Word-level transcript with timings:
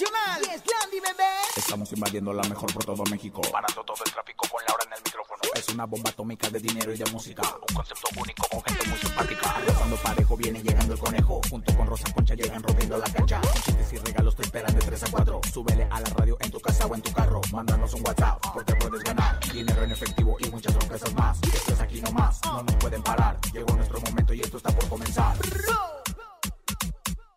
nacional. 0.00 0.40
Y 0.42 0.54
es 0.54 0.62
Landy, 0.66 1.00
bebé. 1.00 1.30
Estamos 1.56 1.92
invadiendo 1.92 2.32
la 2.32 2.42
mejor 2.48 2.72
por 2.72 2.84
todo 2.84 3.04
México. 3.10 3.40
Parando 3.52 3.84
todo 3.84 4.02
el 4.04 4.12
tráfico 4.12 4.48
con 4.48 4.62
Laura 4.66 4.84
en 4.86 4.92
el 4.92 5.02
micrófono. 5.04 5.40
Es 5.54 5.68
una 5.68 5.86
bomba 5.86 6.10
atómica 6.10 6.48
de 6.48 6.58
dinero 6.58 6.92
y 6.92 6.96
de 6.96 7.10
música. 7.10 7.42
Un 7.42 7.74
concepto 7.74 8.08
único 8.16 8.48
con 8.48 8.62
gente 8.62 8.88
muy 8.88 8.98
simpática. 8.98 9.54
Cuando 9.76 9.96
parejo 9.96 10.36
viene 10.36 10.62
llegando 10.62 10.94
el 10.94 11.00
conejo. 11.00 11.40
Junto 11.50 11.76
con 11.76 11.86
Rosa 11.86 12.12
Concha 12.14 12.34
llegan 12.34 12.62
rompiendo 12.62 12.98
la 12.98 13.10
cancha. 13.10 13.40
Con 13.40 13.52
chistes 13.62 13.92
y 13.92 13.98
regalos 13.98 14.36
te 14.36 14.42
esperan 14.42 14.74
de 14.74 14.80
3 14.80 15.02
a 15.02 15.10
4. 15.10 15.40
Súbele 15.52 15.84
a 15.90 16.00
la 16.00 16.08
radio 16.10 16.36
en 16.40 16.50
tu 16.50 16.60
casa 16.60 16.86
o 16.86 16.94
en 16.94 17.02
tu 17.02 17.12
carro. 17.12 17.40
Mándanos 17.52 17.94
un 17.94 18.02
WhatsApp 18.06 18.40
porque 18.52 18.74
puedes 18.76 19.04
ganar. 19.04 19.38
Dinero 19.52 19.82
en 19.82 19.90
efectivo 19.90 20.36
y 20.40 20.50
muchas 20.50 20.72
sorpresas 20.72 21.12
más. 21.14 21.38
Esto 21.42 21.72
es 21.72 21.80
aquí 21.80 22.00
nomás. 22.00 22.40
No 22.44 22.62
nos 22.62 22.74
pueden 22.76 23.02
parar. 23.02 23.38
Llegó 23.52 23.74
nuestro 23.74 24.00
momento 24.00 24.32
y 24.32 24.40
esto 24.40 24.56
está 24.56 24.70
por 24.70 24.88
comenzar. 24.88 25.36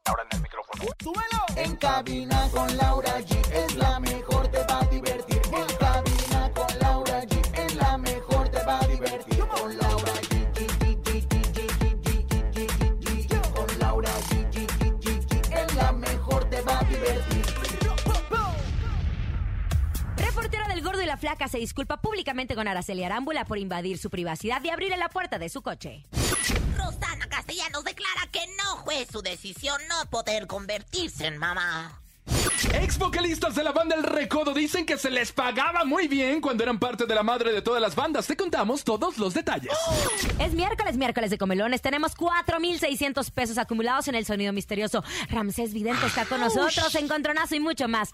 Ahora 0.05 0.23
en 0.23 0.38
el 0.38 0.41
micrófono. 0.41 0.43
En 1.56 1.76
cabina 1.78 2.50
con 2.52 2.76
Laura 2.76 3.20
G 3.22 3.38
es 3.54 3.76
la 3.76 4.00
mejor, 4.00 4.48
te 4.50 4.60
va 4.66 4.80
a 4.82 4.86
divertir. 4.88 5.41
En 5.46 5.78
cabina 5.78 6.52
con 6.54 6.80
Laura 6.80 7.24
G 7.24 7.66
es 7.66 7.76
la 7.76 7.98
mejor, 7.98 8.50
te 8.50 8.64
va 8.64 8.80
a 8.80 8.88
divertir. 8.88 9.40
Con 9.40 9.77
Laura 9.77 10.14
G. 10.30 10.44
Con 13.54 13.80
Laura 13.80 14.10
G. 14.30 14.58
Es 15.54 15.76
la 15.76 15.91
mejor, 15.94 16.50
te 16.50 16.62
va 16.62 16.80
a 16.80 16.84
divertir. 16.84 17.46
Reportera 20.18 20.68
del 20.68 20.82
Gordo 20.82 21.02
y 21.02 21.05
la 21.05 21.18
Flaca 21.18 21.48
se 21.48 21.60
disculpa 21.60 22.02
públicamente 22.02 22.55
con 22.55 22.68
Araceli 22.68 23.04
Arámbula 23.04 23.46
por 23.46 23.58
invadir 23.58 23.98
su 23.98 24.10
privacidad 24.10 24.62
y 24.63 24.70
abrirle 24.70 24.98
la 24.98 25.10
puerta 25.10 25.40
de 25.40 25.48
su 25.50 25.62
coche. 25.62 26.04
Castellanos 27.34 27.84
declara 27.84 28.28
que 28.32 28.46
no 28.58 28.84
fue 28.86 29.08
su 29.12 29.23
decisión 29.23 29.82
no 29.90 30.08
poder 30.12 30.46
convertirse 30.46 31.26
en 31.26 31.40
mamá. 31.40 32.00
Ex 32.74 32.98
vocalistas 32.98 33.56
de 33.56 33.64
la 33.64 33.72
banda 33.72 33.96
El 33.96 34.04
Recodo 34.04 34.54
dicen 34.54 34.86
que 34.86 34.98
se 34.98 35.10
les 35.10 35.32
pagaba 35.32 35.86
muy 35.86 36.08
bien 36.08 36.41
cuando 36.41 36.63
eran 36.63 36.80
parte 36.80 37.05
de 37.05 37.16
la 37.16 37.24
madre 37.24 37.54
de 37.54 37.62
todas 37.62 37.82
las 37.82 37.96
bandas. 37.96 38.27
Te 38.27 38.35
contamos 38.35 38.84
todos 38.84 39.18
los 39.18 39.34
detalles. 39.34 39.72
Es 40.40 40.54
miércoles, 40.54 40.98
miércoles 40.98 41.30
de 41.30 41.38
comelones. 41.38 41.82
Tenemos 41.82 42.16
4,600 42.16 43.32
pesos 43.32 43.58
acumulados 43.58 44.08
en 44.08 44.16
el 44.16 44.26
sonido 44.26 44.52
misterioso. 44.54 45.04
Ramsés 45.30 45.74
Vidente 45.74 46.05
está 46.05 46.26
con 46.26 46.41
nosotros, 46.41 46.94
encontronazo 46.96 47.55
y 47.55 47.60
mucho 47.60 47.88
más. 47.88 48.12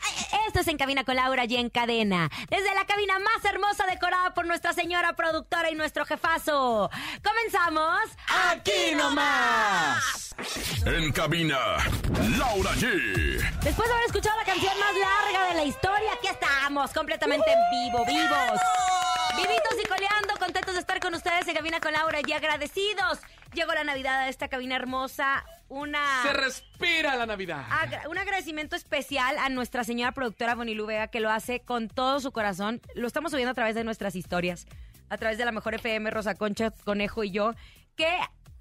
Esto 0.48 0.60
es 0.60 0.68
En 0.68 0.78
Cabina 0.78 1.04
con 1.04 1.16
Laura 1.16 1.46
y 1.46 1.56
en 1.56 1.70
cadena. 1.70 2.30
Desde 2.50 2.74
la 2.76 2.86
cabina 2.86 3.18
más 3.20 3.44
hermosa 3.46 3.86
decorada 3.90 4.34
por 4.34 4.46
nuestra 4.46 4.74
señora 4.74 5.14
productora 5.14 5.72
y 5.72 5.76
nuestro 5.76 6.06
jefazo. 6.06 6.90
¿Comenzamos? 7.24 8.00
¡Aquí 8.52 8.96
nomás! 8.96 10.36
En 10.86 11.12
cabina, 11.12 11.58
Laura 12.38 12.72
G. 12.76 13.60
Después 13.62 13.88
de 13.88 13.94
haber 13.94 14.06
escuchado 14.06 14.19
la 14.26 14.44
canción 14.46 14.74
más 14.80 14.94
larga 14.96 15.48
de 15.50 15.54
la 15.56 15.64
historia, 15.66 16.14
aquí 16.14 16.28
estamos, 16.28 16.92
completamente 16.94 17.46
en 17.52 17.60
vivo, 17.72 18.06
vivos. 18.06 18.60
Vivitos 19.36 19.78
y 19.84 19.88
coleando, 19.88 20.34
contentos 20.38 20.74
de 20.74 20.80
estar 20.82 21.00
con 21.00 21.14
ustedes 21.14 21.48
en 21.48 21.56
Cabina 21.56 21.80
con 21.80 21.94
Laura 21.94 22.20
y 22.26 22.34
agradecidos. 22.34 23.20
Llegó 23.54 23.74
la 23.74 23.84
Navidad 23.84 24.20
a 24.22 24.30
esta 24.30 24.48
cabina 24.50 24.76
hermosa. 24.76 25.46
Una... 25.70 26.24
Se 26.24 26.34
respira 26.34 27.16
la 27.16 27.26
Navidad. 27.26 27.66
Agra- 27.70 28.08
un 28.10 28.18
agradecimiento 28.18 28.76
especial 28.76 29.38
a 29.38 29.50
nuestra 29.50 29.84
señora 29.84 30.12
productora 30.12 30.56
Bonilu 30.56 30.86
Vega 30.86 31.08
que 31.08 31.20
lo 31.20 31.30
hace 31.32 31.62
con 31.62 31.88
todo 31.88 32.20
su 32.20 32.32
corazón. 32.32 32.82
Lo 32.96 33.08
estamos 33.08 33.32
subiendo 33.32 33.52
a 33.52 33.56
través 33.56 33.76
de 33.76 33.84
nuestras 33.84 34.16
historias, 34.16 34.66
a 35.10 35.18
través 35.18 35.38
de 35.38 35.46
la 35.46 35.52
mejor 35.52 35.76
FM, 35.76 36.10
Rosa 36.12 36.36
Concha, 36.36 36.72
Conejo 36.84 37.24
y 37.24 37.32
yo. 37.32 37.54
Que 37.96 38.18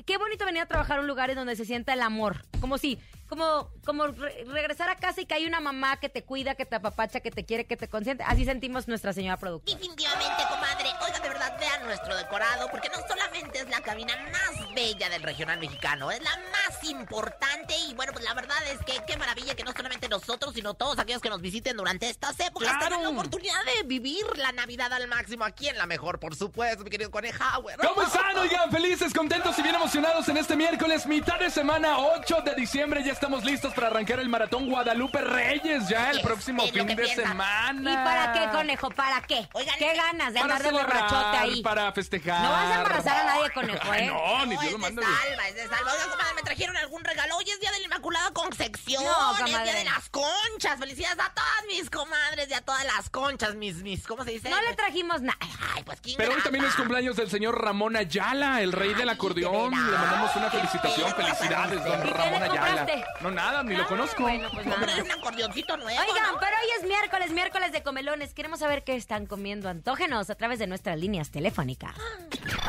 qué 0.06 0.16
bonito 0.18 0.44
venir 0.44 0.62
a 0.62 0.66
trabajar 0.66 0.98
a 0.98 1.00
un 1.00 1.06
lugar 1.06 1.30
en 1.30 1.36
donde 1.36 1.56
se 1.56 1.64
sienta 1.64 1.92
el 1.94 2.02
amor. 2.02 2.42
Como 2.60 2.78
si, 2.78 2.98
como, 3.28 3.70
como 3.84 4.06
re- 4.08 4.44
regresar 4.46 4.88
a 4.88 4.96
casa 4.96 5.20
y 5.20 5.26
que 5.26 5.34
hay 5.34 5.46
una 5.46 5.60
mamá 5.60 5.98
que 6.00 6.08
te 6.08 6.24
cuida, 6.24 6.54
que 6.54 6.66
te 6.66 6.76
apapacha, 6.76 7.20
que 7.20 7.30
te 7.30 7.44
quiere, 7.44 7.66
que 7.66 7.76
te 7.76 7.88
consiente. 7.88 8.24
Así 8.26 8.44
sentimos 8.44 8.88
nuestra 8.88 9.12
señora 9.12 9.36
productora. 9.36 9.78
Definitivamente, 9.78 10.42
comadre. 10.48 10.88
Oiga, 11.06 11.20
de 11.20 11.28
verdad, 11.28 11.56
vean 11.60 11.84
nuestro 11.84 12.16
decorado, 12.16 12.68
porque 12.70 12.88
no 12.88 12.98
solamente 13.06 13.58
es 13.60 13.68
la 13.68 13.80
cabina 13.80 14.14
más 14.32 14.74
bella 14.74 15.08
del 15.08 15.22
regional 15.22 15.58
mexicano, 15.58 16.10
es 16.10 16.20
la 16.22 16.30
más 16.52 16.82
importante. 16.84 17.74
Y 17.88 17.94
bueno, 17.94 18.12
pues 18.12 18.24
la 18.24 18.34
verdad 18.34 18.56
es 18.72 18.78
que 18.84 19.02
qué 19.06 19.16
maravilla 19.16 19.54
que 19.54 19.64
no 19.64 19.72
solamente 19.72 20.08
nosotros, 20.08 20.54
sino 20.54 20.74
todos 20.74 20.98
aquellos 20.98 21.22
que 21.22 21.28
nos 21.30 21.40
visiten 21.40 21.76
durante 21.76 22.08
estas 22.08 22.38
épocas 22.40 22.68
¡Claro! 22.68 22.84
tengan 22.86 23.02
la 23.02 23.08
oportunidad 23.10 23.64
de 23.64 23.82
vivir 23.86 24.24
la 24.36 24.52
Navidad 24.52 24.92
al 24.92 25.06
máximo 25.08 25.44
aquí 25.44 25.68
en 25.68 25.76
la 25.78 25.86
mejor, 25.86 26.18
por 26.18 26.34
supuesto, 26.34 26.84
mi 26.84 26.90
querido 26.90 27.10
Conejauer. 27.10 27.78
¿Cómo 27.78 28.02
están? 28.02 28.36
Oigan, 28.38 28.70
felices, 28.70 29.12
contentos 29.12 29.58
y 29.58 29.62
bien 29.62 29.74
emocionados 29.74 30.28
en 30.28 30.36
este 30.36 30.56
miércoles, 30.56 31.06
mitad 31.06 31.38
de 31.38 31.50
semana, 31.50 31.98
8 31.98 32.42
de 32.44 32.54
diciembre. 32.54 33.02
Ya 33.04 33.12
estamos 33.18 33.44
listos 33.44 33.74
para 33.74 33.88
arrancar 33.88 34.20
el 34.20 34.28
maratón 34.28 34.68
Guadalupe 34.70 35.20
Reyes 35.20 35.88
ya 35.88 36.10
el 36.10 36.18
Es- 36.18 36.22
próximo 36.22 36.62
es 36.62 36.70
fin 36.70 36.86
de 36.86 36.94
piensa. 36.94 37.22
semana. 37.22 37.92
¿Y 37.92 37.96
para 37.96 38.32
qué, 38.32 38.48
conejo? 38.56 38.90
¿Para 38.90 39.20
qué? 39.22 39.48
Oigan, 39.54 39.76
¿Qué 39.76 39.92
ganas 39.94 40.32
de 40.32 40.40
Para 40.40 40.54
andar 40.54 40.58
de 40.62 40.64
celebrar, 40.78 41.02
borrachote 41.10 41.36
ahí? 41.38 41.62
para 41.62 41.92
festejar. 41.92 42.40
No 42.42 42.50
vas 42.50 42.70
a 42.70 42.74
embarazar 42.76 43.16
a 43.18 43.24
nadie, 43.24 43.50
conejo, 43.50 43.88
Ay, 43.90 44.02
¿eh? 44.04 44.06
no, 44.06 44.46
ni 44.46 44.54
No, 44.54 44.60
Dios 44.60 44.72
es 44.74 44.78
lo 44.80 44.86
de 44.86 44.92
manda. 44.94 45.02
salva, 45.02 45.48
es 45.48 45.54
de 45.56 45.68
salva. 45.68 45.92
Oigan, 45.92 46.10
comadre, 46.10 46.34
¿me 46.36 46.42
trajeron 46.42 46.76
algún 46.76 47.04
regalo? 47.04 47.36
Hoy 47.36 47.50
es 47.50 47.60
Día 47.60 47.72
de 47.72 47.78
la 47.80 47.84
Inmaculada 47.86 48.30
Concepción. 48.32 49.02
No, 49.04 49.38
es. 49.38 49.44
Día 49.46 49.74
de 49.74 49.84
las 49.84 50.08
Conchas. 50.10 50.78
Felicidades 50.78 51.18
a 51.18 51.34
todas 51.34 51.64
mis 51.66 51.90
comadres 51.90 52.48
y 52.48 52.54
a 52.54 52.60
todas 52.60 52.84
las 52.84 53.10
conchas, 53.10 53.56
mis, 53.56 53.76
mis, 53.82 54.06
¿cómo 54.06 54.22
se 54.24 54.30
dice? 54.30 54.48
No 54.48 54.60
le 54.62 54.74
trajimos 54.76 55.22
nada. 55.22 55.38
Ay, 55.74 55.82
pues 55.82 56.00
quién 56.00 56.16
Pero 56.18 56.34
hoy 56.34 56.40
también 56.42 56.64
es 56.64 56.74
cumpleaños 56.76 57.16
del 57.16 57.28
señor 57.28 57.60
Ramón 57.60 57.96
Ayala, 57.96 58.60
el 58.62 58.70
rey 58.72 58.94
del 58.94 59.08
acordeón. 59.08 59.70
de. 59.70 59.90
Le 59.90 59.98
mandamos 59.98 60.36
una 60.36 60.50
felicitación. 60.50 61.12
Felicidades, 61.14 61.84
don 61.84 61.98
¿Y 62.00 62.02
qué 62.02 62.10
Ramón 62.14 62.42
Ayala. 62.44 62.86
No, 63.20 63.30
nada, 63.30 63.62
ni 63.62 63.74
lo 63.74 63.86
conozco. 63.86 64.22
Bueno, 64.22 64.48
pues 64.52 64.66
nada. 64.66 64.86
un 65.02 65.10
acordeoncito 65.10 65.76
nuevo, 65.76 66.00
Oigan, 66.00 66.32
¿no? 66.32 66.38
pero 66.38 66.52
hoy 66.62 66.70
es 66.80 66.86
miércoles, 66.86 67.30
miércoles 67.32 67.72
de 67.72 67.82
comelones. 67.82 68.32
Queremos 68.32 68.60
saber 68.60 68.84
qué 68.84 68.94
están 68.94 69.26
comiendo. 69.26 69.68
Antógenos 69.68 70.30
a 70.30 70.34
través 70.34 70.58
de 70.58 70.66
nuestras 70.66 70.98
líneas 70.98 71.30
telefónicas. 71.30 71.94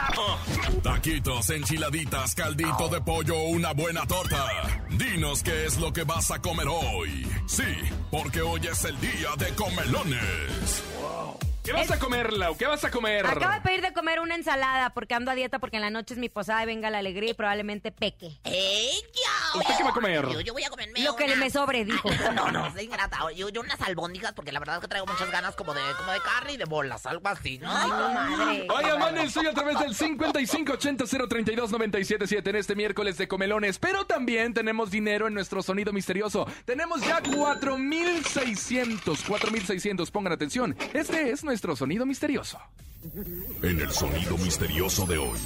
Taquitos, 0.84 1.50
enchiladitas, 1.50 2.36
caldito 2.36 2.90
de 2.90 3.02
pollo 3.02 3.40
una 3.44 3.74
buena 3.74 4.06
torta. 4.06 4.48
Dinos 4.90 5.44
qué 5.44 5.66
es 5.66 5.78
lo 5.78 5.94
que 5.94 6.04
vas 6.04 6.32
a 6.32 6.40
comer 6.40 6.68
hoy. 6.68 7.28
Sí, 7.48 7.76
porque 8.10 8.42
hoy 8.42 8.62
es 8.68 8.84
el 8.86 9.00
día 9.00 9.30
de 9.38 9.54
comelones. 9.56 10.84
¿Qué 11.70 11.74
vas 11.74 11.92
a 11.92 12.00
comer, 12.00 12.34
Lau? 12.34 12.58
¿Qué 12.58 12.66
vas 12.66 12.84
a 12.84 12.90
comer? 12.90 13.28
Acabo 13.28 13.54
de 13.54 13.62
pedir 13.62 13.82
de 13.84 13.94
comer 13.94 14.20
una 14.22 14.34
ensalada 14.34 14.90
porque 14.90 15.14
ando 15.14 15.30
a 15.30 15.36
dieta 15.36 15.60
porque 15.60 15.76
en 15.76 15.84
la 15.84 15.92
noche 15.92 16.16
es 16.16 16.20
mi 16.20 16.28
posada 16.28 16.64
y 16.64 16.66
venga 16.66 16.90
la 16.90 16.98
alegría 16.98 17.30
y 17.30 17.36
probablemente 17.36 17.92
peque. 17.92 18.40
¡Ella! 18.44 19.30
¿Usted 19.54 19.76
qué 19.78 19.84
va 19.84 19.92
a 19.92 19.94
comer? 19.94 20.28
Yo, 20.30 20.42
yo 20.42 20.54
voy 20.54 20.64
a 20.64 20.70
comerme 20.72 21.00
Lo 21.04 21.16
que 21.16 21.26
unas- 21.26 21.38
me 21.38 21.52
sobre, 21.52 21.86
dijo. 21.86 22.10
No, 22.34 22.50
no, 22.52 22.74
soy 22.74 22.86
ingrata. 22.86 23.20
Yo, 23.36 23.50
yo 23.50 23.62
unas 23.62 23.80
albóndigas 23.82 24.34
porque 24.34 24.52
la 24.52 24.58
verdad 24.60 24.78
es 24.78 24.82
que 24.82 24.88
traigo 24.88 25.06
muchas 25.06 25.30
ganas 25.32 25.56
como 25.56 25.76
de, 25.76 25.82
como 26.00 26.12
de 26.12 26.20
carne 26.22 26.54
y 26.54 26.58
de 26.58 26.66
bolas, 26.66 27.06
algo 27.06 27.28
así, 27.28 27.60
¿no? 27.60 27.70
Ay, 27.72 27.88
comadre. 27.88 28.68
Oiga, 28.76 28.98
mande 28.98 29.22
el 29.22 29.30
suyo 29.32 29.52
a 29.52 29.54
través 29.54 29.78
del 29.80 29.96
5580-032-977 29.96 32.48
en 32.50 32.56
este 32.56 32.74
miércoles 32.76 33.16
de 33.20 33.28
comelones. 33.28 33.78
Pero 33.78 34.08
también 34.08 34.56
tenemos 34.56 34.90
dinero 34.90 35.28
en 35.28 35.36
nuestro 35.36 35.62
sonido 35.62 35.94
misterioso. 35.94 36.48
Tenemos 36.66 37.02
ya 37.02 37.22
4600. 37.22 39.24
4600, 39.24 40.10
pongan 40.10 40.34
atención. 40.34 40.76
Este 40.94 41.30
es 41.30 41.44
nuestro 41.44 41.59
sonido 41.76 42.06
misterioso. 42.06 42.60
En 43.64 43.80
el 43.80 43.92
sonido 43.92 44.38
misterioso 44.38 45.06
de 45.06 45.18
hoy. 45.18 45.40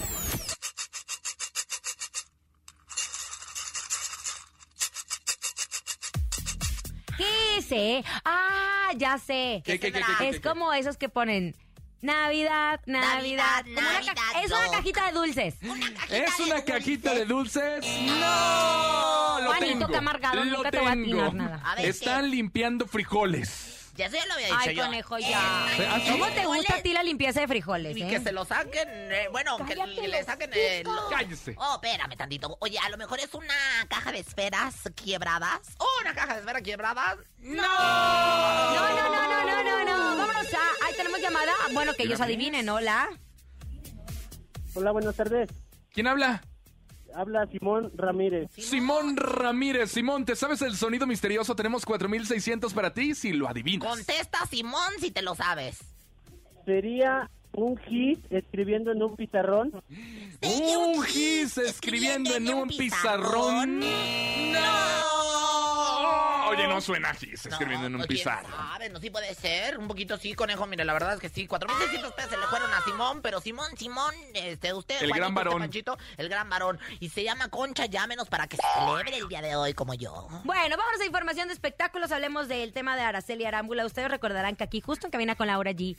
¿Qué 7.18 7.62
sé? 7.62 8.04
Ah, 8.26 8.92
ya 8.98 9.18
sé. 9.18 9.62
¿Qué, 9.66 9.80
qué, 9.80 9.92
qué, 9.92 10.00
será? 10.00 10.08
qué, 10.08 10.14
qué, 10.18 10.30
Es 10.30 10.36
qué? 10.38 10.42
como 10.50 10.74
esos 10.74 10.98
que 10.98 11.10
ponen 11.10 11.56
Navidad, 12.02 12.82
Navidad. 12.86 13.64
Navidad, 13.66 13.66
una, 13.72 14.42
es 14.44 14.52
una 14.52 14.68
cajita 14.72 15.06
de 15.06 15.12
dulces. 15.14 15.56
Una 15.62 15.88
¿Es 16.10 16.38
de 16.38 16.44
una 16.44 16.56
dulces. 16.56 16.64
cajita 16.66 17.14
de 17.14 17.26
dulces? 17.26 17.86
¡No! 18.20 19.40
Lo 19.42 19.48
Juanito, 19.48 19.88
tengo. 19.88 20.02
Lo 20.34 20.46
nunca 20.46 20.72
te 20.72 20.80
voy 20.80 20.88
a 20.88 20.92
tengo. 20.92 21.04
atinar 21.22 21.34
nada. 21.34 21.62
A 21.64 21.76
ver, 21.76 21.86
Están 21.86 22.30
limpiando 22.30 22.88
frijoles. 22.88 23.73
Ya 23.96 24.08
ya 24.08 24.26
lo 24.26 24.34
había 24.34 24.48
dicho 24.48 24.60
Ay, 24.60 24.76
yo. 24.76 24.84
conejo, 24.86 25.20
ya. 25.20 25.66
¿Ah, 25.66 26.00
sí? 26.04 26.12
¿Cómo 26.12 26.26
te 26.32 26.46
gusta 26.48 26.76
a 26.78 26.82
ti 26.82 26.94
la 26.94 27.04
limpieza 27.04 27.42
de 27.42 27.48
frijoles, 27.48 27.96
Y 27.96 28.02
eh? 28.02 28.08
que 28.10 28.20
se 28.22 28.32
lo 28.32 28.44
saquen, 28.44 28.88
eh, 28.90 29.28
bueno, 29.32 29.56
que 29.58 29.76
Cállate 29.76 30.08
le 30.08 30.24
saquen 30.24 30.50
el... 30.52 30.88
Cállese. 31.12 31.54
Oh, 31.60 31.76
espérame 31.76 32.18
tantito. 32.18 32.58
Oye, 32.60 32.80
a 32.80 32.90
lo 32.90 32.98
mejor 32.98 33.20
es 33.20 33.32
una 33.36 33.54
caja 33.90 34.12
de 34.12 34.20
esferas 34.20 34.76
quiebradas. 34.96 35.60
¿O 35.78 35.88
una 36.02 36.16
caja 36.16 36.34
de 36.34 36.40
esferas 36.40 36.62
quiebradas? 36.64 37.18
¡No! 37.38 37.62
No, 37.62 38.90
no, 38.90 39.10
no, 39.10 39.28
no, 39.28 39.46
no, 39.46 39.64
no, 39.64 39.86
no. 39.86 40.18
Vámonos 40.18 40.54
a... 40.54 40.86
Ahí 40.88 40.94
tenemos 40.98 41.20
llamada. 41.22 41.54
Bueno, 41.74 41.94
que 41.94 42.04
ellos 42.04 42.20
adivinen, 42.20 42.68
hola. 42.70 43.10
Hola, 44.74 44.92
buenas 44.92 45.16
tardes. 45.16 45.50
¿Quién 45.94 46.08
habla? 46.08 46.42
Habla 47.16 47.48
Simón 47.48 47.92
Ramírez. 47.96 48.50
Simón 48.58 49.16
Ramírez. 49.18 49.92
Simón, 49.92 50.26
¿te 50.26 50.36
sabes 50.36 50.62
el 50.62 50.76
sonido 50.76 51.06
misterioso? 51.06 51.56
Tenemos 51.56 51.86
4600 51.86 52.74
para 52.74 52.94
ti 52.94 53.16
si 53.16 53.34
lo 53.34 53.48
adivinas. 53.48 53.88
Contesta, 53.88 54.46
Simón, 54.48 54.94
si 55.00 55.12
te 55.12 55.22
lo 55.22 55.36
sabes. 55.36 55.80
Sería 56.66 57.30
un 57.54 57.78
hit 57.78 58.20
escribiendo 58.32 58.92
en 58.92 59.04
un 59.04 59.16
pizarrón. 59.16 59.72
Un 60.42 61.04
gis 61.04 61.58
escribiendo 61.58 62.36
en 62.36 62.50
un 62.50 62.68
pizarrón. 62.68 63.80
¡No! 63.80 65.23
Oye, 66.54 66.68
no 66.68 66.82
suena 66.82 67.14
Gis 67.14 67.46
escribiendo 67.46 67.88
en 67.88 67.96
un 67.96 68.04
pizarro. 68.06 68.48
sabe, 68.50 68.90
no, 68.90 69.00
sí 69.00 69.10
puede 69.10 69.34
ser. 69.36 69.78
Un 69.78 69.88
poquito 69.88 70.18
sí, 70.18 70.34
conejo. 70.34 70.66
Mire, 70.68 70.86
la 70.86 70.94
verdad 70.94 71.14
es 71.14 71.20
que 71.20 71.30
sí. 71.30 71.48
4.600 71.48 72.14
pesos 72.14 72.32
se 72.32 72.38
le 72.38 72.46
fueron 72.48 72.72
a 72.74 72.82
Simón, 72.84 73.22
pero 73.22 73.40
Simón, 73.42 73.76
Simón, 73.78 74.14
este, 74.34 74.74
usted, 74.74 75.02
El 75.02 75.10
gran 75.10 75.34
Juanito, 75.34 75.36
varón. 75.36 75.54
usted, 75.54 75.64
Panchito, 75.64 75.98
el 76.18 76.30
gran 76.30 76.50
varón. 76.50 76.80
Y 77.00 77.10
se 77.10 77.24
llama 77.24 77.50
Concha, 77.50 77.86
llámenos 77.86 78.30
para 78.30 78.48
que 78.48 78.58
celebre 78.58 79.18
el 79.18 79.28
día 79.28 79.42
de 79.42 79.56
hoy 79.56 79.74
como 79.74 79.94
yo. 79.94 80.28
Bueno, 80.44 80.78
vámonos 80.78 81.02
a 81.02 81.06
información 81.06 81.48
de 81.48 81.54
espectáculos. 81.54 82.12
Hablemos 82.12 82.48
del 82.48 82.72
tema 82.74 82.96
de 82.96 83.02
Araceli 83.04 83.46
Arámbula. 83.46 83.86
Ustedes 83.86 84.10
recordarán 84.10 84.56
que 84.56 84.64
aquí, 84.64 84.82
justo 84.82 85.08
en 85.08 85.12
Cabina 85.12 85.36
con 85.36 85.48
Laura 85.48 85.72
G, 85.72 85.98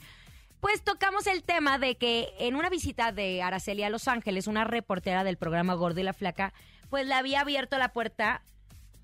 pues 0.61 0.83
tocamos 0.83 1.27
el 1.27 1.43
tema 1.43 1.77
de 1.77 1.95
que 1.97 2.33
en 2.39 2.55
una 2.55 2.69
visita 2.69 3.11
de 3.11 3.43
Araceli 3.43 3.83
a 3.83 3.89
Los 3.89 4.07
Ángeles, 4.07 4.47
una 4.47 4.63
reportera 4.63 5.23
del 5.23 5.37
programa 5.37 5.73
Gordo 5.75 5.99
y 5.99 6.03
la 6.03 6.13
Flaca, 6.13 6.53
pues 6.89 7.05
le 7.05 7.13
había 7.13 7.41
abierto 7.41 7.77
la 7.77 7.89
puerta 7.93 8.41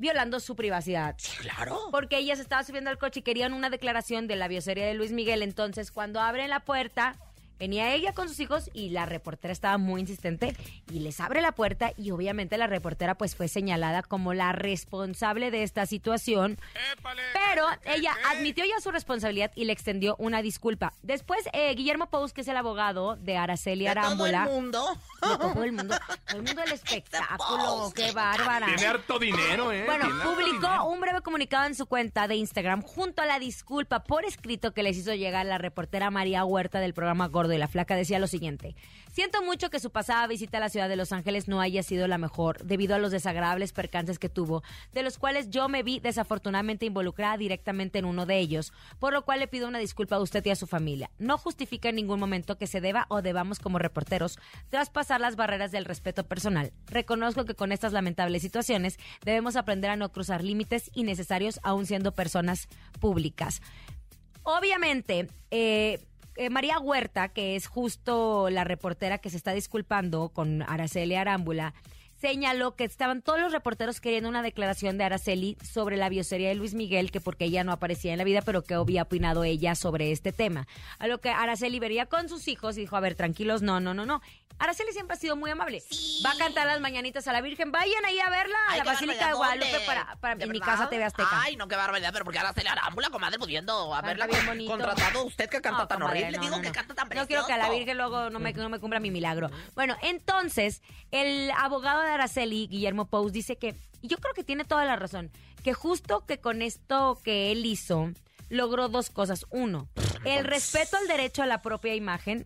violando 0.02 0.40
su 0.40 0.56
privacidad. 0.56 1.16
Claro. 1.40 1.80
Porque 1.92 2.18
ella 2.18 2.36
se 2.36 2.42
estaba 2.42 2.64
subiendo 2.64 2.90
al 2.90 2.98
coche 2.98 3.20
y 3.20 3.24
querían 3.24 3.54
una 3.54 3.70
declaración 3.70 4.28
de 4.28 4.36
la 4.36 4.48
bioserie 4.48 4.84
de 4.84 4.96
Luis 4.96 5.12
Miguel. 5.12 5.44
Entonces, 5.44 5.92
cuando 5.92 6.20
abren 6.20 6.50
la 6.50 6.62
puerta, 6.62 7.16
venía 7.62 7.94
ella 7.94 8.12
con 8.12 8.28
sus 8.28 8.40
hijos 8.40 8.72
y 8.74 8.90
la 8.90 9.06
reportera 9.06 9.52
estaba 9.52 9.78
muy 9.78 10.02
insistente 10.02 10.56
y 10.92 11.00
les 11.02 11.20
abre 11.20 11.42
la 11.44 11.52
puerta 11.52 11.92
y 11.96 12.10
obviamente 12.10 12.58
la 12.58 12.66
reportera 12.66 13.14
pues 13.14 13.36
fue 13.36 13.48
señalada 13.48 14.02
como 14.02 14.34
la 14.34 14.52
responsable 14.52 15.52
de 15.52 15.62
esta 15.62 15.86
situación. 15.86 16.58
Pero 17.04 17.68
ella 17.86 18.16
admitió 18.32 18.66
ya 18.66 18.82
su 18.82 18.90
responsabilidad 18.90 19.52
y 19.54 19.66
le 19.66 19.74
extendió 19.74 20.16
una 20.18 20.42
disculpa. 20.42 20.94
Después, 21.04 21.42
eh, 21.54 21.76
Guillermo 21.76 22.08
Pous, 22.10 22.34
que 22.34 22.42
es 22.42 22.48
el 22.48 22.58
abogado 22.58 23.16
de 23.16 23.38
Araceli 23.38 23.86
De 23.86 23.92
todo 23.94 24.00
Arámbula. 24.00 24.44
el 24.46 24.50
mundo. 24.50 24.98
De 25.22 25.38
todo 25.38 25.64
el 25.64 25.72
mundo. 25.74 25.96
Todo 26.26 26.38
el 26.40 26.44
mundo 26.44 26.62
del 26.64 26.72
espectáculo. 26.74 27.92
¡Qué 27.96 28.12
bárbara! 28.12 28.66
Tiene 28.66 28.88
harto 28.88 29.20
dinero, 29.20 29.72
¿eh? 29.72 29.84
Bueno, 29.86 30.06
Tiene 30.08 30.24
publicó 30.24 30.86
un 30.86 31.00
breve 31.00 31.22
comunicado 31.22 31.68
en 31.68 31.76
su 31.76 31.86
cuenta 31.86 32.28
de 32.28 32.38
Instagram 32.38 32.82
junto 32.82 33.22
a 33.22 33.28
la 33.28 33.38
disculpa 33.38 34.04
por 34.04 34.26
escrito 34.26 34.74
que 34.74 34.82
les 34.82 34.98
hizo 34.98 35.14
llegar 35.14 35.46
la 35.46 35.60
reportera 35.60 36.10
María 36.10 36.44
Huerta 36.44 36.80
del 36.80 36.96
programa 36.96 37.28
Gordo 37.28 37.51
y 37.54 37.58
la 37.58 37.68
Flaca. 37.68 37.96
Decía 37.96 38.20
lo 38.20 38.28
siguiente. 38.28 38.76
Siento 39.12 39.44
mucho 39.44 39.70
que 39.70 39.80
su 39.80 39.92
pasada 39.92 40.26
visita 40.28 40.58
a 40.58 40.62
la 40.62 40.70
ciudad 40.70 40.88
de 40.88 40.96
Los 40.96 41.12
Ángeles 41.12 41.48
no 41.48 41.60
haya 41.60 41.84
sido 41.84 42.08
la 42.08 42.18
mejor 42.18 42.64
debido 42.64 42.96
a 42.96 43.00
los 43.00 43.12
desagradables 43.12 43.74
percances 43.74 44.20
que 44.20 44.30
tuvo, 44.30 44.64
de 44.94 45.04
los 45.04 45.18
cuales 45.18 45.50
yo 45.50 45.68
me 45.68 45.84
vi 45.84 46.00
desafortunadamente 46.00 46.86
involucrada 46.86 47.38
directamente 47.38 48.00
en 48.00 48.06
uno 48.06 48.26
de 48.26 48.40
ellos, 48.40 48.72
por 49.00 49.14
lo 49.14 49.24
cual 49.24 49.40
le 49.40 49.48
pido 49.48 49.68
una 49.68 49.80
disculpa 49.80 50.16
a 50.16 50.22
usted 50.22 50.46
y 50.46 50.52
a 50.52 50.56
su 50.56 50.68
familia. 50.68 51.12
No 51.20 51.38
justifica 51.38 51.90
en 51.90 51.96
ningún 51.96 52.20
momento 52.20 52.58
que 52.58 52.68
se 52.68 52.82
deba 52.82 53.06
o 53.10 53.22
debamos 53.22 53.60
como 53.60 53.80
reporteros 53.80 54.40
traspasar 54.70 55.20
las 55.20 55.36
barreras 55.36 55.72
del 55.72 55.86
respeto 55.86 56.24
personal. 56.24 56.72
Reconozco 56.88 57.46
que 57.46 57.56
con 57.56 57.72
estas 57.72 57.94
lamentables 57.94 58.42
situaciones 58.42 58.98
debemos 59.24 59.56
aprender 59.56 59.92
a 59.92 59.96
no 59.96 60.12
cruzar 60.12 60.44
límites 60.44 60.90
innecesarios 60.94 61.60
aún 61.64 61.86
siendo 61.86 62.14
personas 62.14 62.68
públicas. 63.00 63.62
Obviamente, 64.44 65.28
eh, 65.52 66.00
eh, 66.42 66.50
María 66.50 66.80
Huerta, 66.80 67.30
que 67.30 67.56
es 67.56 67.68
justo 67.68 68.50
la 68.50 68.64
reportera 68.64 69.20
que 69.20 69.30
se 69.30 69.38
está 69.38 69.54
disculpando 69.54 70.30
con 70.30 70.64
Araceli 70.64 71.14
Arámbula, 71.14 71.76
señaló 72.22 72.76
que 72.76 72.84
estaban 72.84 73.22
todos 73.24 73.40
los 73.40 73.52
reporteros 73.52 74.00
queriendo 74.00 74.30
una 74.30 74.44
declaración 74.44 74.98
de 74.98 75.04
Araceli 75.04 75.58
sobre 75.64 75.98
la 75.98 76.08
biosería 76.08 76.50
de 76.50 76.56
Luis 76.56 76.76
Miguel, 76.76 77.12
que 77.12 77.20
porque 77.20 77.46
ella 77.46 77.64
no 77.64 77.72
aparecía 77.72 78.12
en 78.12 78.20
la 78.20 78.24
vida, 78.24 78.42
pero 78.44 78.64
que 78.64 78.76
había 78.76 79.02
opinado 79.02 79.44
ella 79.44 79.74
sobre 79.76 80.12
este 80.12 80.32
tema. 80.32 80.68
A 81.00 81.08
lo 81.08 81.20
que 81.20 81.30
Araceli 81.32 81.80
vería 81.80 82.06
con 82.06 82.30
sus 82.30 82.48
hijos 82.48 82.78
y 82.78 82.82
dijo, 82.82 82.96
a 82.96 83.00
ver, 83.00 83.16
tranquilos, 83.16 83.64
no, 83.64 83.80
no, 83.80 83.94
no, 83.96 84.06
no. 84.06 84.22
Araceli 84.60 84.92
siempre 84.92 85.16
ha 85.16 85.20
sido 85.20 85.36
muy 85.36 85.50
amable. 85.50 85.80
Sí. 85.82 86.22
Va 86.24 86.32
a 86.34 86.38
cantar 86.38 86.68
las 86.68 86.80
mañanitas 86.80 87.28
a 87.28 87.34
la 87.34 87.42
Virgen. 87.42 87.72
Vayan 87.72 88.06
ahí 88.06 88.20
a 88.20 88.30
verla, 88.30 88.56
a 88.70 88.74
Ay, 88.74 88.78
la 88.80 88.84
Basílica 88.84 89.28
de 89.28 89.34
Guadalupe 89.34 89.80
para, 89.88 90.16
para 90.18 90.36
¿De 90.36 90.44
en 90.44 90.52
mi 90.52 90.60
casa 90.60 90.88
TV 90.88 91.04
Azteca. 91.04 91.30
Ay, 91.32 91.56
no, 91.56 91.68
qué 91.68 91.76
barbaridad, 91.76 92.12
pero 92.14 92.24
porque 92.26 92.40
le 92.62 92.70
arámbula, 92.70 93.10
comadre, 93.10 93.40
pudiendo 93.40 93.96
haberla 93.96 94.28
bien 94.28 94.68
contratado 94.68 95.26
usted 95.26 95.50
que 95.50 95.62
canta 95.62 95.82
No, 95.82 95.88
tan 95.88 96.00
comadre, 96.00 96.20
horrible. 96.20 96.38
no, 96.38 96.44
Digo 96.44 96.56
no, 96.58 96.62
que 96.62 96.68
no. 96.68 96.74
canta 96.76 96.94
tan 96.94 97.06
No 97.06 97.10
precioso. 97.10 97.28
quiero 97.28 97.46
que 97.48 97.54
a 97.54 97.58
la 97.58 97.70
Virgen 97.72 97.98
luego 97.98 98.30
no 98.30 98.38
me, 98.40 98.54
no 98.54 98.70
me 98.70 98.78
cumpla 98.80 99.00
mi 99.00 99.10
milagro. 99.10 99.50
Bueno, 99.74 99.96
entonces, 100.04 100.84
el 101.10 101.50
abogado 101.58 102.02
de 102.02 102.11
Araceli, 102.16 102.68
Guillermo 102.68 103.06
Pous, 103.06 103.32
dice 103.32 103.58
que, 103.58 103.76
y 104.02 104.08
yo 104.08 104.18
creo 104.18 104.34
que 104.34 104.44
tiene 104.44 104.66
toda 104.66 104.86
la 104.86 104.96
razón, 104.96 105.32
que 105.64 105.74
justo 105.74 106.26
que 106.26 106.40
con 106.40 106.62
esto 106.62 107.20
que 107.24 107.52
él 107.52 107.66
hizo, 107.66 108.12
logró 108.50 108.90
dos 108.90 109.10
cosas. 109.10 109.46
Uno, 109.50 109.88
el 110.26 110.46
respeto 110.46 110.98
al 110.98 111.08
derecho 111.08 111.42
a 111.42 111.48
la 111.48 111.62
propia 111.62 111.96
imagen. 111.96 112.46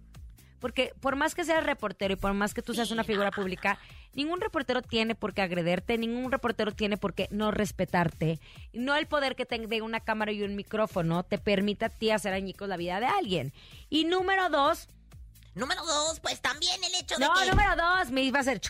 Porque 0.60 0.94
por 1.00 1.16
más 1.16 1.36
que 1.36 1.44
seas 1.44 1.64
reportero 1.64 2.14
y 2.14 2.18
por 2.18 2.34
más 2.34 2.54
que 2.54 2.64
tú 2.64 2.74
seas 2.74 2.90
una 2.90 3.04
figura 3.04 3.30
pública, 3.30 3.78
ningún 4.14 4.42
reportero 4.42 4.82
tiene 4.82 5.14
por 5.14 5.34
qué 5.34 5.42
agrederte, 5.42 5.98
ningún 5.98 6.32
reportero 6.32 6.72
tiene 6.72 6.98
por 6.98 7.14
qué 7.14 7.28
no 7.30 7.52
respetarte. 7.52 8.40
No 8.74 8.96
el 8.96 9.06
poder 9.06 9.36
que 9.36 9.46
te 9.46 9.60
dé 9.60 9.82
una 9.84 10.00
cámara 10.00 10.32
y 10.32 10.42
un 10.42 10.56
micrófono 10.56 11.24
te 11.24 11.38
permita 11.38 11.88
a 11.88 11.90
ti 11.90 12.10
hacer 12.10 12.34
añicos 12.34 12.68
la 12.68 12.78
vida 12.78 13.00
de 13.00 13.06
alguien. 13.06 13.54
Y 13.90 14.06
número 14.06 14.50
dos, 14.50 14.88
Número 15.56 15.86
dos, 15.86 16.20
pues 16.20 16.42
también 16.42 16.84
el 16.84 16.94
hecho 16.96 17.16
de 17.16 17.26
no, 17.26 17.34
que... 17.34 17.50
número 17.50 17.76
dos, 17.76 18.12
me 18.12 18.22
iba 18.24 18.40
a 18.40 18.42
hacer... 18.42 18.62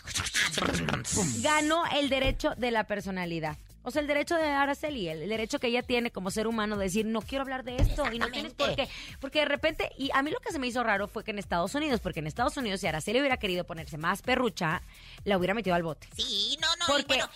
Ganó 1.40 1.84
el 1.86 2.08
derecho 2.08 2.54
de 2.56 2.70
la 2.70 2.84
personalidad. 2.84 3.58
O 3.86 3.92
sea, 3.92 4.02
el 4.02 4.08
derecho 4.08 4.34
de 4.34 4.48
Araceli, 4.48 5.08
el, 5.08 5.28
derecho 5.28 5.60
que 5.60 5.68
ella 5.68 5.80
tiene 5.80 6.10
como 6.10 6.32
ser 6.32 6.48
humano 6.48 6.76
de 6.76 6.86
decir, 6.86 7.06
no 7.06 7.22
quiero 7.22 7.42
hablar 7.42 7.62
de 7.62 7.76
esto 7.76 8.12
y 8.12 8.18
no 8.18 8.28
tienes 8.32 8.52
por 8.52 8.74
qué. 8.74 8.88
Porque 9.20 9.38
de 9.38 9.44
repente, 9.44 9.92
y 9.96 10.10
a 10.12 10.22
mí 10.22 10.32
lo 10.32 10.40
que 10.40 10.50
se 10.50 10.58
me 10.58 10.66
hizo 10.66 10.82
raro 10.82 11.06
fue 11.06 11.22
que 11.22 11.30
en 11.30 11.38
Estados 11.38 11.72
Unidos, 11.76 12.00
porque 12.00 12.18
en 12.18 12.26
Estados 12.26 12.56
Unidos 12.56 12.80
si 12.80 12.88
Araceli 12.88 13.20
hubiera 13.20 13.36
querido 13.36 13.62
ponerse 13.62 13.96
más 13.96 14.22
perrucha, 14.22 14.82
la 15.22 15.38
hubiera 15.38 15.54
metido 15.54 15.76
al 15.76 15.84
bote. 15.84 16.08
Sí, 16.16 16.58
no, 16.60 16.66
no, 16.76 16.98
y 16.98 17.02
Porque 17.02 17.14
bueno, 17.14 17.30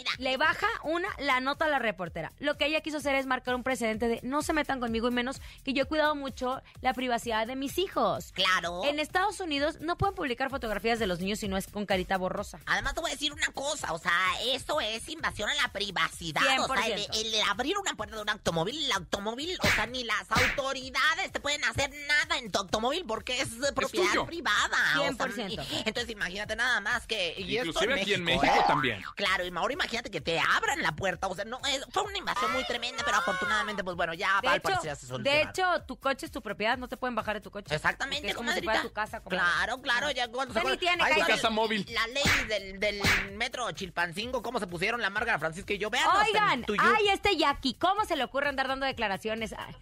mira, 0.00 0.10
le 0.18 0.36
baja 0.36 0.66
una 0.84 1.08
la 1.18 1.40
nota 1.40 1.66
a 1.66 1.68
la 1.68 1.78
reportera. 1.78 2.32
Lo 2.38 2.56
que 2.56 2.66
ella 2.66 2.80
quiso 2.80 2.96
hacer 2.98 3.14
es 3.14 3.26
marcar 3.26 3.54
un 3.54 3.62
precedente 3.62 4.08
de 4.08 4.20
no 4.22 4.42
se 4.42 4.52
metan 4.52 4.80
conmigo 4.80 5.08
y 5.08 5.10
menos 5.10 5.40
que 5.64 5.72
yo 5.72 5.82
he 5.82 5.86
cuidado 5.86 6.14
mucho 6.14 6.62
la 6.80 6.94
privacidad 6.94 7.46
de 7.46 7.56
mis 7.56 7.76
hijos. 7.78 8.32
claro. 8.32 8.82
En 8.84 8.98
Estados 8.98 9.40
Unidos 9.40 9.80
no 9.80 9.96
pueden 9.98 10.14
publicar 10.14 10.48
fotografías 10.50 10.98
de 10.98 11.06
los 11.06 11.20
niños 11.20 11.38
si 11.40 11.48
no 11.48 11.56
es 11.56 11.66
con 11.66 11.84
carita 11.86 12.16
borrosa. 12.16 12.58
Además 12.66 12.94
te 12.94 13.00
voy 13.00 13.10
a 13.10 13.14
decir 13.14 13.32
una 13.32 13.48
cosa, 13.48 13.92
o 13.92 13.98
sea, 13.98 14.12
eso 14.46 14.80
es 14.80 15.08
invasión 15.08 15.48
a 15.50 15.54
la 15.54 15.68
privacidad. 15.68 16.42
O 16.60 16.74
sea, 16.74 16.86
el, 16.86 17.00
100%. 17.02 17.08
el 17.14 17.34
abrir 17.48 17.76
una 17.78 17.94
puerta 17.94 18.16
de 18.16 18.22
un 18.22 18.28
automóvil, 18.30 18.84
el 18.84 18.92
automóvil, 18.92 19.58
o 19.62 19.66
sea, 19.68 19.86
ni 19.86 20.04
las 20.04 20.26
autoridades 20.30 21.32
te 21.32 21.40
pueden 21.40 21.62
hacer 21.64 21.90
nada 22.08 22.38
en 22.38 22.50
tu 22.50 22.58
automóvil 22.58 23.04
porque 23.06 23.40
es 23.40 23.48
propiedad 23.74 24.24
privada. 24.26 25.00
o 25.00 25.02
sea, 25.02 25.26
100%. 25.26 25.50
y- 25.50 25.82
entonces 25.86 26.10
imagínate 26.10 26.56
nada 26.56 26.80
más 26.80 27.06
que... 27.06 27.34
y 27.38 27.56
esto 27.56 27.68
Inclusive 27.70 28.00
aquí 28.00 28.14
en 28.14 28.24
México 28.24 28.46
¿eh? 28.46 28.64
también. 28.66 29.02
Claro, 29.16 29.44
y 29.46 29.52
ahora 29.54 29.72
imagínate 29.74 29.89
que 29.90 30.20
te 30.20 30.38
abran 30.38 30.82
la 30.82 30.92
puerta, 30.92 31.26
o 31.26 31.34
sea, 31.34 31.44
no, 31.44 31.60
es- 31.68 31.84
fue 31.90 32.04
una 32.04 32.16
invasión 32.16 32.52
muy 32.52 32.64
tremenda, 32.64 33.02
pero 33.04 33.16
afortunadamente, 33.18 33.82
pues 33.82 33.96
bueno, 33.96 34.14
ya 34.14 34.40
De 34.40 34.48
al 34.48 34.56
hecho, 34.58 34.62
parecer 34.70 34.96
se 34.96 35.18
de 35.18 35.42
hecho, 35.42 35.64
tu 35.86 35.96
coche 35.98 36.26
es 36.26 36.32
tu 36.32 36.40
propiedad, 36.40 36.78
no 36.78 36.88
te 36.88 36.96
pueden 36.96 37.14
bajar 37.14 37.34
de 37.34 37.40
tu 37.40 37.50
coche. 37.50 37.74
Exactamente, 37.74 38.28
es 38.28 38.34
como 38.34 38.50
si 38.52 38.60
comadrita. 38.60 38.72
fuera 38.72 38.88
tu 38.88 38.92
casa. 38.94 39.20
comadre. 39.20 39.38
Claro, 39.44 39.82
claro, 39.82 40.10
ya 40.12 40.28
cuando 40.28 40.54
ni 40.62 40.76
tiene 40.76 41.02
Ay, 41.02 41.10
calle. 41.12 41.20
¿sabe 41.22 41.32
Casa 41.34 41.50
móvil. 41.50 41.86
La 41.92 42.06
ley 42.06 42.22
del, 42.48 42.78
del 42.80 43.02
metro 43.34 43.70
Chilpancingo, 43.72 44.42
cómo 44.42 44.60
se 44.60 44.66
pusieron 44.66 45.00
la 45.00 45.10
Marga 45.10 45.38
Francisca 45.38 45.72
y 45.72 45.78
yo. 45.78 45.90
Vean, 45.90 46.06
Oigan, 46.26 46.64
ay, 46.78 47.08
este 47.08 47.36
Jackie, 47.36 47.74
¿cómo 47.74 48.04
se 48.04 48.14
le 48.16 48.24
ocurre 48.24 48.48
andar 48.48 48.68
dando 48.68 48.86
declaraciones? 48.86 49.54
Ay, 49.58 49.74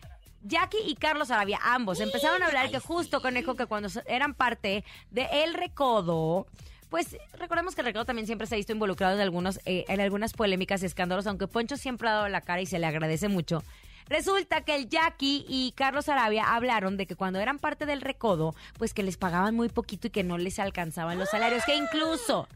Jackie 0.43 0.79
y 0.87 0.95
Carlos 0.95 1.31
Arabia, 1.31 1.59
ambos, 1.63 2.01
empezaron 2.01 2.43
a 2.43 2.47
hablar 2.47 2.71
que 2.71 2.79
justo 2.79 3.21
conejo 3.21 3.57
que 3.57 3.67
cuando 3.67 3.89
eran 4.07 4.35
parte 4.35 4.85
de 5.11 5.29
El 5.45 5.53
Recodo, 5.55 6.47
pues 6.91 7.17
recordemos 7.39 7.75
que 7.75 7.83
el 7.83 7.87
Recodo 7.87 8.05
también 8.05 8.27
siempre 8.27 8.47
se 8.47 8.55
ha 8.55 8.57
visto 8.57 8.73
involucrado 8.73 9.15
en 9.15 9.21
algunos, 9.21 9.61
eh, 9.65 9.85
en 9.89 10.01
algunas 10.01 10.33
polémicas 10.33 10.83
y 10.83 10.87
escándalos, 10.87 11.27
aunque 11.27 11.47
Poncho 11.47 11.77
siempre 11.77 12.09
ha 12.09 12.13
dado 12.13 12.29
la 12.29 12.41
cara 12.41 12.61
y 12.61 12.67
se 12.67 12.79
le 12.79 12.87
agradece 12.87 13.29
mucho. 13.29 13.63
Resulta 14.09 14.63
que 14.63 14.75
el 14.75 14.89
Jackie 14.89 15.45
y 15.49 15.73
Carlos 15.73 16.09
Arabia 16.09 16.55
hablaron 16.55 16.97
de 16.97 17.07
que 17.07 17.15
cuando 17.15 17.41
eran 17.41 17.59
parte 17.59 17.85
del 17.85 18.01
Recodo, 18.01 18.55
pues 18.79 18.95
que 18.95 19.03
les 19.03 19.19
pagaban 19.19 19.55
muy 19.55 19.69
poquito 19.69 20.07
y 20.07 20.11
que 20.11 20.25
no 20.25 20.39
les 20.39 20.59
alcanzaban 20.59 21.19
los 21.19 21.29
salarios, 21.29 21.65
que 21.67 21.77
incluso 21.77 22.49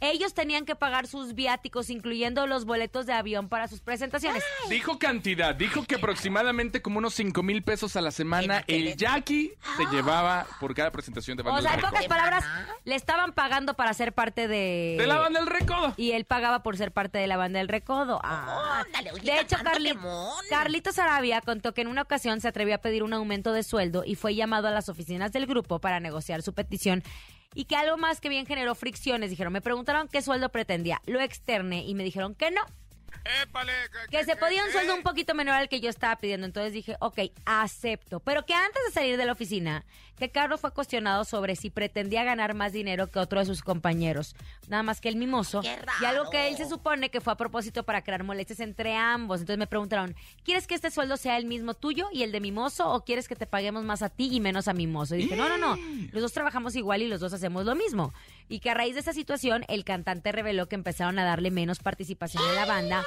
ellos 0.00 0.34
tenían 0.34 0.64
que 0.64 0.76
pagar 0.76 1.06
sus 1.06 1.34
viáticos, 1.34 1.90
incluyendo 1.90 2.46
los 2.46 2.64
boletos 2.64 3.06
de 3.06 3.12
avión 3.12 3.48
para 3.48 3.68
sus 3.68 3.80
presentaciones. 3.80 4.42
Dijo 4.68 4.98
cantidad, 4.98 5.54
dijo 5.54 5.84
que 5.84 5.96
aproximadamente 5.96 6.82
como 6.82 6.98
unos 6.98 7.14
5 7.14 7.42
mil 7.42 7.62
pesos 7.62 7.96
a 7.96 8.00
la 8.00 8.10
semana 8.10 8.64
el 8.66 8.96
Jackie 8.96 9.54
se 9.76 9.84
llevaba 9.94 10.46
por 10.58 10.74
cada 10.74 10.90
presentación 10.90 11.36
de 11.36 11.42
O 11.42 11.46
banda 11.46 11.62
sea, 11.62 11.74
en 11.74 11.80
pocas 11.80 12.06
palabras, 12.06 12.44
le 12.84 12.94
estaban 12.94 13.32
pagando 13.32 13.74
para 13.74 13.94
ser 13.94 14.12
parte 14.12 14.48
de... 14.48 14.96
De 14.98 15.06
la 15.06 15.18
banda 15.18 15.40
del 15.40 15.48
recodo. 15.48 15.94
Y 15.96 16.12
él 16.12 16.24
pagaba 16.24 16.62
por 16.62 16.76
ser 16.76 16.92
parte 16.92 17.18
de 17.18 17.26
la 17.26 17.36
banda 17.36 17.58
del 17.58 17.68
Recodo. 17.68 18.20
Ah. 18.22 18.82
Ándale, 18.84 19.12
oye, 19.12 19.32
de 19.32 19.40
hecho, 19.40 19.56
Carli-. 19.62 19.96
Carlitos 20.48 20.98
Arabia 20.98 21.40
contó 21.40 21.72
que 21.74 21.82
en 21.82 21.88
una 21.88 22.02
ocasión 22.02 22.40
se 22.40 22.48
atrevió 22.48 22.74
a 22.74 22.78
pedir 22.78 23.02
un 23.02 23.12
aumento 23.12 23.52
de 23.52 23.62
sueldo 23.62 24.02
y 24.04 24.14
fue 24.14 24.34
llamado 24.34 24.68
a 24.68 24.70
las 24.70 24.88
oficinas 24.88 25.32
del 25.32 25.46
grupo 25.46 25.80
para 25.80 26.00
negociar 26.00 26.42
su 26.42 26.52
petición 26.52 27.02
y 27.54 27.64
que 27.64 27.76
algo 27.76 27.96
más 27.96 28.20
que 28.20 28.28
bien 28.28 28.46
generó 28.46 28.74
fricciones. 28.74 29.30
Dijeron, 29.30 29.52
me 29.52 29.60
preguntaron 29.60 30.08
qué 30.08 30.22
sueldo 30.22 30.50
pretendía. 30.50 31.00
Lo 31.06 31.20
externé 31.20 31.84
y 31.84 31.94
me 31.94 32.04
dijeron 32.04 32.34
que 32.34 32.50
no. 32.50 32.62
Que 34.10 34.24
se 34.24 34.36
podía 34.36 34.64
un 34.64 34.72
sueldo 34.72 34.94
un 34.94 35.02
poquito 35.02 35.34
menor 35.34 35.54
al 35.54 35.68
que 35.68 35.80
yo 35.80 35.90
estaba 35.90 36.16
pidiendo. 36.16 36.46
Entonces 36.46 36.72
dije, 36.72 36.96
ok, 37.00 37.18
acepto. 37.44 38.20
Pero 38.20 38.44
que 38.46 38.54
antes 38.54 38.82
de 38.86 38.92
salir 38.92 39.16
de 39.16 39.26
la 39.26 39.32
oficina, 39.32 39.84
que 40.18 40.30
Carlos 40.30 40.60
fue 40.60 40.72
cuestionado 40.72 41.24
sobre 41.24 41.56
si 41.56 41.70
pretendía 41.70 42.24
ganar 42.24 42.54
más 42.54 42.72
dinero 42.72 43.06
que 43.08 43.18
otro 43.18 43.40
de 43.40 43.46
sus 43.46 43.62
compañeros. 43.62 44.34
Nada 44.68 44.82
más 44.82 45.00
que 45.00 45.08
el 45.08 45.16
mimoso. 45.16 45.62
Qué 45.62 45.78
Y 46.02 46.04
algo 46.04 46.30
que 46.30 46.48
él 46.48 46.54
raro. 46.54 46.64
se 46.64 46.70
supone 46.70 47.10
que 47.10 47.20
fue 47.20 47.32
a 47.32 47.36
propósito 47.36 47.84
para 47.84 48.02
crear 48.02 48.22
molestias 48.22 48.60
entre 48.60 48.94
ambos. 48.96 49.40
Entonces 49.40 49.58
me 49.58 49.66
preguntaron, 49.66 50.14
¿quieres 50.44 50.66
que 50.66 50.74
este 50.74 50.90
sueldo 50.90 51.16
sea 51.16 51.36
el 51.38 51.46
mismo 51.46 51.74
tuyo 51.74 52.08
y 52.12 52.22
el 52.22 52.32
de 52.32 52.40
mimoso 52.40 52.90
o 52.90 53.04
quieres 53.04 53.28
que 53.28 53.36
te 53.36 53.46
paguemos 53.46 53.84
más 53.84 54.02
a 54.02 54.10
ti 54.10 54.28
y 54.30 54.40
menos 54.40 54.68
a 54.68 54.74
mimoso? 54.74 55.14
Y 55.14 55.22
dije, 55.22 55.36
no, 55.36 55.48
no, 55.48 55.56
no. 55.56 55.76
Los 56.12 56.22
dos 56.22 56.32
trabajamos 56.32 56.76
igual 56.76 57.02
y 57.02 57.08
los 57.08 57.20
dos 57.20 57.32
hacemos 57.32 57.64
lo 57.64 57.74
mismo. 57.74 58.12
Y 58.50 58.58
que 58.58 58.70
a 58.70 58.74
raíz 58.74 58.94
de 58.94 59.00
esa 59.00 59.12
situación, 59.12 59.64
el 59.68 59.84
cantante 59.84 60.32
reveló 60.32 60.68
que 60.68 60.74
empezaron 60.74 61.20
a 61.20 61.24
darle 61.24 61.52
menos 61.52 61.78
participación 61.78 62.42
en 62.48 62.56
la 62.56 62.66
banda, 62.66 63.04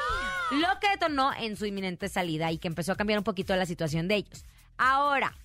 lo 0.51 0.79
que 0.79 0.89
detonó 0.89 1.33
en 1.37 1.57
su 1.57 1.65
inminente 1.65 2.07
salida 2.07 2.49
y 2.53 2.59
que 2.59 2.69
empezó 2.69 2.93
a 2.93 2.95
cambiar 2.95 3.19
un 3.19 3.25
poquito 3.25 3.53
la 3.53 3.65
situación 3.65 4.07
de 4.07 4.15
ellos. 4.15 4.45
Ahora, 4.77 5.35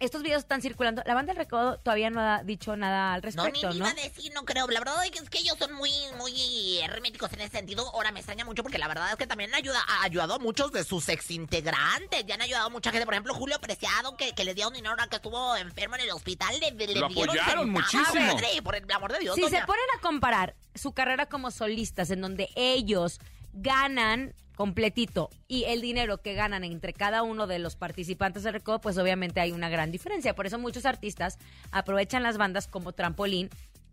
estos 0.00 0.22
videos 0.22 0.40
están 0.42 0.60
circulando. 0.62 1.02
La 1.06 1.14
banda 1.14 1.32
del 1.32 1.36
recodo 1.38 1.76
todavía 1.78 2.10
no 2.10 2.20
ha 2.20 2.42
dicho 2.42 2.74
nada 2.76 3.12
al 3.14 3.20
No, 3.22 3.44
ni 3.44 3.50
respecto, 3.50 3.68
¿no? 3.68 3.74
iba 3.76 3.88
a 3.90 3.94
decir, 3.94 4.32
no 4.34 4.44
creo. 4.44 4.66
La 4.68 4.80
verdad 4.80 4.96
es 5.04 5.28
que- 5.30 5.38
ellos 5.38 5.56
son 5.58 5.72
muy, 5.74 5.92
muy 6.16 6.78
herméticos 6.80 7.32
en 7.34 7.42
ese 7.42 7.58
sentido. 7.58 7.88
Ahora 7.94 8.10
me 8.10 8.20
extraña 8.20 8.44
mucho 8.44 8.62
porque 8.62 8.78
la 8.78 8.88
verdad 8.88 9.10
es 9.10 9.16
que 9.16 9.26
también 9.26 9.54
ayuda, 9.54 9.78
ha 9.86 10.02
ayudado 10.02 10.34
a 10.34 10.38
muchos 10.38 10.72
de 10.72 10.84
sus 10.84 11.08
exintegrantes. 11.08 12.24
Ya 12.26 12.34
han 12.34 12.42
ayudado 12.42 12.66
a 12.66 12.70
mucha 12.70 12.90
gente. 12.90 13.04
Por 13.04 13.14
ejemplo, 13.14 13.34
Julio 13.34 13.60
Preciado, 13.60 14.16
que, 14.16 14.32
que 14.32 14.44
le 14.44 14.54
dieron 14.54 14.72
dinero 14.72 14.90
ahora 14.90 15.06
que 15.08 15.16
estuvo 15.16 15.56
enfermo 15.56 15.96
en 15.96 16.02
el 16.02 16.10
hospital. 16.10 16.58
Le, 16.60 16.70
le 16.72 16.94
Lo 16.94 17.08
dieron 17.08 17.36
apoyaron 17.36 17.70
muchísimo. 17.70 18.34
Madre, 18.34 18.62
por 18.62 18.74
el 18.76 18.90
amor 18.92 19.12
de 19.12 19.18
Dios, 19.20 19.34
Si 19.34 19.42
doña. 19.42 19.60
se 19.60 19.66
ponen 19.66 19.84
a 19.96 20.00
comparar 20.00 20.54
su 20.74 20.92
carrera 20.92 21.26
como 21.26 21.50
solistas, 21.50 22.10
en 22.10 22.20
donde 22.20 22.48
ellos 22.56 23.20
ganan 23.52 24.34
completito 24.60 25.30
y 25.48 25.64
el 25.64 25.80
dinero 25.80 26.18
que 26.18 26.34
ganan 26.34 26.64
entre 26.64 26.92
cada 26.92 27.22
uno 27.22 27.46
de 27.46 27.58
los 27.58 27.76
participantes 27.76 28.42
del 28.42 28.52
recodo, 28.52 28.78
pues 28.80 28.98
obviamente 28.98 29.40
hay 29.40 29.52
una 29.52 29.70
gran 29.70 29.90
diferencia. 29.90 30.34
Por 30.34 30.46
eso 30.46 30.58
muchos 30.58 30.84
artistas 30.84 31.38
aprovechan 31.72 32.22
las 32.22 32.36
bandas 32.36 32.66
como 32.68 32.92
trampolín 32.92 33.48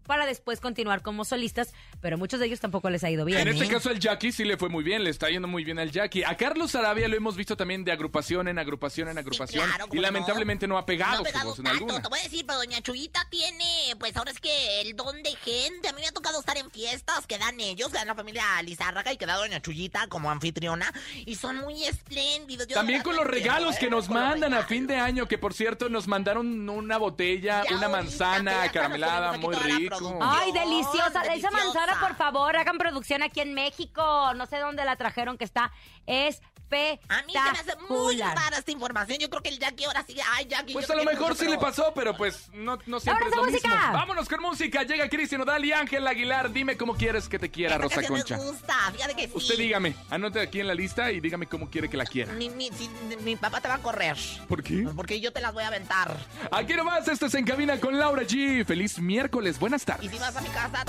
para 0.08 0.26
después 0.26 0.60
continuar 0.60 1.02
como 1.02 1.26
solistas, 1.26 1.74
pero 2.02 2.18
muchos 2.18 2.40
de 2.40 2.48
ellos 2.48 2.60
tampoco 2.60 2.90
les 2.90 3.04
ha 3.04 3.12
ido 3.12 3.26
bien. 3.26 3.42
En 3.42 3.50
este 3.50 3.66
¿eh? 3.66 3.70
caso 3.70 3.90
al 3.90 4.00
Jackie 4.00 4.32
sí 4.32 4.44
le 4.46 4.58
fue 4.58 4.70
muy 4.70 4.84
bien, 4.84 5.04
le 5.04 5.10
está 5.10 5.30
yendo 5.30 5.48
muy 5.48 5.64
bien 5.64 5.78
al 5.78 5.92
Jackie. 5.92 6.24
A 6.24 6.36
Carlos 6.36 6.74
Arabia 6.76 7.08
lo 7.08 7.16
hemos 7.16 7.36
visto 7.36 7.56
también 7.56 7.84
de 7.84 7.92
agrupación 7.92 8.48
en 8.48 8.58
agrupación 8.58 9.10
en 9.10 9.18
agrupación 9.18 9.68
claro, 9.68 9.88
y 9.92 10.00
lamentablemente 10.00 10.68
no, 10.68 10.78
ha 10.78 10.86
pegado, 10.86 11.18
No 11.18 11.22
ha 11.22 11.26
su 11.26 11.26
pegado 11.26 11.56
en 11.60 11.68
alguna. 11.68 12.02
te 12.02 12.08
voy 12.10 12.20
a 12.20 12.24
decir, 12.24 12.46
pero 12.46 12.60
doña 12.60 12.82
Chuyita 12.82 13.28
tiene, 13.30 13.96
pues 14.00 14.16
ahora 14.16 14.32
es 14.32 14.40
que 14.40 14.82
el 14.82 14.96
don 14.96 15.22
de 15.24 15.36
gente. 15.36 15.90
A 15.90 15.94
mí 15.94 16.02
me 16.02 16.08
ha 16.08 16.12
tocado 16.12 16.40
estar 16.40 16.58
en 16.58 16.72
fiestas 16.72 17.28
que 17.28 17.38
dan 17.38 17.60
ellos, 17.60 17.90
que 17.90 17.98
dan 17.98 18.08
la 18.08 18.16
familia 18.16 18.44
Lizárraga 18.64 19.12
y 19.14 19.18
que 19.18 19.26
da 19.26 19.36
doña 19.36 19.62
Chuyita 19.62 20.08
como 20.08 20.32
anfitriona. 20.32 20.92
Y 21.26 21.36
son 21.36 21.58
muy 21.58 21.84
espléndidos. 21.84 22.68
Yo 22.68 22.76
También 22.76 23.02
con 23.02 23.16
los 23.16 23.26
regalos 23.26 23.78
que 23.78 23.90
nos 23.90 24.10
mandan 24.10 24.54
a 24.54 24.64
fin 24.64 24.88
de 24.88 24.96
año, 24.96 25.28
que 25.28 25.38
por 25.38 25.54
cierto 25.54 25.90
nos 25.90 26.08
mandaron 26.08 26.70
una 26.70 26.98
botella, 26.98 27.64
Ya 27.70 27.76
una 27.76 27.90
manzana 27.90 28.72
caramelada, 28.72 29.38
muy 29.38 29.56
rico. 29.56 29.97
Producción. 29.98 30.20
Ay, 30.22 30.52
deliciosa. 30.52 31.08
Esa 31.08 31.22
deliciosa. 31.22 31.58
manzana, 31.58 32.00
por 32.00 32.16
favor, 32.16 32.56
hagan 32.56 32.78
producción 32.78 33.24
aquí 33.24 33.42
en 33.42 33.54
México. 33.54 34.34
No 34.36 34.46
sé 34.46 34.58
dónde 34.60 34.86
la 34.86 34.96
trajeron, 34.96 35.38
que 35.38 35.46
está 35.46 35.72
espectacular. 36.06 36.57
A 36.70 37.22
mí 37.24 37.34
se 37.34 37.40
me 37.40 37.50
hace 37.60 37.76
muy 37.90 38.18
rara 38.20 38.58
esta 38.58 38.72
información. 38.72 39.18
Yo 39.20 39.30
creo 39.30 39.42
que 39.42 39.50
el 39.50 39.60
Jackie 39.60 39.86
ahora 39.86 40.04
sí. 40.06 40.18
Ay, 40.34 40.46
Jackie. 40.50 40.74
Pues 40.74 40.86
yo 40.88 40.94
a 40.94 40.98
lo 40.98 41.06
mejor 41.06 41.36
sí 41.36 41.48
le 41.48 41.58
pasó, 41.58 41.94
pero 41.96 42.16
pues 42.18 42.50
no, 42.54 42.78
no 42.86 43.00
siempre 43.00 43.30
¡Vámonos 43.30 43.32
es 43.32 43.36
lo 43.36 43.44
a 43.44 43.46
mismo. 43.46 43.70
música! 43.70 43.92
Vámonos 43.94 44.28
con 44.30 44.42
música. 44.42 44.84
Llega 44.84 45.08
Cristian 45.10 45.42
Odal 45.42 45.64
y 45.64 45.72
Ángel 45.72 46.06
Aguilar. 46.06 46.52
Dime 46.52 46.76
cómo 46.76 46.96
quieres 46.96 47.30
que 47.30 47.40
te 47.40 47.50
quiera, 47.50 47.76
Esta 47.76 47.84
Rosa 47.84 47.96
canción 47.96 48.20
Concha. 48.20 48.38
me 48.38 48.44
gusta, 48.44 48.76
fíjate 48.94 49.16
que 49.16 49.28
sí. 49.28 49.32
Usted 49.34 49.58
dígame, 49.58 49.96
anote 50.10 50.42
aquí 50.42 50.60
en 50.60 50.68
la 50.68 50.74
lista 50.74 51.10
y 51.12 51.20
dígame 51.22 51.48
cómo 51.48 51.70
quiere 51.70 51.90
que 51.90 51.96
la 51.98 52.06
quiera. 52.06 52.34
Mi, 52.34 52.50
mi, 52.50 52.70
si- 52.72 52.90
mi 53.22 53.36
papá 53.38 53.62
te 53.62 53.70
va 53.70 53.76
a 53.76 53.82
correr. 53.82 54.18
¿Por 54.50 54.62
qué? 54.62 54.88
Porque 54.96 55.22
yo 55.22 55.32
te 55.32 55.40
las 55.42 55.54
voy 55.54 55.64
a 55.64 55.68
aventar. 55.68 56.18
Aquí 56.52 56.74
nomás, 56.74 57.08
esto 57.08 57.28
es 57.28 57.34
En 57.36 57.46
Cabina 57.46 57.80
con 57.80 57.98
Laura 57.98 58.24
G. 58.24 58.66
Feliz 58.66 59.00
miércoles, 59.00 59.58
buenas 59.58 59.84
Y 59.84 59.86
tardes. 59.86 60.12
si 60.12 60.18
vas 60.20 60.36
a 60.36 60.42
mi 60.42 60.50
casa. 60.50 60.84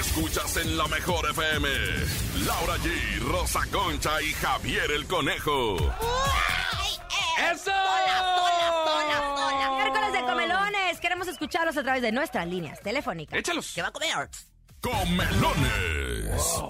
Escuchas 0.00 0.56
en 0.56 0.76
la 0.78 0.86
mejor 0.88 1.28
FM. 1.30 1.68
Laura 2.46 2.76
G, 2.78 3.18
Rosa 3.20 3.60
Concha 3.70 4.22
y 4.22 4.32
Javier 4.32 4.53
el 4.62 5.06
Conejo. 5.06 5.76
¡Ay, 6.00 6.92
eh! 7.10 7.52
¡Eso! 7.52 7.64
¡Sola, 7.64 8.36
sola, 8.36 8.72
sola, 8.84 9.36
sola! 9.36 9.70
Miércoles 9.76 10.12
de 10.12 10.20
comelones. 10.20 11.00
Queremos 11.00 11.28
escucharlos 11.28 11.76
a 11.76 11.82
través 11.82 12.02
de 12.02 12.12
nuestras 12.12 12.46
líneas 12.46 12.80
telefónicas. 12.80 13.38
Échalos. 13.38 13.72
¿Qué 13.74 13.82
va 13.82 13.88
a 13.88 13.92
comer? 13.92 14.30
Comelones. 14.80 16.62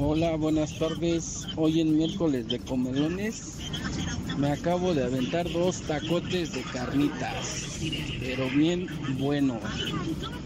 Hola, 0.00 0.36
buenas 0.36 0.78
tardes. 0.78 1.44
Hoy 1.56 1.80
en 1.80 1.96
miércoles 1.96 2.46
de 2.46 2.60
comelones 2.60 3.58
me 4.36 4.52
acabo 4.52 4.94
de 4.94 5.02
aventar 5.02 5.50
dos 5.50 5.82
tacotes 5.82 6.52
de 6.52 6.62
carnitas, 6.62 7.80
pero 8.20 8.48
bien 8.48 8.86
buenos. 9.18 9.60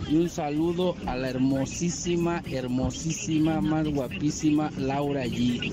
Y 0.09 0.17
un 0.17 0.31
saludo 0.31 0.97
a 1.05 1.17
la 1.17 1.29
hermosísima, 1.29 2.43
hermosísima, 2.47 3.61
más 3.61 3.87
guapísima 3.89 4.71
Laura 4.79 5.27
G. 5.27 5.71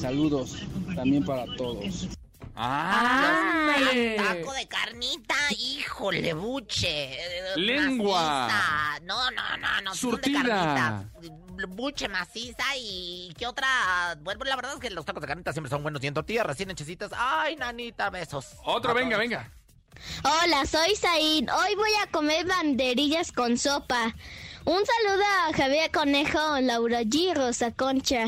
Saludos 0.00 0.56
también 0.96 1.22
para 1.22 1.44
todos. 1.56 2.08
¡Ándale! 2.54 4.16
Taco 4.16 4.54
de 4.54 4.66
carnita, 4.66 5.34
híjole, 5.58 6.32
buche. 6.32 7.18
Lengua. 7.56 8.48
maciza. 8.48 9.00
No, 9.04 9.30
no, 9.30 9.56
no, 9.58 9.82
no. 9.82 9.94
son 9.94 10.12
de 10.12 10.16
Surtida. 10.16 10.42
carnita. 10.42 11.10
Buche 11.66 12.08
maciza 12.08 12.64
y 12.76 13.32
qué 13.38 13.46
otra. 13.46 13.66
Bueno, 14.20 14.44
la 14.44 14.56
verdad 14.56 14.74
es 14.74 14.80
que 14.80 14.90
los 14.90 15.04
tacos 15.04 15.20
de 15.20 15.26
carnita 15.28 15.52
siempre 15.52 15.70
son 15.70 15.82
buenos 15.82 16.02
y 16.02 16.06
en 16.06 16.14
tortillas 16.14 16.46
recién 16.46 16.70
hechecitas. 16.70 17.10
Ay, 17.16 17.56
nanita, 17.56 18.10
besos. 18.10 18.46
Otro, 18.64 18.90
A 18.90 18.94
venga, 18.94 19.16
todos. 19.16 19.20
venga. 19.20 19.52
Hola, 20.24 20.64
soy 20.66 20.96
Said. 20.96 21.48
Hoy 21.50 21.74
voy 21.76 21.90
a 22.02 22.10
comer 22.10 22.46
banderillas 22.46 23.30
con 23.32 23.56
sopa. 23.58 24.14
Un 24.64 24.80
saludo 24.86 25.24
a 25.48 25.52
Javier 25.56 25.90
Conejo, 25.90 26.60
Laura 26.60 27.02
G, 27.02 27.34
Rosa 27.34 27.70
Concha. 27.72 28.26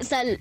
Sal- 0.00 0.40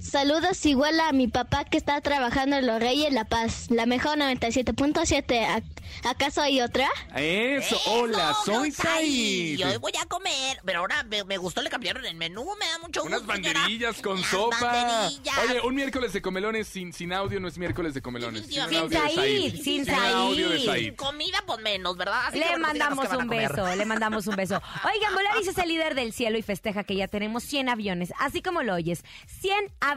saludos 0.00 0.64
igual 0.66 0.98
a 1.00 1.12
mi 1.12 1.28
papá 1.28 1.64
que 1.64 1.76
está 1.76 2.00
trabajando 2.00 2.56
en 2.56 2.66
Los 2.66 2.80
Reyes 2.80 3.12
La 3.12 3.24
Paz. 3.24 3.66
La 3.70 3.86
mejor 3.86 4.18
97.7. 4.18 5.46
¿Ac- 5.46 5.62
¿Acaso 6.04 6.40
hay 6.40 6.60
otra? 6.60 6.88
Eso, 7.16 7.74
Eso, 7.76 7.90
hola, 7.90 8.34
soy 8.44 8.70
Said. 8.70 9.04
Y 9.04 9.62
hoy 9.64 9.76
voy 9.78 9.92
a 10.00 10.06
comer, 10.06 10.60
pero 10.64 10.80
ahora 10.80 11.02
me, 11.04 11.24
me 11.24 11.36
gustó, 11.36 11.62
le 11.62 11.70
cambiaron 11.70 12.04
el 12.06 12.14
menú, 12.14 12.44
me 12.58 12.66
da 12.66 12.78
mucho 12.78 13.02
Unas 13.02 13.20
gusto. 13.20 13.34
señora. 13.34 13.60
banderillas 13.60 14.00
con 14.00 14.12
Unas 14.18 14.26
sopa. 14.26 14.56
banderillas. 14.60 15.34
Oye, 15.48 15.60
un 15.62 15.74
miércoles 15.74 16.12
de 16.12 16.22
comelones 16.22 16.68
sin, 16.68 16.92
sin 16.92 17.12
audio 17.12 17.40
no 17.40 17.48
es 17.48 17.58
miércoles 17.58 17.92
de 17.94 18.02
comelones. 18.02 18.46
Sin, 18.46 18.54
Said, 18.90 19.56
sin 19.62 19.84
Said. 19.84 20.76
Sin 20.80 20.94
comida, 20.94 21.38
pues 21.46 21.60
menos, 21.60 21.96
¿verdad? 21.96 22.26
Así 22.26 22.38
Le 22.38 22.46
pues, 22.46 22.58
mandamos 22.60 23.06
un 23.12 23.28
beso, 23.28 23.74
le 23.76 23.84
mandamos 23.84 24.26
un 24.28 24.36
beso. 24.36 24.62
Oigan, 24.94 25.12
Volaris 25.14 25.48
es 25.48 25.58
el 25.58 25.68
líder 25.68 25.94
del 25.94 26.12
cielo 26.12 26.38
y 26.38 26.42
festeja 26.42 26.84
que 26.84 26.94
ya 26.94 27.08
tenemos 27.08 27.42
100 27.42 27.68
aviones, 27.68 28.12
así 28.20 28.42
como 28.42 28.62
lo 28.62 28.74
oyes, 28.74 29.04
100 29.40 29.56
aviones. 29.80 29.89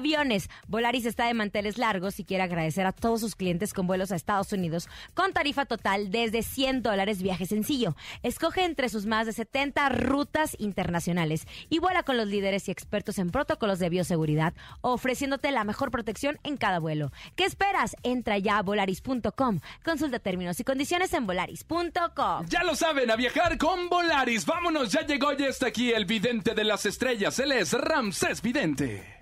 Volaris 0.67 1.05
está 1.05 1.27
de 1.27 1.33
manteles 1.33 1.77
largos 1.77 2.19
y 2.19 2.23
quiere 2.23 2.43
agradecer 2.43 2.85
a 2.85 2.91
todos 2.91 3.21
sus 3.21 3.35
clientes 3.35 3.73
con 3.73 3.87
vuelos 3.87 4.11
a 4.11 4.15
Estados 4.15 4.51
Unidos 4.53 4.89
con 5.13 5.33
tarifa 5.33 5.65
total 5.65 6.11
desde 6.11 6.43
100 6.43 6.81
dólares 6.81 7.21
viaje 7.21 7.45
sencillo. 7.45 7.95
Escoge 8.23 8.63
entre 8.63 8.89
sus 8.89 9.05
más 9.05 9.25
de 9.25 9.33
70 9.33 9.89
rutas 9.89 10.55
internacionales 10.59 11.47
y 11.69 11.79
vuela 11.79 12.03
con 12.03 12.17
los 12.17 12.27
líderes 12.27 12.67
y 12.67 12.71
expertos 12.71 13.19
en 13.19 13.31
protocolos 13.31 13.79
de 13.79 13.89
bioseguridad, 13.89 14.53
ofreciéndote 14.81 15.51
la 15.51 15.63
mejor 15.63 15.91
protección 15.91 16.39
en 16.43 16.57
cada 16.57 16.79
vuelo. 16.79 17.11
¿Qué 17.35 17.45
esperas? 17.45 17.95
Entra 18.03 18.37
ya 18.37 18.57
a 18.57 18.61
volaris.com. 18.63 19.59
Consulta 19.83 20.19
términos 20.19 20.59
y 20.59 20.63
condiciones 20.63 21.13
en 21.13 21.25
volaris.com. 21.25 22.45
Ya 22.47 22.63
lo 22.63 22.75
saben, 22.75 23.11
a 23.11 23.15
viajar 23.15 23.57
con 23.57 23.89
Volaris. 23.89 24.45
Vámonos, 24.45 24.91
ya 24.91 25.05
llegó, 25.05 25.33
ya 25.33 25.47
está 25.47 25.67
aquí 25.67 25.91
el 25.91 26.05
vidente 26.05 26.53
de 26.53 26.63
las 26.63 26.85
estrellas. 26.85 27.39
Él 27.39 27.51
es 27.51 27.73
Ramsés 27.73 28.41
Vidente. 28.41 29.12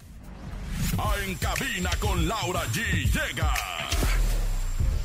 A 1.04 1.16
En 1.26 1.36
Cabina 1.36 1.90
con 2.00 2.28
Laura 2.28 2.62
G 2.74 2.82
llega. 3.12 3.54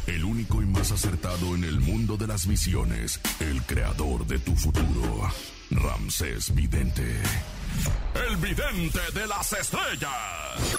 El 0.06 0.24
único 0.24 0.62
y 0.62 0.66
más 0.66 0.92
acertado 0.92 1.54
en 1.54 1.64
el 1.64 1.80
mundo 1.80 2.16
de 2.16 2.26
las 2.26 2.46
visiones. 2.46 3.20
El 3.40 3.62
creador 3.62 4.26
de 4.26 4.38
tu 4.38 4.54
futuro. 4.54 5.30
Ramsés 5.70 6.54
Vidente. 6.54 7.02
El 8.28 8.36
vidente 8.36 9.00
de 9.14 9.26
las 9.26 9.52
estrellas. 9.52 10.76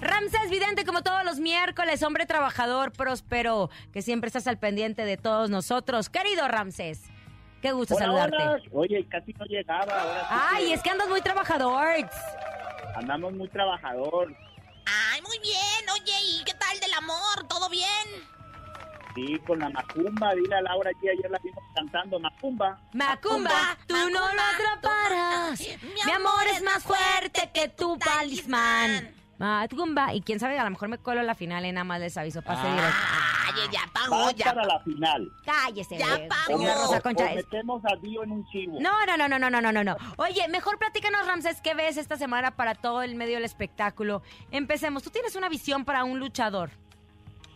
Ramsés 0.00 0.50
Vidente, 0.50 0.84
como 0.84 1.02
todos 1.02 1.24
los 1.24 1.38
miércoles, 1.40 2.02
hombre 2.02 2.26
trabajador, 2.26 2.92
próspero, 2.92 3.70
que 3.92 4.02
siempre 4.02 4.28
estás 4.28 4.46
al 4.46 4.58
pendiente 4.58 5.04
de 5.04 5.16
todos 5.16 5.50
nosotros. 5.50 6.08
Querido 6.10 6.46
Ramsés, 6.48 7.02
qué 7.62 7.72
gusto 7.72 7.94
Hola, 7.96 8.04
saludarte. 8.06 8.36
hola. 8.36 8.62
Oye, 8.72 9.06
casi 9.08 9.32
no 9.32 9.44
llegaba. 9.46 9.92
Ahora 9.92 10.20
sí 10.28 10.34
Ay, 10.56 10.66
que 10.68 10.74
es 10.74 10.82
que 10.82 10.90
andas 10.90 11.08
muy 11.08 11.20
trabajador. 11.22 11.86
Andamos 12.94 13.32
muy 13.32 13.48
trabajador. 13.48 14.34
Ay, 14.86 15.20
muy 15.22 15.38
bien. 15.40 15.90
Oye, 15.92 16.12
¿y 16.28 16.44
qué 16.44 16.54
tal 16.54 16.78
del 16.80 16.92
amor? 16.94 17.46
¿Todo 17.48 17.68
bien? 17.68 18.34
Sí, 19.14 19.38
con 19.46 19.60
la 19.60 19.68
macumba, 19.68 20.34
dile 20.34 20.56
a 20.56 20.62
Laura 20.62 20.90
que 21.00 21.10
ayer 21.10 21.30
la 21.30 21.38
vimos 21.38 21.62
cantando 21.74 22.18
macumba. 22.18 22.80
Macumba, 22.92 23.78
tú 23.86 23.94
no 23.94 24.34
lo 24.34 24.42
atraparás. 24.42 25.60
Mi 26.04 26.10
amor 26.10 26.46
es 26.52 26.62
más 26.62 26.82
fuerte 26.82 27.50
que 27.54 27.68
tu 27.68 27.96
talismán. 27.98 29.14
Macumba. 29.44 30.14
Y 30.14 30.22
quién 30.22 30.40
sabe, 30.40 30.58
a 30.58 30.64
lo 30.64 30.70
mejor 30.70 30.88
me 30.88 30.98
colo 30.98 31.20
a 31.20 31.22
la 31.22 31.34
final, 31.34 31.64
y 31.66 31.72
nada 31.72 31.84
más 31.84 32.00
les 32.00 32.16
aviso. 32.16 32.40
Pase 32.42 32.66
directo. 32.66 32.96
Ay, 33.46 33.52
ya 33.70 33.80
pagó, 33.92 34.24
Vas 34.24 34.34
ya. 34.34 34.46
para 34.54 34.64
la 34.66 34.80
final. 34.80 35.30
Cállese. 35.44 35.98
Ya 35.98 36.06
pagó. 36.28 36.58
señora 36.58 36.74
Rosa 36.74 36.98
O 36.98 37.02
Concha. 37.02 37.30
Es- 37.32 37.36
metemos 37.36 37.82
a 37.84 37.96
Dio 38.02 38.22
en 38.24 38.32
un 38.32 38.46
chivo. 38.48 38.78
No, 38.80 39.04
no, 39.06 39.16
no, 39.16 39.28
no, 39.28 39.38
no, 39.38 39.50
no, 39.50 39.60
no, 39.60 39.72
no, 39.72 39.84
no. 39.84 39.96
Oye, 40.16 40.48
mejor 40.48 40.78
platícanos, 40.78 41.26
Ramses, 41.26 41.60
¿qué 41.60 41.74
ves 41.74 41.96
esta 41.96 42.16
semana 42.16 42.52
para 42.56 42.74
todo 42.74 43.02
el 43.02 43.14
medio 43.14 43.34
del 43.34 43.44
espectáculo? 43.44 44.22
Empecemos. 44.50 45.02
Tú 45.02 45.10
tienes 45.10 45.36
una 45.36 45.48
visión 45.48 45.84
para 45.84 46.04
un 46.04 46.18
luchador. 46.18 46.70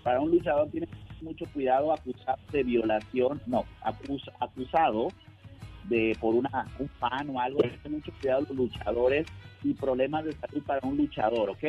Para 0.04 0.21
un 0.21 0.30
luchador 0.30 0.71
tiene 0.71 0.87
que 0.87 0.92
tener 0.95 1.23
mucho 1.23 1.45
cuidado 1.52 1.92
acusado 1.92 2.38
de 2.52 2.62
violación, 2.62 3.42
no, 3.47 3.64
acus- 3.83 4.30
acusado 4.40 5.09
de 5.88 6.16
por 6.21 6.35
una 6.35 6.66
un 6.78 6.88
fan 7.00 7.28
o 7.30 7.40
algo. 7.40 7.61
Hay 7.64 7.71
que 7.71 7.78
tener 7.78 7.99
mucho 7.99 8.12
cuidado 8.21 8.40
los 8.42 8.57
luchadores 8.57 9.26
y 9.62 9.75
problemas 9.75 10.25
de 10.25 10.33
salud 10.33 10.62
para 10.64 10.80
un 10.87 10.97
luchador, 10.97 11.50
¿ok? 11.50 11.64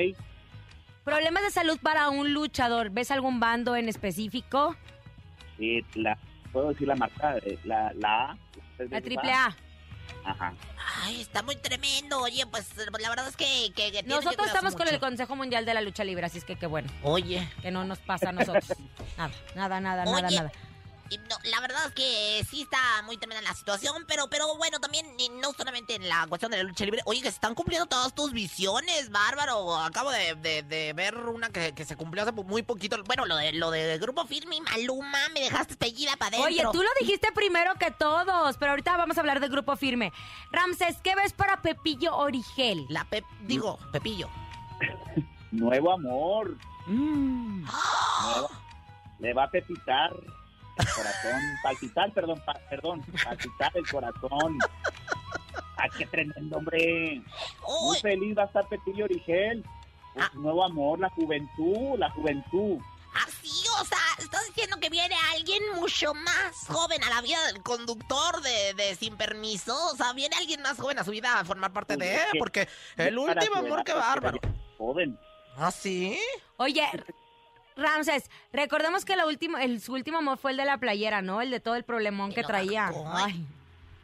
Problemas 1.03 1.43
de 1.43 1.51
salud 1.51 1.79
para 1.81 2.09
un 2.09 2.33
luchador. 2.33 2.89
¿Ves 2.91 3.11
algún 3.11 3.39
bando 3.39 3.75
en 3.75 3.89
específico? 3.89 4.75
Eh, 5.59 5.83
la, 5.95 6.17
¿Puedo 6.51 6.69
decir 6.69 6.87
la 6.87 6.95
marca? 6.95 7.37
Eh, 7.37 7.57
La, 7.63 7.93
la 7.95 8.31
A. 8.31 8.37
La 8.89 9.01
triple 9.01 9.31
A. 9.31 9.55
Ajá. 10.23 10.53
Ay, 11.03 11.21
está 11.21 11.41
muy 11.43 11.55
tremendo. 11.55 12.19
Oye, 12.21 12.45
pues 12.47 12.69
la 12.77 13.09
verdad 13.09 13.27
es 13.27 13.35
que. 13.35 13.71
que, 13.75 13.85
que 13.85 13.91
tiene 13.91 14.07
que 14.07 14.09
Nosotros 14.09 14.47
estamos 14.47 14.75
con 14.75 14.87
el 14.87 14.99
Consejo 14.99 15.35
Mundial 15.35 15.65
de 15.65 15.73
la 15.73 15.81
Lucha 15.81 16.03
Libre, 16.03 16.25
así 16.25 16.39
es 16.39 16.43
que 16.43 16.55
qué 16.55 16.67
bueno. 16.67 16.89
Oye. 17.03 17.47
Que 17.61 17.71
no 17.71 17.85
nos 17.85 17.99
pasa 17.99 18.29
a 18.29 18.31
nosotros. 18.31 18.65
Nada, 19.17 19.31
nada, 19.55 19.79
nada, 19.81 20.05
nada, 20.05 20.29
nada. 20.29 20.51
Y 21.09 21.17
no, 21.17 21.35
la 21.43 21.59
verdad 21.61 21.85
es 21.87 21.93
que 21.93 22.45
sí 22.49 22.61
está 22.61 22.77
muy 23.05 23.17
tremenda 23.17 23.41
la 23.41 23.53
situación, 23.55 24.05
pero, 24.07 24.29
pero 24.29 24.55
bueno, 24.57 24.79
también 24.79 25.05
no 25.41 25.51
solamente 25.53 25.95
en 25.95 26.07
la 26.07 26.25
cuestión 26.27 26.51
de 26.51 26.57
la 26.57 26.63
lucha 26.63 26.85
libre. 26.85 27.01
Oye, 27.05 27.19
que 27.21 27.29
se 27.29 27.35
están 27.35 27.55
cumpliendo 27.55 27.85
todas 27.87 28.13
tus 28.13 28.31
visiones, 28.31 29.09
bárbaro. 29.09 29.75
Acabo 29.77 30.11
de, 30.11 30.35
de- 30.35 30.63
de 30.63 30.93
ver 30.93 31.15
una 31.17 31.49
que, 31.49 31.73
que 31.73 31.85
se 31.85 31.95
cumplió 31.95 32.23
hace 32.23 32.31
muy 32.31 32.63
poquito. 32.63 33.01
Bueno, 33.05 33.25
lo 33.25 33.35
de 33.35 33.53
lo 33.53 33.71
de 33.71 33.97
Grupo 33.97 34.25
Firme 34.25 34.55
y 34.57 34.61
Maluma, 34.61 35.17
me 35.33 35.39
dejaste 35.41 35.75
pellida 35.75 36.15
para 36.17 36.37
adentro. 36.37 36.69
Oye, 36.69 36.77
tú 36.77 36.83
lo 36.83 36.89
dijiste 36.99 37.31
primero 37.31 37.73
que 37.75 37.91
todos, 37.91 38.57
pero 38.57 38.71
ahorita 38.71 38.95
vamos 38.97 39.17
a 39.17 39.19
hablar 39.21 39.39
de 39.39 39.47
Grupo 39.49 39.75
Firme. 39.75 40.13
Ramses, 40.51 40.97
¿qué 41.03 41.15
ves 41.15 41.33
para 41.33 41.61
Pepillo 41.61 42.15
Origel? 42.15 42.85
La 42.89 43.03
Pep, 43.05 43.23
digo, 43.41 43.79
Pepillo. 43.91 44.29
Nuevo 45.51 45.91
amor. 45.93 46.57
Mm. 46.85 47.65
Nuevo- 48.23 48.49
Le 49.19 49.33
va 49.33 49.43
a 49.45 49.49
pepitar 49.51 50.11
corazón. 50.85 51.41
Palpitar, 51.63 52.13
perdón, 52.13 52.41
pa- 52.45 52.59
perdón. 52.69 53.05
Palpitar 53.23 53.71
el 53.75 53.89
corazón. 53.89 54.57
¡Ay, 55.77 55.89
qué 55.97 56.05
tremendo, 56.05 56.57
hombre! 56.57 57.21
Muy 57.67 57.91
Uy. 57.91 57.99
feliz 58.01 58.37
va 58.37 58.43
a 58.43 58.45
estar 58.47 58.67
Pepillo 58.67 59.05
Origel. 59.05 59.63
Pues, 60.13 60.25
Ah. 60.25 60.31
nuevo 60.33 60.63
amor, 60.65 60.99
la 60.99 61.09
juventud, 61.11 61.97
la 61.97 62.09
juventud. 62.11 62.79
Así, 63.25 63.49
o 63.81 63.85
sea, 63.85 63.97
estás 64.19 64.45
diciendo 64.47 64.77
que 64.79 64.89
viene 64.89 65.15
alguien 65.33 65.61
mucho 65.75 66.13
más 66.13 66.67
joven 66.67 67.03
a 67.03 67.09
la 67.09 67.21
vida 67.21 67.37
del 67.47 67.61
conductor 67.63 68.41
de, 68.41 68.73
de 68.75 68.95
Sin 68.95 69.15
Permiso. 69.17 69.75
O 69.91 69.95
sea, 69.95 70.13
viene 70.13 70.35
alguien 70.37 70.61
más 70.61 70.77
joven 70.79 70.99
a 70.99 71.03
su 71.03 71.11
vida 71.11 71.39
a 71.39 71.45
formar 71.45 71.71
parte 71.71 71.95
Pues 71.95 72.07
de 72.09 72.15
él, 72.15 72.21
que- 72.33 72.39
porque 72.39 72.67
el 72.97 73.17
último 73.17 73.55
amor, 73.55 73.83
qué 73.83 73.93
bárbaro. 73.93 74.39
Joven. 74.77 75.17
¿Ah, 75.57 75.71
sí? 75.71 76.19
Oye, 76.57 76.87
Ramses, 77.79 78.29
recordemos 78.53 79.05
que 79.05 79.15
lo 79.15 79.27
último, 79.27 79.57
el, 79.57 79.79
su 79.81 79.93
último 79.93 80.17
amor 80.19 80.37
fue 80.37 80.51
el 80.51 80.57
de 80.57 80.65
la 80.65 80.77
playera, 80.77 81.21
¿no? 81.21 81.41
El 81.41 81.49
de 81.51 81.59
todo 81.59 81.75
el 81.75 81.83
problemón 81.83 82.31
que 82.33 82.43
traía. 82.43 82.91
Ay, 83.07 83.45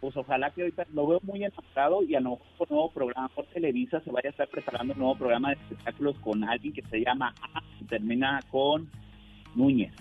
Pues 0.02 0.16
ojalá 0.18 0.52
que 0.52 0.62
ahorita 0.62 0.86
lo 0.94 1.08
veo 1.08 1.20
muy 1.24 1.44
enamorado 1.44 2.04
y 2.04 2.16
a 2.16 2.20
lo 2.20 2.32
mejor 2.32 2.48
con 2.58 2.68
nuevo 2.70 2.92
programa 2.92 3.28
por 3.30 3.46
Televisa 3.48 4.00
se 4.02 4.12
vaya 4.12 4.30
a 4.30 4.32
estar 4.32 4.48
preparando 4.50 4.94
un 4.94 5.00
nuevo 5.00 5.18
programa 5.18 5.50
de 5.50 5.56
espectáculos 5.56 6.16
con 6.20 6.44
alguien 6.44 6.74
que 6.74 6.84
se 6.84 7.00
llama 7.00 7.34
A 7.54 7.62
y 7.82 7.86
termina 7.86 8.40
con 8.52 8.90
Núñez. 9.56 9.94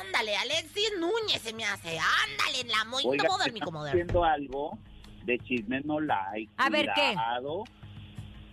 Ándale, 0.00 0.36
Alexis 0.36 0.92
Núñez 1.00 1.40
se 1.42 1.52
me 1.52 1.64
hace. 1.64 1.98
Ándale, 1.98 2.64
la 2.68 2.84
muy 2.84 3.02
Oiga, 3.06 3.28
moderno, 3.28 3.52
mi 3.54 3.60
comoder. 3.60 3.92
haciendo 3.92 4.24
algo 4.24 4.78
de 5.24 5.38
chismes 5.40 5.84
no 5.84 5.98
like. 6.00 6.52
A 6.56 6.70
ver, 6.70 6.88
¿qué? 6.94 7.14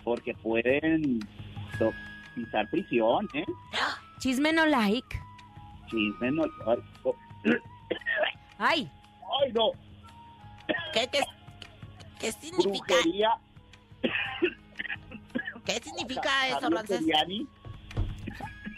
Porque 0.04 0.34
pueden 0.36 1.20
pisar 2.36 2.68
prisión, 2.72 3.28
¿eh? 3.34 3.46
Chisme 4.24 4.54
no 4.54 4.66
like. 4.66 5.20
Chismes 5.90 6.32
no 6.34 6.44
ay, 6.66 6.80
oh, 7.04 7.16
Ay, 8.58 8.92
¡Ay, 9.42 9.52
no! 9.52 9.72
¿Qué, 10.94 11.10
qué, 11.12 11.20
qué 12.22 12.32
significa, 12.32 12.94
Brujería. 12.94 13.38
qué 15.66 15.74
significa 15.84 16.48
eso, 16.48 16.70
Ramses? 16.70 17.02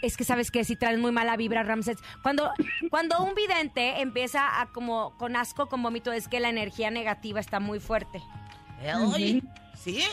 Es 0.01 0.17
que 0.17 0.23
sabes 0.23 0.49
que 0.49 0.63
si 0.63 0.75
traes 0.75 0.97
muy 0.97 1.11
mala 1.11 1.37
vibra, 1.37 1.61
Ramses. 1.61 1.97
Cuando, 2.23 2.51
cuando 2.89 3.23
un 3.23 3.35
vidente 3.35 4.01
empieza 4.01 4.61
a 4.61 4.71
como 4.71 5.15
con 5.17 5.35
asco, 5.35 5.67
con 5.67 5.83
vómito, 5.83 6.11
es 6.11 6.27
que 6.27 6.39
la 6.39 6.49
energía 6.49 6.89
negativa 6.89 7.39
está 7.39 7.59
muy 7.59 7.79
fuerte. 7.79 8.19
Eh, 8.81 9.41
¿sí? 9.75 10.03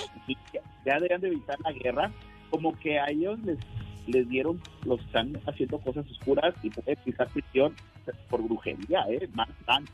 ya, 0.53 0.61
ya 0.85 0.95
deberían 0.97 1.23
de 1.23 1.29
evitar 1.29 1.59
la 1.61 1.73
guerra, 1.73 2.13
como 2.51 2.79
que 2.79 3.01
a 3.01 3.07
ellos 3.07 3.39
les, 3.41 3.59
les 4.07 4.29
dieron, 4.29 4.61
los 4.85 5.01
están 5.01 5.41
haciendo 5.47 5.79
cosas 5.79 6.11
oscuras 6.11 6.55
y 6.63 6.71
pueden 6.71 6.97
pisar 7.05 7.29
prisión 7.29 7.75
por 8.29 8.43
brujería, 8.43 9.05
¿eh? 9.09 9.29
Más 9.35 9.49
tan. 9.67 9.85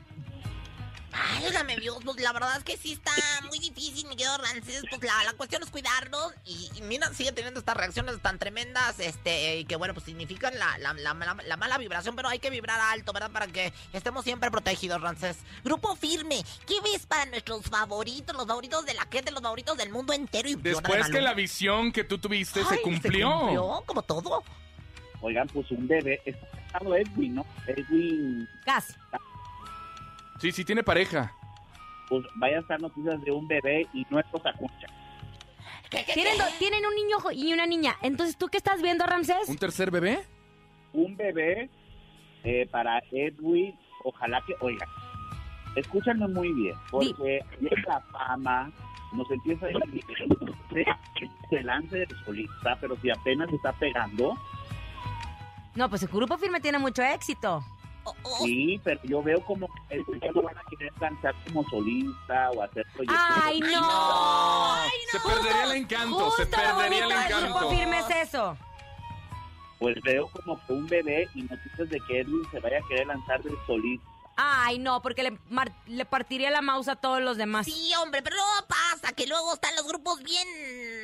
Válgame 1.11 1.77
Dios, 1.77 1.99
pues 2.05 2.21
la 2.21 2.33
verdad 2.33 2.57
es 2.59 2.65
que 2.65 2.77
sí 2.77 2.93
está 2.93 3.11
muy 3.49 3.59
difícil, 3.59 4.07
mi 4.09 4.17
querido 4.17 4.37
Ramses. 4.39 4.83
Pues 4.91 5.03
la, 5.03 5.25
la 5.25 5.33
cuestión 5.33 5.63
es 5.63 5.71
cuidarnos. 5.71 6.33
Y, 6.45 6.71
y 6.75 6.83
mira, 6.83 7.13
sigue 7.15 7.33
teniendo 7.33 7.61
estas 7.61 7.77
reacciones 7.77 8.21
tan 8.21 8.39
tremendas, 8.39 9.01
este, 9.01 9.59
y 9.59 9.65
que 9.65 9.77
bueno, 9.77 9.95
pues 9.95 10.05
significan 10.07 10.57
la, 10.59 10.77
la, 10.79 10.93
la, 10.95 11.15
la- 11.15 11.35
la 11.45 11.57
mala 11.57 11.79
vibración, 11.79 12.15
pero 12.15 12.29
hay 12.29 12.39
que 12.39 12.51
vibrar 12.51 12.79
alto, 12.81 13.13
¿verdad? 13.13 13.31
Para 13.31 13.47
que 13.47 13.73
estemos 13.93 14.25
siempre 14.25 14.51
protegidos, 14.51 15.01
Ramses. 15.01 15.39
Grupo 15.65 15.97
firme, 15.97 16.43
¿qué 16.67 16.75
ves 16.83 17.07
para 17.07 17.25
nuestros 17.27 17.63
favoritos, 17.65 18.37
los 18.37 18.47
favoritos 18.47 18.85
de 18.85 18.95
la 18.95 19.07
gente, 19.11 19.31
los 19.31 19.43
favoritos 19.43 19.77
del 19.79 19.91
mundo 19.91 20.13
entero? 20.13 20.49
Y 20.49 20.55
de 20.57 20.71
Después 20.71 21.09
que 21.09 21.21
la 21.21 21.33
visión 21.35 21.91
que 21.93 22.05
tú 22.05 22.19
tuviste 22.19 22.65
se 22.65 22.83
cumplió. 22.83 23.29
Se 23.31 23.39
cumplió, 23.39 23.83
como 23.87 24.03
todo. 24.03 24.45
Oigan, 25.21 25.49
pues 25.49 25.69
un 25.73 25.89
bebé, 25.89 26.21
está 26.25 26.47
Edwin, 26.97 27.37
¿no? 27.37 27.47
Edwin, 27.67 28.49
Gas. 28.65 28.95
Sí, 30.39 30.53
sí, 30.53 30.65
tiene 30.65 30.83
pareja. 30.83 31.33
pues 32.09 32.25
vaya 32.37 32.59
a 32.59 32.61
estar 32.61 32.81
noticias 32.81 33.21
de 33.23 33.31
un 33.33 33.47
bebé 33.49 33.87
y 33.93 34.07
no 34.11 34.19
es 34.19 34.27
cosa 34.27 34.53
concha. 34.55 34.87
¿Qué, 35.91 36.05
qué, 36.07 36.13
Tienen, 36.15 36.35
qué? 36.37 36.43
do- 36.43 36.49
tienen 36.59 36.87
un 36.87 36.95
niño 36.95 37.19
jo- 37.21 37.33
y 37.33 37.53
una 37.53 37.67
niña. 37.67 37.97
Entonces, 38.03 38.37
¿tú 38.39 38.47
qué 38.49 38.57
estás 38.59 38.81
viendo, 38.83 39.05
Ramses? 39.07 39.49
¿Un 39.49 39.57
tercer 39.59 39.91
bebé? 39.91 40.21
Un 40.93 41.17
bebé 41.17 41.69
eh, 42.45 42.67
para 42.71 42.99
Edwin, 43.11 43.79
ojalá 44.05 44.41
que, 44.47 44.55
oigan, 44.61 44.89
escúchanme 45.77 46.29
muy 46.29 46.53
bien, 46.53 46.75
porque 46.91 47.41
la 47.87 48.01
fama, 48.13 48.71
nos 49.13 49.31
empieza 49.31 49.67
a 49.67 49.69
decir, 49.71 50.05
se, 50.71 50.85
se 51.51 51.63
lance 51.63 51.97
de 51.99 52.09
solista, 52.25 52.77
pero 52.81 52.97
si 53.01 53.11
apenas 53.11 53.53
está 53.53 53.73
pegando, 53.73 54.35
No, 55.75 55.89
pues 55.91 56.03
el 56.03 56.09
grupo 56.09 56.37
firme 56.39 56.61
tiene 56.61 56.79
mucho 56.79 57.03
éxito. 57.03 57.63
Oh, 58.23 58.45
sí, 58.45 58.81
pero 58.85 59.01
yo 59.05 59.23
veo 59.23 59.41
como 59.45 59.69
que 59.89 60.03
ya 60.21 60.33
lo 60.33 60.43
van 60.43 60.57
a 60.59 60.63
querer 60.71 60.93
lanzar 61.01 61.35
como 61.47 61.65
solista 61.69 62.51
o 62.51 62.63
hacer 62.63 62.87
proyectos. 62.95 63.19
¡Ay, 63.43 63.61
no! 63.61 64.77
se 65.11 65.21
perdería 65.21 65.65
el 65.65 65.73
encanto, 65.73 66.31
se 66.33 66.43
Justo 66.45 66.57
lo 66.57 66.77
perdería 66.77 67.05
el 67.05 67.09
del 67.09 67.19
encanto. 67.19 67.71
firme 67.71 67.99
es 67.99 68.11
eso. 68.29 68.57
Pues 69.79 69.97
veo 70.03 70.29
como 70.29 70.59
que 70.67 70.73
un 70.73 70.87
bebé 70.87 71.29
y 71.35 71.43
noticias 71.43 71.89
de 71.89 72.01
que 72.09 72.21
Edwin 72.21 72.43
se 72.51 72.59
vaya 72.61 72.79
a 72.79 72.89
querer 72.89 73.07
lanzar 73.07 73.43
de 73.43 73.53
solista. 73.67 74.07
Ay, 74.41 74.79
no, 74.79 75.03
porque 75.03 75.25
le, 75.25 75.37
mar- 75.51 75.73
le 75.89 76.05
partiría 76.05 76.49
la 76.51 76.63
mouse 76.63 76.87
a 76.87 76.95
todos 76.95 77.21
los 77.21 77.37
demás. 77.37 77.67
Sí, 77.67 77.91
hombre, 78.01 78.23
pero 78.23 78.37
luego 78.37 78.51
pasa 78.69 79.13
que 79.13 79.27
luego 79.27 79.53
están 79.55 79.75
los 79.75 79.85
grupos 79.85 80.23
bien 80.23 80.47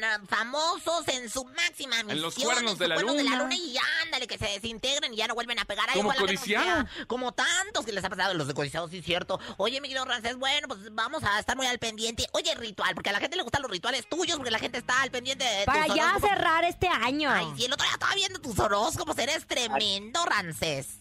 ah, 0.05 0.21
famosos 0.29 1.09
en 1.09 1.29
su 1.29 1.45
máxima 1.45 1.97
misión. 1.97 2.11
En 2.11 2.23
los 2.23 2.37
cuernos 2.37 2.79
de 2.79 2.87
la 2.87 2.97
luna. 3.01 3.55
y 3.57 3.77
ándale, 4.05 4.29
que 4.29 4.39
se 4.39 4.47
desintegren 4.47 5.13
y 5.13 5.17
ya 5.17 5.27
no 5.27 5.35
vuelven 5.35 5.59
a 5.59 5.65
pegar. 5.65 5.87
Ay, 5.91 5.97
Como 5.97 6.15
Codiciado. 6.15 6.87
Como 7.09 7.33
tantos 7.33 7.85
que 7.85 7.91
les 7.93 8.05
ha 8.05 8.09
pasado 8.09 8.35
los 8.35 8.47
de 8.47 8.55
Codiciado, 8.55 8.87
sí, 8.89 9.03
cierto. 9.03 9.41
Oye, 9.57 9.81
mi 9.81 9.89
querido 9.89 10.05
Rancés, 10.05 10.37
bueno, 10.37 10.69
pues 10.69 10.95
vamos 10.95 11.25
a 11.25 11.41
estar 11.41 11.57
muy 11.57 11.67
al 11.67 11.81
pendiente. 11.81 12.27
Oye, 12.33 12.55
ritual, 12.55 12.95
porque 12.95 13.11
a 13.11 13.13
la 13.15 13.19
gente 13.19 13.37
le 13.37 13.43
gustan 13.43 13.63
los 13.63 13.71
rituales 13.71 14.09
tuyos, 14.09 14.37
porque 14.37 14.53
la 14.53 14.61
gente 14.61 14.79
está 14.79 15.03
al 15.03 15.11
pendiente 15.11 15.45
de 15.45 15.65
Para 15.65 15.87
tus 15.87 15.97
ya 15.97 16.05
horóscopos. 16.11 16.31
cerrar 16.31 16.65
este 16.65 16.87
año. 16.87 17.31
Ay, 17.33 17.47
sí, 17.57 17.65
el 17.65 17.73
otro 17.73 17.85
día 17.85 17.95
estaba 17.95 18.15
viendo 18.15 18.39
tus 18.41 18.57
horóscopos, 18.61 19.19
eres 19.19 19.45
tremendo, 19.47 20.25
Rancés. 20.25 20.99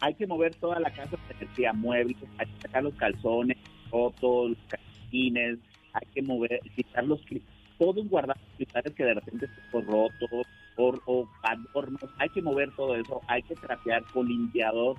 Hay 0.00 0.14
que 0.14 0.26
mover 0.26 0.54
toda 0.54 0.78
la 0.80 0.90
casa 0.90 1.16
de 1.16 1.34
energía, 1.34 1.72
muebles, 1.72 2.16
hay 2.38 2.46
que 2.46 2.62
sacar 2.62 2.82
los 2.82 2.94
calzones, 2.94 3.56
rotos, 3.90 4.50
los 4.50 4.58
calcetines, 4.68 5.58
hay 5.92 6.06
que 6.14 6.22
mover, 6.22 6.60
quitar 6.74 7.04
los 7.04 7.20
todos 7.78 8.08
guardar 8.08 8.36
los 8.38 8.56
cristales 8.56 8.94
que 8.94 9.04
de 9.04 9.14
repente 9.14 9.46
están 9.46 9.86
rotos, 9.86 10.30
o, 10.76 10.94
o 11.06 11.28
adornos, 11.42 12.10
hay 12.18 12.28
que 12.30 12.42
mover 12.42 12.70
todo 12.74 12.96
eso, 12.96 13.20
hay 13.26 13.42
que 13.42 13.54
trapear 13.54 14.02
con 14.12 14.28
limpiador 14.28 14.96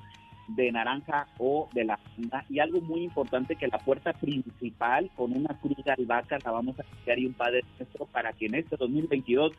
de 0.47 0.71
naranja 0.71 1.27
o 1.39 1.69
de 1.73 1.83
la 1.83 1.97
funda 1.97 2.45
y 2.49 2.59
algo 2.59 2.79
muy 2.81 3.03
importante 3.03 3.55
que 3.55 3.67
la 3.67 3.79
puerta 3.79 4.13
principal 4.13 5.11
con 5.15 5.35
una 5.35 5.59
cruz 5.59 5.75
de 5.83 5.91
albahaca 5.91 6.37
la 6.43 6.51
vamos 6.51 6.79
a 6.79 6.83
limpiar 6.83 7.19
y 7.19 7.25
un 7.25 7.33
padre 7.33 7.65
nuestro 7.77 8.05
para 8.05 8.31
que 8.31 8.45
en 8.45 8.55
este 8.55 8.77
2022 8.77 9.51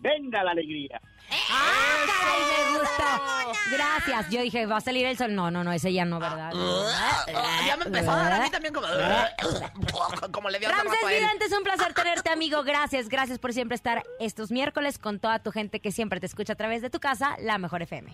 venga 0.00 0.42
la 0.42 0.52
alegría. 0.52 1.00
¡Ah, 1.50 2.04
caray, 2.06 2.72
me 2.72 2.78
gustó! 2.78 3.60
Gracias. 3.70 4.30
Yo 4.30 4.42
dije, 4.42 4.66
va 4.66 4.78
a 4.78 4.80
salir 4.80 5.06
el 5.06 5.16
sol. 5.16 5.34
No, 5.34 5.50
no, 5.50 5.62
no, 5.62 5.72
ese 5.72 5.92
ya 5.92 6.04
no, 6.04 6.18
¿verdad? 6.18 6.52
Ya 7.66 7.76
me 7.76 7.84
empezó 7.84 8.10
a 8.10 8.16
dar 8.16 8.32
a 8.32 8.40
mí 8.42 8.50
también 8.50 8.74
como... 8.74 8.86
como 10.32 10.50
le 10.50 10.58
dio 10.58 10.68
a 10.68 10.72
Ramses. 10.72 10.98
Vidente, 11.08 11.44
es 11.44 11.52
un 11.52 11.62
placer 11.62 11.94
tenerte, 11.94 12.30
amigo. 12.30 12.62
Gracias, 12.64 13.08
gracias 13.08 13.38
por 13.38 13.52
siempre 13.52 13.76
estar 13.76 14.02
estos 14.18 14.50
miércoles 14.50 14.98
con 14.98 15.20
toda 15.20 15.38
tu 15.38 15.52
gente 15.52 15.80
que 15.80 15.92
siempre 15.92 16.20
te 16.20 16.26
escucha 16.26 16.54
a 16.54 16.56
través 16.56 16.82
de 16.82 16.90
tu 16.90 16.98
casa, 17.00 17.36
La 17.40 17.58
Mejor 17.58 17.82
FM. 17.82 18.10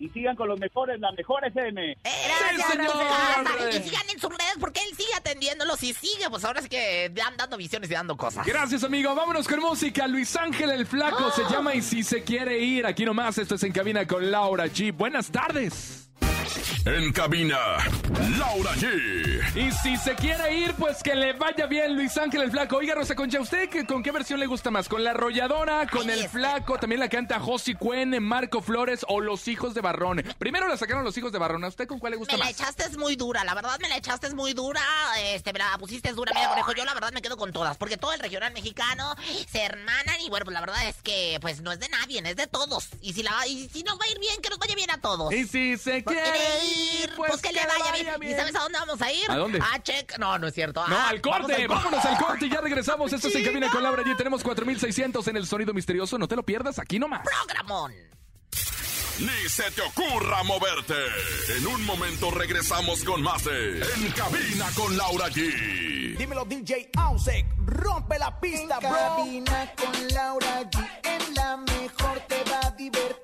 Y 0.00 0.08
sigan 0.10 0.36
con 0.36 0.48
los 0.48 0.60
mejores, 0.60 1.00
la 1.00 1.10
mejor 1.12 1.44
FM. 1.44 1.98
Gracias, 2.02 2.68
señor. 2.70 2.94
Ramses. 3.36 3.86
Y 3.86 3.88
sigan 3.88 4.08
en 4.10 4.20
sus 4.20 4.30
redes 4.30 4.56
porque 4.60 4.77
él 5.82 5.94
sigue 5.94 6.28
pues 6.30 6.44
ahora 6.44 6.62
sí 6.62 6.68
que 6.68 7.10
dan 7.14 7.36
dando 7.36 7.56
visiones 7.56 7.90
y 7.90 7.94
dando 7.94 8.16
cosas. 8.16 8.46
Gracias, 8.46 8.84
amigo. 8.84 9.14
Vámonos 9.14 9.46
con 9.46 9.60
música. 9.60 10.06
Luis 10.06 10.34
Ángel 10.36 10.70
el 10.70 10.86
Flaco 10.86 11.30
se 11.30 11.42
llama 11.44 11.74
Y 11.74 11.82
si 11.82 12.02
se 12.02 12.22
quiere 12.22 12.58
ir. 12.58 12.86
Aquí 12.86 13.04
nomás, 13.04 13.38
esto 13.38 13.54
es 13.54 13.62
En 13.62 13.72
Cabina 13.72 14.06
con 14.06 14.30
Laura 14.30 14.66
G. 14.66 14.92
Buenas 14.92 15.30
tardes. 15.30 16.07
En 16.96 17.12
cabina, 17.12 17.58
Laura 18.38 18.72
G. 18.76 19.56
Y 19.56 19.70
si 19.72 19.96
se 19.98 20.14
quiere 20.14 20.56
ir, 20.56 20.72
pues 20.74 21.02
que 21.02 21.14
le 21.14 21.34
vaya 21.34 21.66
bien 21.66 21.94
Luis 21.94 22.16
Ángel 22.16 22.40
el 22.42 22.50
Flaco. 22.50 22.76
Oiga, 22.78 22.94
Rosa 22.94 23.14
Concha, 23.14 23.38
¿usted 23.40 23.68
qué- 23.68 23.84
con 23.84 24.02
qué 24.02 24.10
versión 24.10 24.40
le 24.40 24.46
gusta 24.46 24.70
más? 24.70 24.88
¿Con 24.88 25.04
la 25.04 25.10
arrolladora, 25.10 25.86
con 25.86 26.08
Ay, 26.08 26.20
el 26.20 26.28
Flaco? 26.30 26.78
También 26.78 27.00
la 27.00 27.10
canta 27.10 27.38
Josi 27.40 27.74
Cuen, 27.74 28.22
Marco 28.22 28.62
Flores 28.62 29.04
o 29.08 29.20
Los 29.20 29.48
Hijos 29.48 29.74
de 29.74 29.82
Barrón. 29.82 30.24
Primero 30.38 30.66
la 30.66 30.78
sacaron 30.78 31.04
Los 31.04 31.16
Hijos 31.18 31.30
de 31.30 31.38
Barrón. 31.38 31.62
¿A 31.64 31.68
usted 31.68 31.86
con 31.86 31.98
cuál 31.98 32.12
le 32.12 32.16
gusta 32.16 32.32
Me 32.34 32.38
la 32.38 32.44
más? 32.46 32.54
echaste 32.54 32.88
muy 32.96 33.16
dura, 33.16 33.44
la 33.44 33.54
verdad 33.54 33.78
me 33.80 33.88
la 33.90 33.96
echaste 33.98 34.30
muy 34.34 34.54
dura, 34.54 34.80
este, 35.24 35.52
me 35.52 35.58
la 35.58 35.76
pusiste 35.78 36.12
dura, 36.12 36.32
mira, 36.34 36.48
conejo, 36.48 36.72
yo 36.72 36.84
la 36.86 36.94
verdad 36.94 37.12
me 37.12 37.20
quedo 37.20 37.36
con 37.36 37.52
todas, 37.52 37.76
porque 37.76 37.98
todo 37.98 38.14
el 38.14 38.20
regional 38.20 38.52
mexicano 38.54 39.14
se 39.50 39.62
hermanan 39.62 40.20
y 40.22 40.30
bueno, 40.30 40.46
pues 40.46 40.54
la 40.54 40.60
verdad 40.60 40.88
es 40.88 40.96
que 41.02 41.36
pues 41.42 41.60
no 41.60 41.70
es 41.70 41.80
de 41.80 41.88
nadie, 41.90 42.22
es 42.24 42.36
de 42.36 42.46
todos. 42.46 42.88
Y 43.02 43.12
si 43.12 43.22
la 43.22 43.46
y 43.46 43.68
si 43.68 43.82
nos 43.82 43.98
va 43.98 44.04
a 44.06 44.10
ir 44.10 44.18
bien, 44.20 44.40
que 44.40 44.48
nos 44.48 44.58
vaya 44.58 44.74
bien 44.74 44.90
a 44.90 45.00
todos. 45.00 45.32
Y 45.34 45.46
si 45.46 45.76
se 45.76 46.02
quiere 46.02 46.22
quiere 46.22 46.38
ir, 46.78 47.12
pues, 47.16 47.40
que, 47.42 47.52
le 47.52 47.60
vaya, 47.66 48.16
bien. 48.18 48.32
¿Y 48.32 48.34
sabes 48.36 48.54
a 48.54 48.60
dónde 48.60 48.78
vamos 48.78 49.00
a 49.02 49.12
ir? 49.12 49.30
¿A 49.30 49.36
dónde? 49.36 49.58
A 49.60 49.82
check. 49.82 50.18
No, 50.18 50.38
no 50.38 50.46
es 50.46 50.54
cierto. 50.54 50.86
No, 50.86 50.96
Ah, 50.96 51.08
al 51.10 51.20
vamos 51.20 51.46
corte, 51.48 51.66
vámonos 51.66 52.04
al 52.04 52.18
corte 52.18 52.46
y 52.46 52.50
ya 52.50 52.60
regresamos. 52.60 53.12
Esto 53.12 53.28
es 53.28 53.34
En 53.34 53.44
Cabina 53.44 53.70
con 53.70 53.82
Laura 53.82 54.02
G. 54.02 54.16
Tenemos 54.16 54.42
4600 54.42 55.26
en 55.28 55.36
el 55.36 55.46
sonido 55.46 55.72
misterioso. 55.74 56.18
No 56.18 56.28
te 56.28 56.36
lo 56.36 56.42
pierdas, 56.42 56.78
aquí 56.78 56.98
nomás. 56.98 57.22
Programón. 57.24 57.92
Ni 59.20 59.48
se 59.48 59.68
te 59.72 59.82
ocurra 59.82 60.44
moverte. 60.44 60.94
En 61.56 61.66
un 61.66 61.84
momento 61.84 62.30
regresamos 62.30 63.02
con 63.02 63.20
más 63.20 63.42
de 63.44 63.80
En 63.80 64.10
Cabina 64.12 64.66
con 64.76 64.96
Laura 64.96 65.26
G. 65.28 66.16
Dímelo 66.16 66.44
DJ 66.44 66.90
Ausek, 66.96 67.44
rompe 67.66 68.16
la 68.18 68.38
pista, 68.38 68.78
bro. 68.78 68.90
cabina 68.90 69.72
con 69.76 70.08
Laura 70.14 70.62
G, 70.70 70.88
en 71.02 71.34
la 71.34 71.56
mejor 71.56 72.20
te 72.28 72.44
va 72.48 72.60
a 72.62 72.70
divertir. 72.70 73.17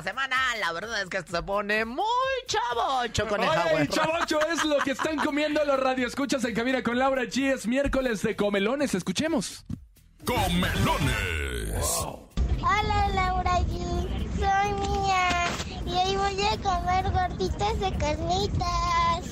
La 0.00 0.04
semana, 0.04 0.36
la 0.58 0.72
verdad 0.72 1.02
es 1.02 1.10
que 1.10 1.18
esto 1.18 1.36
se 1.36 1.42
pone 1.42 1.84
muy 1.84 2.06
chavocho, 2.46 3.28
coneja, 3.28 3.64
Oye, 3.64 3.72
güey. 3.72 3.88
chavocho, 3.88 4.40
es 4.48 4.64
lo 4.64 4.78
que 4.78 4.92
están 4.92 5.16
comiendo 5.18 5.62
los 5.66 5.78
radioescuchas 5.78 6.42
en 6.46 6.54
Cabina 6.54 6.82
con 6.82 6.98
Laura 6.98 7.24
G. 7.24 7.52
Es 7.52 7.66
miércoles 7.66 8.22
de 8.22 8.34
comelones. 8.34 8.94
Escuchemos. 8.94 9.66
Comelones. 10.24 11.84
Hola 12.62 13.08
Laura 13.12 13.58
G, 13.58 13.78
soy 14.38 14.72
Mía 14.88 15.46
y 15.84 15.94
hoy 15.94 16.16
voy 16.16 16.44
a 16.46 16.56
comer 16.62 17.10
gorditas 17.12 17.80
de 17.80 17.98
carnitas. 17.98 19.24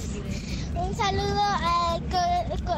Un 0.74 0.94
saludo 0.94 1.40
a 1.40 1.98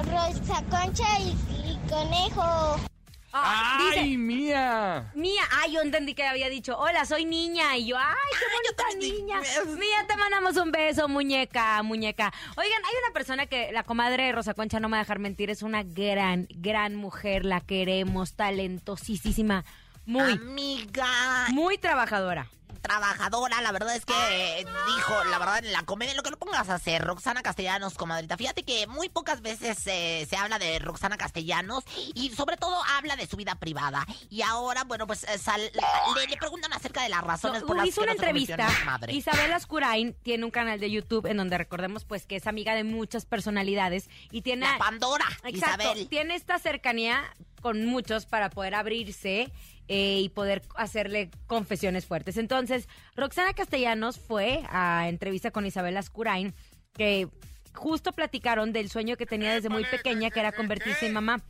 Rosa 0.04 0.62
Concha 0.70 1.18
y, 1.18 1.30
y 1.64 1.80
Conejo. 1.88 2.89
Ah, 3.32 3.78
¡Ay, 3.80 4.00
dice, 4.00 4.18
mía! 4.18 5.12
Mía, 5.14 5.42
ay, 5.60 5.72
yo 5.72 5.82
entendí 5.82 6.14
que 6.14 6.26
había 6.26 6.48
dicho, 6.48 6.76
hola, 6.76 7.04
soy 7.04 7.24
niña. 7.24 7.76
Y 7.76 7.86
yo, 7.86 7.96
ay, 7.96 8.14
qué 8.38 8.44
bonita 8.56 9.06
niña. 9.06 9.40
Mía, 9.78 10.06
te 10.08 10.16
mandamos 10.16 10.56
un 10.56 10.72
beso, 10.72 11.08
muñeca, 11.08 11.82
muñeca. 11.82 12.32
Oigan, 12.56 12.84
hay 12.84 12.94
una 13.04 13.12
persona 13.12 13.46
que 13.46 13.70
la 13.72 13.84
comadre 13.84 14.32
Rosa 14.32 14.54
Concha 14.54 14.80
no 14.80 14.88
me 14.88 14.96
va 14.96 14.98
a 14.98 15.04
dejar 15.04 15.20
mentir, 15.20 15.50
es 15.50 15.62
una 15.62 15.84
gran, 15.84 16.48
gran 16.50 16.96
mujer, 16.96 17.44
la 17.44 17.60
queremos, 17.60 18.34
talentosísima, 18.34 19.64
muy, 20.06 20.32
Amiga, 20.32 21.46
muy 21.52 21.78
trabajadora. 21.78 22.48
Trabajadora, 22.80 23.60
la 23.60 23.72
verdad 23.72 23.94
es 23.94 24.04
que 24.04 24.12
eh, 24.60 24.66
dijo, 24.96 25.24
la 25.30 25.38
verdad, 25.38 25.58
en 25.64 25.72
la 25.72 25.82
comedia, 25.84 26.14
lo 26.14 26.22
que 26.22 26.30
lo 26.30 26.38
pongas 26.38 26.68
a 26.68 26.74
hacer, 26.74 27.02
Roxana 27.04 27.42
Castellanos, 27.42 27.94
comadrita. 27.94 28.36
Fíjate 28.36 28.62
que 28.62 28.86
muy 28.86 29.08
pocas 29.08 29.40
veces 29.42 29.86
eh, 29.86 30.26
se 30.28 30.36
habla 30.36 30.58
de 30.58 30.78
Roxana 30.78 31.16
Castellanos 31.16 31.84
y 32.14 32.30
sobre 32.30 32.56
todo 32.56 32.76
habla 32.96 33.16
de 33.16 33.26
su 33.26 33.36
vida 33.36 33.54
privada. 33.56 34.06
Y 34.28 34.42
ahora, 34.42 34.84
bueno, 34.84 35.06
pues 35.06 35.24
eh, 35.24 35.38
sal- 35.38 35.60
le, 35.60 36.26
le 36.26 36.36
preguntan 36.36 36.72
acerca 36.72 37.02
de 37.02 37.08
las 37.08 37.22
razones 37.22 37.62
No, 37.62 37.66
por 37.68 37.76
las 37.76 37.86
hizo 37.86 38.00
que 38.00 38.04
una 38.04 38.14
no 38.14 38.20
se 38.20 38.26
entrevista. 38.26 38.68
madre. 38.84 39.12
Isabel 39.14 39.52
Ascurain 39.52 40.14
tiene 40.22 40.44
un 40.44 40.50
canal 40.50 40.80
de 40.80 40.90
YouTube 40.90 41.26
en 41.26 41.36
donde 41.36 41.58
recordemos 41.58 42.04
pues 42.04 42.26
que 42.26 42.36
es 42.36 42.46
amiga 42.46 42.74
de 42.74 42.84
muchas 42.84 43.26
personalidades 43.26 44.08
y 44.30 44.42
tiene 44.42 44.66
La 44.66 44.78
Pandora, 44.78 45.26
Exacto, 45.44 45.82
Isabel. 45.82 46.08
tiene 46.08 46.34
esta 46.34 46.58
cercanía 46.58 47.22
con 47.60 47.84
muchos 47.84 48.26
para 48.26 48.50
poder 48.50 48.74
abrirse 48.74 49.50
eh, 49.88 50.20
y 50.20 50.28
poder 50.28 50.62
hacerle 50.76 51.30
confesiones 51.46 52.06
fuertes. 52.06 52.36
Entonces, 52.36 52.88
Roxana 53.16 53.54
Castellanos 53.54 54.18
fue 54.18 54.62
a 54.70 55.08
entrevista 55.08 55.50
con 55.50 55.66
Isabel 55.66 55.96
Ascurain 55.96 56.54
que 56.92 57.28
justo 57.74 58.12
platicaron 58.12 58.72
del 58.72 58.90
sueño 58.90 59.16
que 59.16 59.26
tenía 59.26 59.52
desde 59.52 59.68
muy 59.68 59.84
pequeña 59.84 60.30
que 60.30 60.40
era 60.40 60.52
convertirse 60.52 61.06
en 61.06 61.12
mamá, 61.12 61.42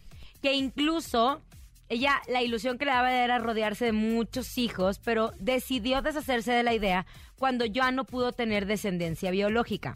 que 0.42 0.54
incluso 0.54 1.42
ella 1.88 2.22
la 2.28 2.42
ilusión 2.42 2.78
que 2.78 2.84
le 2.84 2.92
daba 2.92 3.12
era 3.12 3.38
rodearse 3.38 3.86
de 3.86 3.92
muchos 3.92 4.58
hijos, 4.58 5.00
pero 5.04 5.32
decidió 5.38 6.02
deshacerse 6.02 6.52
de 6.52 6.62
la 6.62 6.72
idea 6.72 7.04
cuando 7.36 7.64
ya 7.64 7.90
no 7.90 8.04
pudo 8.04 8.32
tener 8.32 8.66
descendencia 8.66 9.30
biológica. 9.30 9.94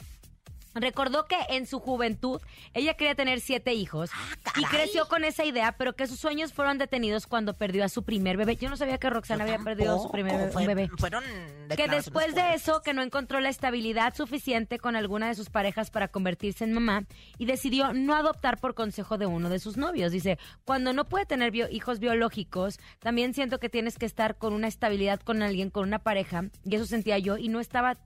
Recordó 0.74 1.26
que 1.26 1.36
en 1.50 1.66
su 1.66 1.78
juventud 1.80 2.40
ella 2.72 2.94
quería 2.94 3.14
tener 3.14 3.40
siete 3.40 3.74
hijos 3.74 4.10
y 4.10 4.14
Ah, 4.16 4.36
caray. 4.42 4.64
creció 4.70 5.06
con 5.08 5.24
esa 5.24 5.44
idea, 5.44 5.72
pero 5.78 5.94
que 5.94 6.06
sus 6.06 6.18
sueños 6.18 6.52
fueron 6.52 6.78
detenidos 6.78 7.26
cuando 7.26 7.54
perdió 7.54 7.84
a 7.84 7.88
su 7.88 8.02
primer 8.02 8.36
bebé. 8.36 8.56
Yo 8.56 8.68
no 8.68 8.76
sabía 8.76 8.98
que 8.98 9.08
Roxana 9.10 9.44
había 9.44 9.58
perdido 9.58 9.96
a 9.96 10.02
su 10.02 10.10
primer 10.10 10.36
bebé. 10.36 10.52
Fue- 10.52 10.66
bebé. 10.66 10.88
Fueron 10.98 11.24
Que 11.76 11.88
después 11.88 12.34
de 12.34 12.54
eso, 12.54 12.82
que 12.82 12.92
no 12.94 13.02
encontró 13.02 13.40
la 13.40 13.48
estabilidad 13.48 14.14
suficiente 14.14 14.78
con 14.78 14.96
alguna 14.96 15.28
de 15.28 15.34
sus 15.34 15.50
parejas 15.50 15.90
para 15.90 16.08
convertirse 16.08 16.64
en 16.64 16.72
mamá 16.72 17.04
y 17.38 17.46
decidió 17.46 17.92
no 17.92 18.14
adoptar 18.14 18.58
por 18.58 18.74
consejo 18.74 19.18
de 19.18 19.26
uno 19.26 19.48
de 19.48 19.58
sus 19.58 19.76
novios. 19.76 20.12
Dice, 20.12 20.38
cuando 20.64 20.92
no 20.92 21.04
puede 21.04 21.26
tener 21.26 21.50
bio- 21.50 21.68
hijos 21.70 21.98
biológicos, 22.00 22.78
también 22.98 23.34
siento 23.34 23.58
que 23.60 23.68
tienes 23.68 23.98
que 23.98 24.06
estar 24.06 24.36
con 24.38 24.52
una 24.52 24.68
estabilidad 24.68 25.20
con 25.20 25.42
alguien, 25.42 25.70
con 25.70 25.84
una 25.86 26.00
pareja, 26.00 26.44
y 26.64 26.74
eso 26.76 26.86
sentía 26.86 27.18
yo, 27.18 27.36
y 27.38 27.48
no 27.48 27.60
estaba... 27.60 27.96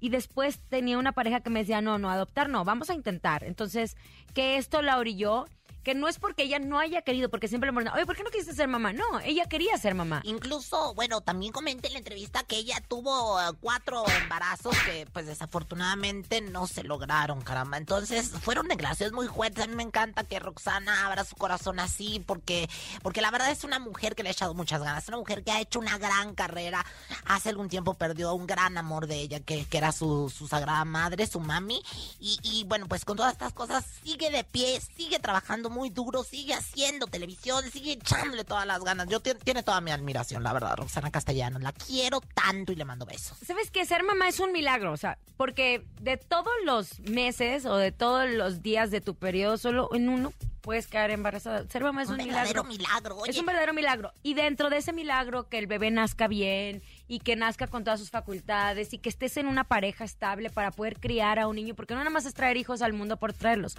Y 0.00 0.10
después 0.10 0.60
tenía 0.68 0.98
una 0.98 1.12
pareja 1.12 1.40
que 1.40 1.50
me 1.50 1.60
decía, 1.60 1.80
no, 1.80 1.98
no, 1.98 2.10
adoptar 2.10 2.48
no, 2.48 2.64
vamos 2.64 2.90
a 2.90 2.94
intentar. 2.94 3.44
Entonces, 3.44 3.96
que 4.34 4.56
esto 4.56 4.82
la 4.82 4.98
orilló 4.98 5.46
que 5.86 5.94
no 5.94 6.08
es 6.08 6.18
porque 6.18 6.42
ella 6.42 6.58
no 6.58 6.80
haya 6.80 7.02
querido, 7.02 7.28
porque 7.28 7.46
siempre 7.46 7.68
le 7.68 7.72
preguntan, 7.72 7.94
oye, 7.94 8.06
¿por 8.06 8.16
qué 8.16 8.24
no 8.24 8.30
quisiste 8.30 8.56
ser 8.56 8.66
mamá? 8.66 8.92
No, 8.92 9.20
ella 9.20 9.48
quería 9.48 9.78
ser 9.78 9.94
mamá. 9.94 10.20
Incluso, 10.24 10.94
bueno, 10.94 11.20
también 11.20 11.52
comenté 11.52 11.86
en 11.86 11.92
la 11.92 12.00
entrevista 12.00 12.42
que 12.42 12.56
ella 12.56 12.82
tuvo 12.88 13.40
eh, 13.40 13.52
cuatro 13.60 14.02
embarazos 14.20 14.76
que, 14.84 15.06
pues, 15.12 15.26
desafortunadamente 15.26 16.40
no 16.40 16.66
se 16.66 16.82
lograron, 16.82 17.40
caramba. 17.40 17.76
Entonces, 17.76 18.30
fueron 18.30 18.66
declaraciones 18.66 19.12
muy 19.12 19.28
fuertes. 19.28 19.62
A 19.62 19.68
mí 19.68 19.76
me 19.76 19.84
encanta 19.84 20.24
que 20.24 20.40
Roxana 20.40 21.06
abra 21.06 21.22
su 21.22 21.36
corazón 21.36 21.78
así, 21.78 22.20
porque, 22.26 22.68
porque 23.04 23.20
la 23.20 23.30
verdad 23.30 23.52
es 23.52 23.62
una 23.62 23.78
mujer 23.78 24.16
que 24.16 24.24
le 24.24 24.30
ha 24.30 24.32
echado 24.32 24.54
muchas 24.54 24.82
ganas. 24.82 25.06
Una 25.06 25.18
mujer 25.18 25.44
que 25.44 25.52
ha 25.52 25.60
hecho 25.60 25.78
una 25.78 25.98
gran 25.98 26.34
carrera. 26.34 26.84
Hace 27.26 27.50
algún 27.50 27.68
tiempo 27.68 27.94
perdió 27.94 28.34
un 28.34 28.48
gran 28.48 28.76
amor 28.76 29.06
de 29.06 29.20
ella, 29.20 29.38
que, 29.38 29.66
que 29.66 29.78
era 29.78 29.92
su, 29.92 30.34
su 30.36 30.48
sagrada 30.48 30.84
madre, 30.84 31.28
su 31.28 31.38
mami. 31.38 31.80
Y, 32.18 32.40
y, 32.42 32.64
bueno, 32.64 32.88
pues 32.88 33.04
con 33.04 33.16
todas 33.16 33.34
estas 33.34 33.52
cosas 33.52 33.84
sigue 34.02 34.32
de 34.32 34.42
pie, 34.42 34.80
sigue 34.96 35.20
trabajando 35.20 35.75
muy 35.76 35.90
duro, 35.90 36.24
sigue 36.24 36.54
haciendo 36.54 37.06
televisión, 37.06 37.62
sigue 37.70 37.92
echándole 37.92 38.44
todas 38.44 38.66
las 38.66 38.82
ganas. 38.82 39.08
Yo 39.08 39.20
tiene, 39.20 39.62
toda 39.62 39.80
mi 39.82 39.90
admiración, 39.90 40.42
la 40.42 40.52
verdad, 40.54 40.76
Roxana 40.76 41.10
Castellanos. 41.10 41.60
La 41.62 41.72
quiero 41.72 42.20
tanto 42.20 42.72
y 42.72 42.76
le 42.76 42.84
mando 42.84 43.04
besos. 43.04 43.36
¿Sabes 43.46 43.70
qué? 43.70 43.84
Ser 43.84 44.02
mamá 44.02 44.26
es 44.28 44.40
un 44.40 44.52
milagro, 44.52 44.92
o 44.92 44.96
sea, 44.96 45.18
porque 45.36 45.86
de 46.00 46.16
todos 46.16 46.52
los 46.64 46.98
meses 47.00 47.66
o 47.66 47.76
de 47.76 47.92
todos 47.92 48.28
los 48.30 48.62
días 48.62 48.90
de 48.90 49.02
tu 49.02 49.14
periodo, 49.14 49.58
solo 49.58 49.90
en 49.92 50.08
uno 50.08 50.32
puedes 50.62 50.86
quedar 50.88 51.10
embarazada. 51.10 51.64
Ser 51.68 51.84
mamá 51.84 52.02
es 52.02 52.08
un, 52.08 52.14
Un 52.14 52.26
milagro. 52.26 52.62
verdadero 52.62 52.64
milagro, 52.64 53.16
oye. 53.18 53.30
Es 53.30 53.38
un 53.38 53.46
verdadero 53.46 53.72
milagro. 53.74 54.12
Y 54.22 54.34
dentro 54.34 54.70
de 54.70 54.78
ese 54.78 54.92
milagro, 54.92 55.48
que 55.48 55.58
el 55.58 55.66
bebé 55.68 55.90
nazca 55.90 56.26
bien 56.26 56.82
y 57.06 57.20
que 57.20 57.36
nazca 57.36 57.66
con 57.68 57.84
todas 57.84 58.00
sus 58.00 58.10
facultades 58.10 58.92
y 58.92 58.98
que 58.98 59.08
estés 59.10 59.36
en 59.36 59.46
una 59.46 59.62
pareja 59.64 60.04
estable 60.04 60.50
para 60.50 60.70
poder 60.72 60.98
criar 60.98 61.38
a 61.38 61.46
un 61.46 61.54
niño, 61.56 61.74
porque 61.74 61.94
no 61.94 62.00
nada 62.00 62.10
más 62.10 62.24
es 62.26 62.34
traer 62.34 62.56
hijos 62.56 62.82
al 62.82 62.94
mundo 62.94 63.16
por 63.18 63.32
traerlos. 63.32 63.76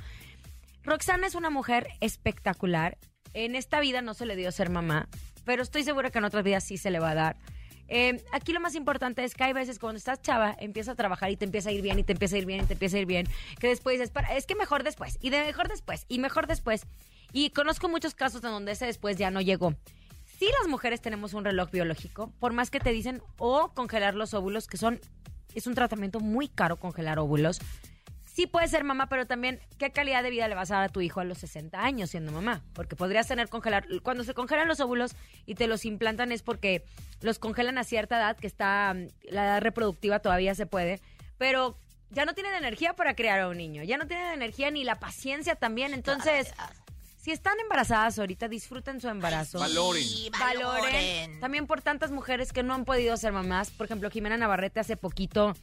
Roxana 0.87 1.27
es 1.27 1.35
una 1.35 1.49
mujer 1.49 1.89
espectacular. 1.99 2.97
En 3.33 3.55
esta 3.55 3.81
vida 3.81 4.01
no 4.01 4.13
se 4.13 4.25
le 4.25 4.37
dio 4.37 4.49
ser 4.53 4.69
mamá, 4.69 5.09
pero 5.43 5.61
estoy 5.61 5.83
segura 5.83 6.11
que 6.11 6.19
en 6.19 6.23
otras 6.23 6.45
vidas 6.45 6.63
sí 6.63 6.77
se 6.77 6.91
le 6.91 6.99
va 6.99 7.09
a 7.09 7.13
dar. 7.13 7.37
Eh, 7.89 8.23
aquí 8.31 8.53
lo 8.53 8.61
más 8.61 8.73
importante 8.73 9.25
es 9.25 9.35
que 9.35 9.43
hay 9.43 9.51
veces 9.51 9.79
cuando 9.79 9.97
estás 9.97 10.21
chava, 10.21 10.55
empieza 10.57 10.93
a 10.93 10.95
trabajar 10.95 11.29
y 11.29 11.35
te 11.35 11.43
empieza 11.43 11.69
a 11.69 11.71
ir 11.73 11.81
bien 11.81 11.99
y 11.99 12.03
te 12.03 12.13
empieza 12.13 12.37
a 12.37 12.39
ir 12.39 12.45
bien 12.45 12.63
y 12.63 12.67
te 12.67 12.73
empieza 12.73 12.95
a 12.95 12.99
ir 13.01 13.05
bien, 13.05 13.27
que 13.59 13.67
después 13.67 13.97
dices, 13.97 14.11
"Para, 14.11 14.33
es 14.37 14.45
que 14.45 14.55
mejor 14.55 14.83
después 14.83 15.17
y 15.21 15.29
de 15.29 15.43
mejor 15.43 15.67
después 15.67 16.05
y 16.07 16.19
mejor 16.19 16.47
después. 16.47 16.85
Y 17.33 17.49
conozco 17.49 17.89
muchos 17.89 18.15
casos 18.15 18.41
en 18.45 18.51
donde 18.51 18.71
ese 18.71 18.85
después 18.85 19.17
ya 19.17 19.29
no 19.29 19.41
llegó. 19.41 19.73
Sí 20.39 20.47
las 20.57 20.69
mujeres 20.69 21.01
tenemos 21.01 21.33
un 21.33 21.43
reloj 21.43 21.69
biológico, 21.69 22.31
por 22.39 22.53
más 22.53 22.71
que 22.71 22.79
te 22.79 22.93
dicen 22.93 23.21
o 23.39 23.73
congelar 23.73 24.15
los 24.15 24.33
óvulos, 24.33 24.67
que 24.67 24.77
son 24.77 25.01
es 25.53 25.67
un 25.67 25.75
tratamiento 25.75 26.21
muy 26.21 26.47
caro 26.47 26.77
congelar 26.77 27.19
óvulos. 27.19 27.59
Sí 28.37 28.45
puedes 28.45 28.69
ser 28.69 28.83
mamá, 28.83 29.09
pero 29.09 29.25
también 29.25 29.59
qué 29.79 29.91
calidad 29.91 30.21
de 30.21 30.29
vida 30.29 30.47
le 30.47 30.53
vas 30.53 30.69
a 30.69 30.75
dar 30.75 30.83
a 30.83 30.89
tu 30.89 31.01
hijo 31.01 31.19
a 31.19 31.23
los 31.23 31.39
60 31.39 31.83
años 31.83 32.11
siendo 32.11 32.31
mamá, 32.31 32.63
porque 32.73 32.95
podrías 32.95 33.27
tener 33.27 33.49
congelar 33.49 33.87
cuando 34.03 34.23
se 34.23 34.35
congelan 34.35 34.67
los 34.67 34.79
óvulos 34.79 35.15
y 35.47 35.55
te 35.55 35.65
los 35.65 35.85
implantan 35.85 36.31
es 36.31 36.43
porque 36.43 36.85
los 37.21 37.39
congelan 37.39 37.79
a 37.79 37.83
cierta 37.83 38.17
edad 38.17 38.37
que 38.37 38.45
está 38.45 38.93
la 39.23 39.45
edad 39.45 39.61
reproductiva 39.61 40.19
todavía 40.19 40.53
se 40.53 40.67
puede, 40.67 41.01
pero 41.39 41.79
ya 42.11 42.25
no 42.25 42.35
tienen 42.35 42.53
energía 42.53 42.93
para 42.93 43.15
crear 43.15 43.39
a 43.39 43.49
un 43.49 43.57
niño, 43.57 43.81
ya 43.81 43.97
no 43.97 44.05
tienen 44.05 44.27
energía 44.27 44.69
ni 44.69 44.83
la 44.83 44.99
paciencia 44.99 45.55
también, 45.55 45.95
entonces 45.95 46.53
si 47.17 47.31
están 47.31 47.59
embarazadas 47.59 48.19
ahorita, 48.19 48.47
disfruten 48.47 49.01
su 49.01 49.07
embarazo. 49.07 49.57
Valoren. 49.57 50.03
Sí, 50.03 50.29
Valoren. 50.39 50.83
valoren. 50.83 51.39
También 51.39 51.65
por 51.65 51.81
tantas 51.81 52.11
mujeres 52.11 52.53
que 52.53 52.61
no 52.61 52.75
han 52.75 52.85
podido 52.85 53.17
ser 53.17 53.33
mamás. 53.33 53.69
Por 53.69 53.85
ejemplo, 53.85 54.09
Jimena 54.09 54.37
Navarrete 54.37 54.79
hace 54.79 54.95
poquito 54.95 55.53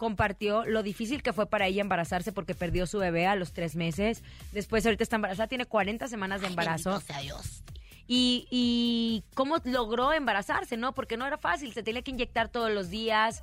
compartió 0.00 0.64
lo 0.64 0.82
difícil 0.82 1.22
que 1.22 1.34
fue 1.34 1.44
para 1.44 1.66
ella 1.66 1.82
embarazarse 1.82 2.32
porque 2.32 2.54
perdió 2.54 2.86
su 2.86 2.96
bebé 2.96 3.26
a 3.26 3.36
los 3.36 3.52
tres 3.52 3.76
meses. 3.76 4.22
Después 4.50 4.86
ahorita 4.86 5.02
está 5.02 5.16
embarazada, 5.16 5.46
tiene 5.46 5.66
40 5.66 6.08
semanas 6.08 6.40
de 6.40 6.46
embarazo. 6.46 6.98
Sea 7.02 7.20
Dios. 7.20 7.62
Y, 8.06 8.48
y 8.50 9.22
cómo 9.34 9.58
logró 9.64 10.14
embarazarse, 10.14 10.78
¿no? 10.78 10.94
Porque 10.94 11.18
no 11.18 11.26
era 11.26 11.36
fácil, 11.36 11.74
se 11.74 11.82
tenía 11.82 12.00
que 12.00 12.12
inyectar 12.12 12.48
todos 12.48 12.70
los 12.70 12.88
días. 12.88 13.42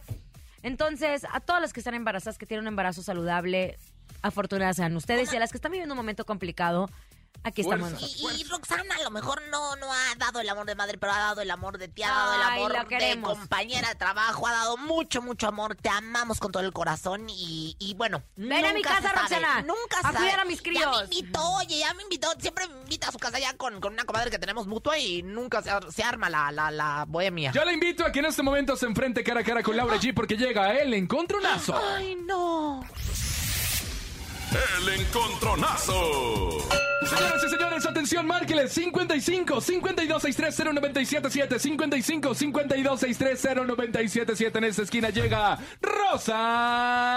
Entonces, 0.63 1.28
a 1.32 1.41
todas 1.41 1.62
las 1.62 1.74
que 1.74 1.80
están 1.80 1.93
embarazadas, 1.93 2.39
que 2.39 2.48
tienen 2.48 2.63
un 2.63 2.70
embarazo 2.70 3.04
saludable, 3.04 3.78
afortunadas 4.24 4.78
sean 4.78 4.96
ustedes. 4.96 5.32
Y 5.32 5.36
a 5.36 5.39
las 5.39 5.52
que 5.52 5.60
están 5.60 5.72
viviendo 5.72 5.93
un 5.93 5.98
momento 5.98 6.26
complicado, 6.26 6.89
aquí 7.43 7.62
estamos 7.62 7.89
Fuerza. 7.91 8.06
Y, 8.36 8.41
y 8.41 8.43
Roxana 8.45 8.95
a 9.00 9.04
lo 9.04 9.12
mejor 9.12 9.41
no, 9.50 9.76
no 9.78 9.91
ha 9.91 10.15
dado 10.17 10.39
el 10.39 10.50
amor 10.50 10.65
de 10.65 10.76
madre, 10.76 10.97
pero 10.97 11.13
ha 11.13 11.17
dado 11.19 11.41
el 11.41 11.52
amor 11.52 11.78
de 11.78 11.88
tía, 11.88 12.08
ha 12.10 12.17
dado 12.17 12.36
el 12.36 12.41
amor 12.76 12.89
de 12.89 13.21
compañera 13.21 13.89
de 13.89 13.95
trabajo, 13.95 14.47
ha 14.47 14.52
dado 14.54 14.78
mucho, 14.78 15.21
mucho 15.21 15.47
amor. 15.47 15.76
Te 15.76 15.89
amamos 15.89 16.39
con 16.39 16.52
todo 16.52 16.63
el 16.63 16.73
corazón 16.73 17.28
y, 17.30 17.76
y 17.80 17.93
bueno. 17.95 18.23
Ven 18.36 18.65
a 18.65 18.73
mi 18.73 18.82
casa, 18.82 19.02
sabe, 19.02 19.19
Roxana, 19.19 19.62
Nunca 19.62 20.00
a 20.04 20.12
se 20.12 20.17
cuidar 20.17 20.39
a 20.39 20.45
mis 20.45 20.58
Ya 20.58 20.63
críos. 20.63 21.10
me 21.10 21.15
invitó, 21.15 21.50
oye, 21.54 21.80
ya 21.80 21.93
me 21.93 22.04
invitó. 22.04 22.30
Siempre 22.39 22.67
me 22.67 22.80
invita 22.82 23.10
a 23.10 23.12
su 23.12 23.17
casa 23.19 23.39
ya 23.39 23.56
con, 23.56 23.80
con 23.82 23.93
una 23.93 24.04
comadre 24.06 24.30
que 24.32 24.39
tenemos 24.39 24.67
mutua 24.67 24.97
y 24.97 25.23
nunca 25.23 25.62
se, 25.62 25.71
se 25.91 26.04
arma 26.04 26.30
la, 26.30 26.52
la, 26.52 26.71
la 26.71 27.06
bohemia. 27.08 27.52
Yo 27.52 27.63
la 27.65 27.71
invito 27.73 28.06
a 28.06 28.12
que 28.12 28.19
en 28.19 28.26
este 28.26 28.43
momento 28.43 28.76
se 28.76 28.86
enfrente 28.86 29.23
cara 29.23 29.41
a 29.41 29.43
cara 29.43 29.63
con 29.63 29.76
Laura 29.78 29.97
G 29.97 30.13
porque 30.13 30.38
llega 30.38 30.78
el 30.78 30.93
encontronazo. 30.93 31.80
Ay, 31.95 32.15
no. 32.26 32.84
El 34.52 34.90
encontronazo. 35.02 36.58
Señoras 37.08 37.44
y 37.44 37.50
señores, 37.50 37.86
atención, 37.86 38.26
márqueles 38.26 38.72
55 38.74 39.62
52 39.62 40.22
63 40.22 40.74
0977 40.74 41.60
55 41.60 42.34
52 42.36 43.00
63 43.00 43.56
0977 43.68 44.58
En 44.58 44.64
esta 44.64 44.82
esquina 44.82 45.10
llega 45.10 45.60
Rosa 45.82 47.08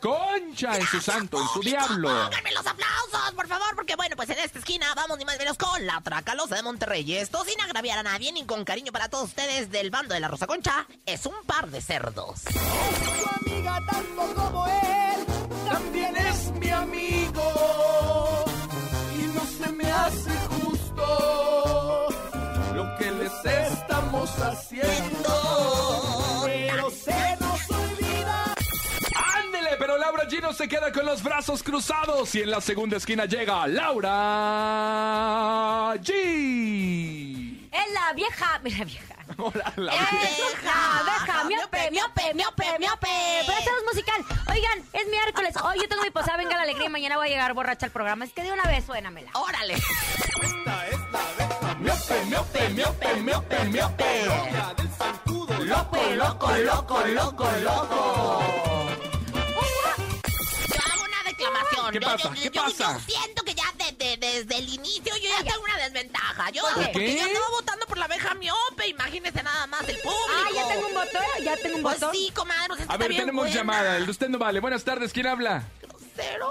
Concha 0.00 0.76
en 0.76 0.86
su 0.86 1.00
santo, 1.00 1.40
en 1.40 1.48
su 1.48 1.60
diablo. 1.60 2.08
Pónganme 2.08 2.52
los 2.52 2.66
aplausos, 2.66 3.32
por 3.34 3.48
favor, 3.48 3.74
porque 3.74 3.96
bueno, 3.96 4.14
pues 4.16 4.28
en 4.30 4.38
esta 4.38 4.58
esquina 4.58 4.94
vamos 4.94 5.18
ni 5.18 5.24
más 5.24 5.34
ni 5.34 5.40
menos 5.40 5.56
con 5.58 5.86
la 5.86 6.00
Tracalosa 6.00 6.54
de 6.56 6.62
Monterrey. 6.62 7.14
Esto 7.14 7.44
sin 7.44 7.60
agraviar 7.60 7.98
a 7.98 8.02
nadie 8.02 8.32
ni 8.32 8.44
con 8.44 8.64
cariño 8.64 8.92
para 8.92 9.08
todos 9.08 9.24
ustedes 9.28 9.70
del 9.70 9.90
bando 9.90 10.14
de 10.14 10.20
la 10.20 10.28
Rosa 10.28 10.46
Concha, 10.46 10.86
es 11.06 11.26
un 11.26 11.34
par 11.46 11.68
de 11.70 11.80
cerdos. 11.80 12.42
Tu 12.44 13.50
amiga 13.50 13.82
tanto 13.90 14.34
como 14.34 14.66
él 14.66 15.37
también 15.68 16.16
es 16.16 16.50
mi 16.60 16.70
amigo 16.70 17.42
y 19.18 19.22
no 19.34 19.44
se 19.44 19.72
me 19.72 19.90
hace 19.90 20.30
justo 20.60 22.08
lo 22.74 22.96
que 22.98 23.10
les 23.10 23.44
estamos 23.44 24.30
haciendo 24.38 25.30
pero 26.44 26.90
se 26.90 27.36
nos 27.40 27.70
olvida 27.70 28.54
¡Ándele! 29.36 29.76
Pero 29.78 29.98
Laura 29.98 30.24
G 30.28 30.40
no 30.40 30.52
se 30.52 30.68
queda 30.68 30.90
con 30.92 31.04
los 31.06 31.22
brazos 31.22 31.62
cruzados. 31.62 32.34
Y 32.34 32.42
en 32.42 32.50
la 32.50 32.60
segunda 32.60 32.96
esquina 32.96 33.26
llega 33.26 33.66
Laura 33.66 34.16
G. 35.96 37.68
Es 37.70 37.92
la 37.92 38.12
vieja, 38.14 38.60
mira 38.62 38.84
vieja. 38.84 39.17
Hola, 39.40 39.72
la 39.76 39.92
Es 39.94 40.64
la 40.64 40.98
abeja, 40.98 41.44
miope, 41.44 41.90
miope, 41.92 42.34
miope, 42.34 42.64
miope. 42.80 43.08
Pero 43.46 43.58
esto 43.58 43.70
no 43.70 43.78
es 43.78 43.84
musical. 43.94 44.24
Oigan, 44.50 44.78
es 44.92 45.06
miércoles. 45.08 45.54
Hoy 45.62 45.78
yo 45.80 45.88
tengo 45.88 46.02
mi 46.02 46.10
posada, 46.10 46.36
venga 46.38 46.56
la 46.56 46.62
alegría 46.62 46.86
y 46.86 46.90
mañana 46.90 47.16
voy 47.16 47.28
a 47.28 47.30
llegar 47.30 47.54
borracha 47.54 47.86
al 47.86 47.92
programa. 47.92 48.24
Es 48.24 48.32
que 48.32 48.42
de 48.42 48.50
una 48.52 48.64
vez 48.64 48.84
suénamela. 48.84 49.30
¡Órale! 49.34 49.76
miope 51.78 52.24
miope 52.24 52.68
miope 52.70 53.14
miope 53.20 53.64
miope 53.66 54.24
loca 54.26 54.74
del 54.76 54.88
zancudo 54.90 55.58
loco 55.64 55.96
loco 56.16 56.56
loco 56.56 57.06
loco 57.06 57.48
loco 57.62 58.42
Yo 60.68 60.80
hago 60.92 61.04
una 61.04 61.22
declamación. 61.24 61.92
¿Qué 61.92 62.00
Yo- 62.00 62.06
pasa? 62.08 62.32
¿Qué 62.42 62.50
pasa? 62.50 62.92
Yo 63.06 63.14
siento 63.14 63.42
que 63.44 63.54
ya 63.54 63.72
de- 63.76 63.92
de- 63.92 64.16
desde 64.16 64.58
el 64.58 64.68
inicio 64.68 65.14
yo 65.16 65.28
ya 65.30 65.44
tengo 65.44 65.62
una 65.62 65.76
desventaja. 65.76 66.50
Yo, 66.50 66.62
¿Por 66.62 66.74
qué? 66.74 66.90
porque 66.92 67.14
yo 67.16 67.22
por 67.22 67.32
la 67.32 67.38
abeja 67.38 67.77
miope. 68.38 68.88
Imagínese 68.88 69.42
nada 69.42 69.66
más 69.66 69.80
el 69.88 69.96
público. 69.96 70.16
Ah, 70.30 70.48
ya 70.54 70.68
tengo 70.68 70.86
un 70.88 70.94
botón, 70.94 71.44
ya 71.44 71.56
tengo 71.56 71.76
un 71.76 71.82
Pues 71.82 72.00
botón. 72.00 72.14
sí, 72.14 72.30
comadre. 72.34 72.68
pues 72.68 72.80
A 72.80 72.82
está 72.84 72.96
ver, 72.96 73.08
bien 73.08 73.22
tenemos 73.22 73.42
buena. 73.44 73.56
llamada. 73.56 73.96
El 73.96 74.04
de 74.06 74.10
usted 74.10 74.28
no 74.28 74.38
vale. 74.38 74.60
Buenas 74.60 74.84
tardes. 74.84 75.12
¿Quién 75.12 75.26
habla? 75.26 75.64
Cero. 76.16 76.50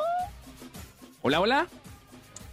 Hola, 1.21 1.39
hola. 1.41 1.67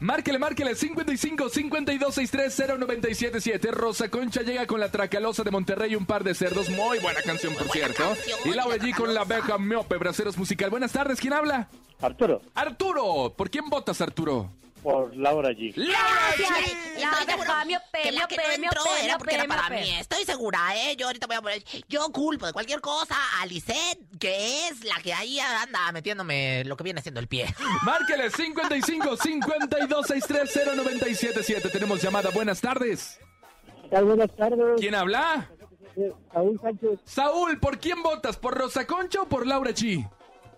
Márquele, 0.00 0.38
márquele, 0.38 0.74
55 0.74 1.48
52 1.48 2.14
63 2.14 2.78
0977 2.78 3.70
Rosa 3.70 4.10
Concha 4.10 4.42
llega 4.42 4.66
con 4.66 4.78
la 4.80 4.90
Tracalosa 4.90 5.44
de 5.44 5.50
Monterrey, 5.50 5.94
un 5.94 6.04
par 6.04 6.24
de 6.24 6.34
cerdos. 6.34 6.68
Muy 6.68 6.98
buena 6.98 7.22
canción, 7.22 7.54
por 7.54 7.68
buena 7.68 7.86
cierto. 7.86 8.02
canción, 8.02 8.38
y 8.44 8.50
Laura 8.50 8.76
la 8.76 8.82
G 8.84 8.94
con 8.94 9.14
la 9.14 9.22
abeja 9.22 9.56
miope, 9.56 9.96
braceros 9.96 10.36
musical. 10.36 10.68
Buenas 10.68 10.92
tardes, 10.92 11.20
¿quién 11.20 11.32
habla? 11.32 11.68
Arturo, 12.02 12.42
Arturo. 12.54 13.32
¿Por 13.34 13.48
quién 13.50 13.70
votas, 13.70 14.00
Arturo? 14.02 14.50
Por 14.84 15.16
Laura 15.16 15.48
G. 15.50 15.72
¡Laura. 15.76 15.98
G! 16.36 17.00
La 17.00 17.10
Estoy 17.10 17.26
que 18.02 18.12
la 18.12 18.26
que 18.28 18.36
no 18.36 18.42
entró 18.64 18.82
era 19.02 19.18
porque 19.18 19.34
era 19.34 19.46
para 19.46 19.70
mí. 19.70 19.90
Estoy 19.98 20.24
segura, 20.24 20.60
¿eh? 20.76 20.94
Yo 20.96 21.06
ahorita 21.06 21.26
voy 21.26 21.36
a 21.36 21.42
poner... 21.42 21.64
Yo 21.88 22.10
culpo 22.12 22.46
de 22.46 22.52
cualquier 22.52 22.82
cosa 22.82 23.16
a 23.40 23.46
Lisette, 23.46 23.98
que 24.20 24.68
es 24.68 24.84
la 24.84 25.00
que 25.02 25.14
ahí 25.14 25.40
anda 25.40 25.90
metiéndome 25.92 26.64
lo 26.64 26.76
que 26.76 26.84
viene 26.84 27.00
siendo 27.00 27.18
el 27.18 27.28
pie. 27.28 27.46
Márquele, 27.82 28.30
55 28.30 29.16
52 29.16 30.06
63 30.06 30.76
0977 30.76 31.68
Tenemos 31.70 32.02
llamada. 32.02 32.28
Buenas 32.30 32.60
tardes. 32.60 33.18
Buenas 33.90 34.30
tardes, 34.36 34.58
¿Quién 34.78 34.94
habla? 34.94 35.48
eh, 35.96 36.12
Saúl 36.32 36.60
Sánchez, 36.60 36.98
Saúl, 37.04 37.58
¿por 37.60 37.78
quién 37.78 38.02
votas? 38.02 38.36
¿Por 38.36 38.54
Rosa 38.54 38.86
Concha 38.86 39.22
o 39.22 39.28
por 39.28 39.46
Laura 39.46 39.70
G? 39.70 40.06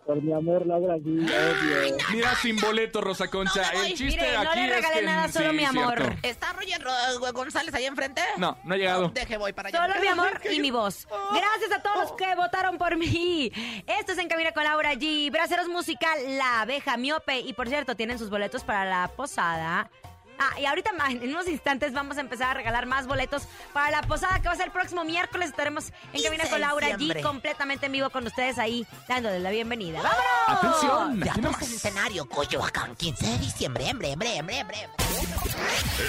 Por 0.07 0.23
mi 0.23 0.33
amor, 0.33 0.64
Laura 0.64 0.95
G, 0.99 1.03
obvio. 1.25 1.97
Mira, 2.12 2.35
sin 2.37 2.57
boleto, 2.61 3.01
Rosa 3.01 3.27
Concha. 3.29 3.73
No, 3.73 3.79
no, 3.79 3.85
el 3.85 3.95
chiste 3.95 4.21
mire, 4.23 4.33
no 4.35 4.51
aquí 4.51 4.61
le 4.61 4.79
es 4.79 4.87
que... 4.87 5.03
nada, 5.03 5.29
solo 5.29 5.51
sí, 5.51 5.57
mi 5.57 5.64
amor. 5.64 5.97
cierto. 5.97 6.19
¿Está 6.23 6.53
Roger 6.53 6.81
Ro- 6.81 7.33
González 7.33 7.75
ahí 7.75 7.87
enfrente? 7.87 8.23
No, 8.37 8.57
no 8.62 8.75
ha 8.75 8.77
llegado. 8.77 9.09
Deje, 9.09 9.37
voy 9.37 9.53
para 9.53 9.69
allá. 9.71 9.79
Solo 9.85 10.01
mi 10.01 10.07
amor 10.07 10.40
y 10.49 10.61
mi 10.61 10.71
voz. 10.71 11.09
Gracias 11.33 11.73
a 11.77 11.83
todos 11.83 11.97
los 12.09 12.12
que 12.12 12.33
votaron 12.37 12.79
por 12.79 12.97
mí. 12.97 13.51
Esto 13.99 14.12
es 14.12 14.19
En 14.19 14.29
Cabina 14.29 14.53
con 14.53 14.62
Laura 14.62 14.95
G. 14.95 15.29
Braceros 15.33 15.66
Musical, 15.66 16.16
La 16.38 16.61
Abeja 16.61 16.97
Miope. 16.97 17.40
Y 17.40 17.53
por 17.55 17.69
cierto, 17.69 17.97
tienen 17.97 18.19
sus 18.21 18.31
boletos 18.31 18.62
para 18.62 18.85
la 18.85 19.09
posada. 19.09 19.90
Ah, 20.38 20.61
y 20.61 20.66
ahorita 20.66 20.90
en 21.09 21.31
unos 21.31 21.49
instantes 21.49 21.92
vamos 21.92 22.18
a 22.18 22.20
empezar 22.20 22.51
a 22.51 22.55
regalar 22.55 22.87
más 22.87 23.07
boletos 23.07 23.44
para 23.72 23.90
la 23.90 24.03
posada 24.03 24.38
que 24.40 24.49
va 24.49 24.53
a 24.55 24.57
ser 24.57 24.66
el 24.66 24.72
próximo 24.72 25.05
miércoles. 25.05 25.49
Estaremos 25.51 25.87
en 26.12 26.20
15 26.20 26.25
Cabina 26.29 26.49
con 26.51 26.61
Laura. 26.61 26.88
G 26.99 27.22
completamente 27.22 27.87
en 27.87 27.92
vivo 27.92 28.11
con 28.11 28.27
ustedes 28.27 28.59
ahí, 28.59 28.87
dándoles 29.09 29.40
la 29.42 29.51
bienvenida. 29.51 30.01
¡Vámonos! 30.03 30.25
Atención. 30.49 31.20
Teatro 31.20 31.42
tenemos- 31.42 31.66
Centenario, 31.81 32.29
Coyoacán, 32.29 32.94
15 32.96 33.27
de 33.27 33.38
diciembre, 33.38 33.90
hombre, 33.90 34.12
hombre, 34.12 34.40
hombre, 34.40 34.61
hombre. 34.62 34.88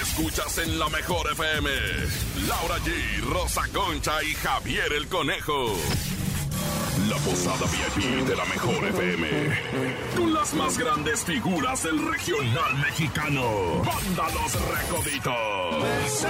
Escuchas 0.02 0.58
en 0.58 0.78
la 0.78 0.88
mejor 0.88 1.30
FM. 1.32 1.70
Laura 2.46 2.76
G, 2.78 3.20
Rosa 3.22 3.62
Concha 3.72 4.22
y 4.22 4.34
Javier 4.34 4.92
el 4.92 5.08
Conejo. 5.08 5.74
Posada 7.24 7.66
VIP 7.66 8.26
de 8.26 8.36
la 8.36 8.44
mejor 8.44 8.84
FM. 8.84 9.26
Con 10.16 10.32
las 10.32 10.54
más 10.54 10.78
grandes 10.78 11.24
figuras 11.24 11.82
del 11.82 11.98
regional 12.06 12.78
mexicano. 12.78 13.82
Banda 13.84 14.28
Los 14.34 14.52
Recoditos. 14.68 16.26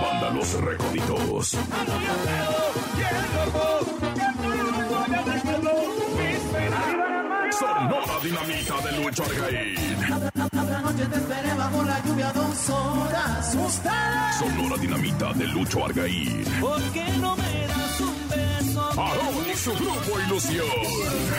Banda 0.00 0.30
Los 0.30 0.52
Recoditos. 0.60 1.56
Sonora 7.62 8.18
Dinamita 8.20 8.76
de 8.80 8.92
Lucho 8.98 9.22
Argaín. 9.22 9.76
Sonora 14.38 14.76
Dinamita 14.78 15.32
de 15.34 15.46
Lucho 15.46 15.84
Argaín. 15.84 16.44
¿Por 16.60 16.82
qué 16.92 17.04
no 17.20 17.36
me 17.36 17.66
das 17.68 18.00
un 18.00 18.28
beso? 18.30 19.00
Aarón 19.00 19.46
y 19.52 19.56
su 19.56 19.72
grupo 19.74 20.20
Ilusión. 20.26 20.66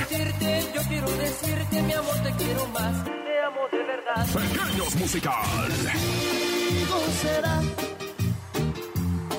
Decirte, 0.09 0.71
yo 0.73 0.81
quiero 0.87 1.11
decirte, 1.11 1.81
mi 1.81 1.93
amor, 1.93 2.15
te 2.23 2.31
quiero 2.41 2.67
más. 2.67 3.03
Te 3.03 3.43
amo 3.43 3.67
de 3.69 3.83
verdad. 3.83 4.25
Pequeños 4.27 4.95
Musical. 4.95 5.71
Será 7.21 7.61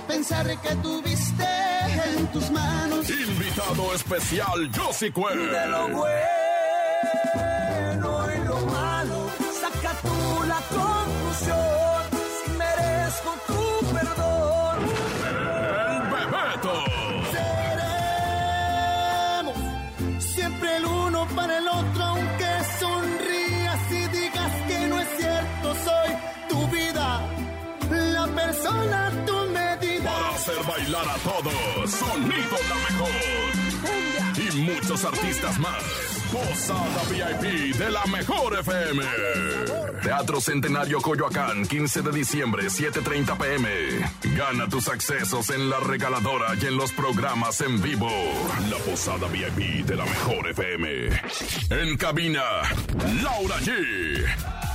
pensar 0.07 0.47
que 0.61 0.75
tuviste 0.77 1.45
en 2.17 2.27
tus 2.29 2.51
manos 2.51 3.09
Invitado 3.11 3.95
especial 3.95 4.71
Josie 4.75 5.13
Cue. 5.13 5.35
de 5.35 5.67
lo 5.69 5.89
bueno 5.89 6.34
bailar 30.75 31.09
a 31.09 31.15
todos. 31.19 31.91
Sonido 31.91 32.57
la 32.69 32.77
mejor. 32.89 33.11
Y 34.37 34.57
muchos 34.63 35.05
artistas 35.05 35.59
más. 35.59 35.83
Posada 36.33 37.03
VIP 37.11 37.77
de 37.77 37.91
la 37.91 38.05
mejor 38.07 38.59
FM. 38.59 39.05
Teatro 40.03 40.41
Centenario 40.41 41.01
Coyoacán, 41.01 41.65
15 41.67 42.03
de 42.03 42.11
diciembre, 42.11 42.65
7:30 42.69 43.37
pm. 43.39 43.69
Gana 44.37 44.69
tus 44.69 44.89
accesos 44.89 45.51
en 45.51 45.71
la 45.71 45.79
regaladora 45.79 46.55
y 46.61 46.67
en 46.67 46.77
los 46.77 46.93
programas 46.93 47.61
en 47.61 47.81
vivo. 47.81 48.11
La 48.69 48.79
Posada 48.79 49.29
VIP 49.29 49.85
de 49.87 49.97
la 49.97 50.05
mejor 50.05 50.49
FM. 50.51 51.09
En 51.71 51.97
cabina, 51.97 52.43
Laura 53.23 53.57
G. 53.61 54.74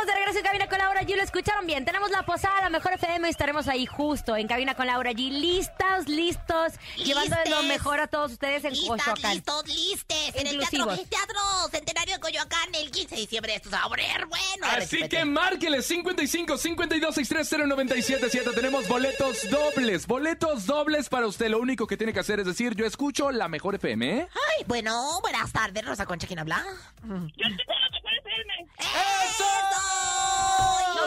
Estamos 0.00 0.14
de 0.14 0.18
regreso 0.18 0.38
en 0.38 0.44
Cabina 0.46 0.66
con 0.66 0.78
Laura 0.78 1.02
G. 1.02 1.14
Lo 1.14 1.22
escucharon 1.22 1.66
bien. 1.66 1.84
Tenemos 1.84 2.10
la 2.10 2.22
posada, 2.22 2.58
la 2.62 2.70
mejor 2.70 2.94
FM. 2.94 3.28
y 3.28 3.30
Estaremos 3.30 3.68
ahí 3.68 3.84
justo 3.84 4.34
en 4.34 4.48
Cabina 4.48 4.74
con 4.74 4.86
Laura 4.86 5.10
G. 5.12 5.30
Listos, 5.30 6.08
listos. 6.08 6.72
Llevándoles 6.96 7.50
lo 7.50 7.62
mejor 7.64 8.00
a 8.00 8.06
todos 8.06 8.32
ustedes 8.32 8.64
en 8.64 8.70
Listas, 8.70 8.88
Coyoacán. 8.88 9.34
listos, 9.34 9.66
listes. 9.66 10.34
En 10.36 10.46
el 10.46 10.58
teatro, 10.58 10.86
teatro 10.96 11.38
Centenario 11.70 12.14
de 12.14 12.20
Coyoacán, 12.20 12.74
el 12.76 12.90
15 12.90 13.14
de 13.14 13.20
diciembre. 13.20 13.54
Esto 13.56 13.68
se 13.68 13.76
va 13.76 13.82
a 13.82 13.88
poner 13.90 14.24
bueno. 14.24 14.66
Así 14.70 15.06
que 15.06 15.22
márqueles 15.26 15.84
55 15.86 16.56
52 16.56 17.14
630 17.14 17.66
977. 17.66 18.50
Tenemos 18.54 18.88
boletos 18.88 19.50
dobles, 19.50 20.06
boletos 20.06 20.64
dobles 20.64 21.10
para 21.10 21.26
usted. 21.26 21.48
Lo 21.48 21.58
único 21.58 21.86
que 21.86 21.98
tiene 21.98 22.14
que 22.14 22.20
hacer 22.20 22.40
es 22.40 22.46
decir, 22.46 22.74
yo 22.74 22.86
escucho 22.86 23.30
la 23.32 23.48
mejor 23.48 23.74
FM, 23.74 24.20
¿eh? 24.20 24.28
Ay, 24.32 24.64
bueno, 24.66 25.20
buenas 25.20 25.52
tardes, 25.52 25.84
Rosa 25.84 26.06
Concha, 26.06 26.26
¿quién 26.26 26.38
habla? 26.38 26.64
¡Eso! 28.78 29.89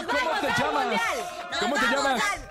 ¡Nos 0.01 0.05
¿Cómo 0.05 0.25
vamos 0.25 0.41
te 0.41 0.47
al 0.47 0.55
llamas? 0.59 0.85
Mundial! 0.85 1.01
¿Cómo 1.59 1.75
te 1.75 1.85
llamas? 1.87 2.23
al- 2.23 2.49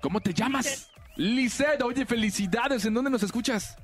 ¿Cómo 0.00 0.20
te 0.20 0.34
llamas? 0.34 0.90
Lisette, 1.16 1.82
oye, 1.82 2.04
felicidades. 2.06 2.84
¿En 2.84 2.94
dónde 2.94 3.10
nos 3.10 3.22
escuchas? 3.22 3.76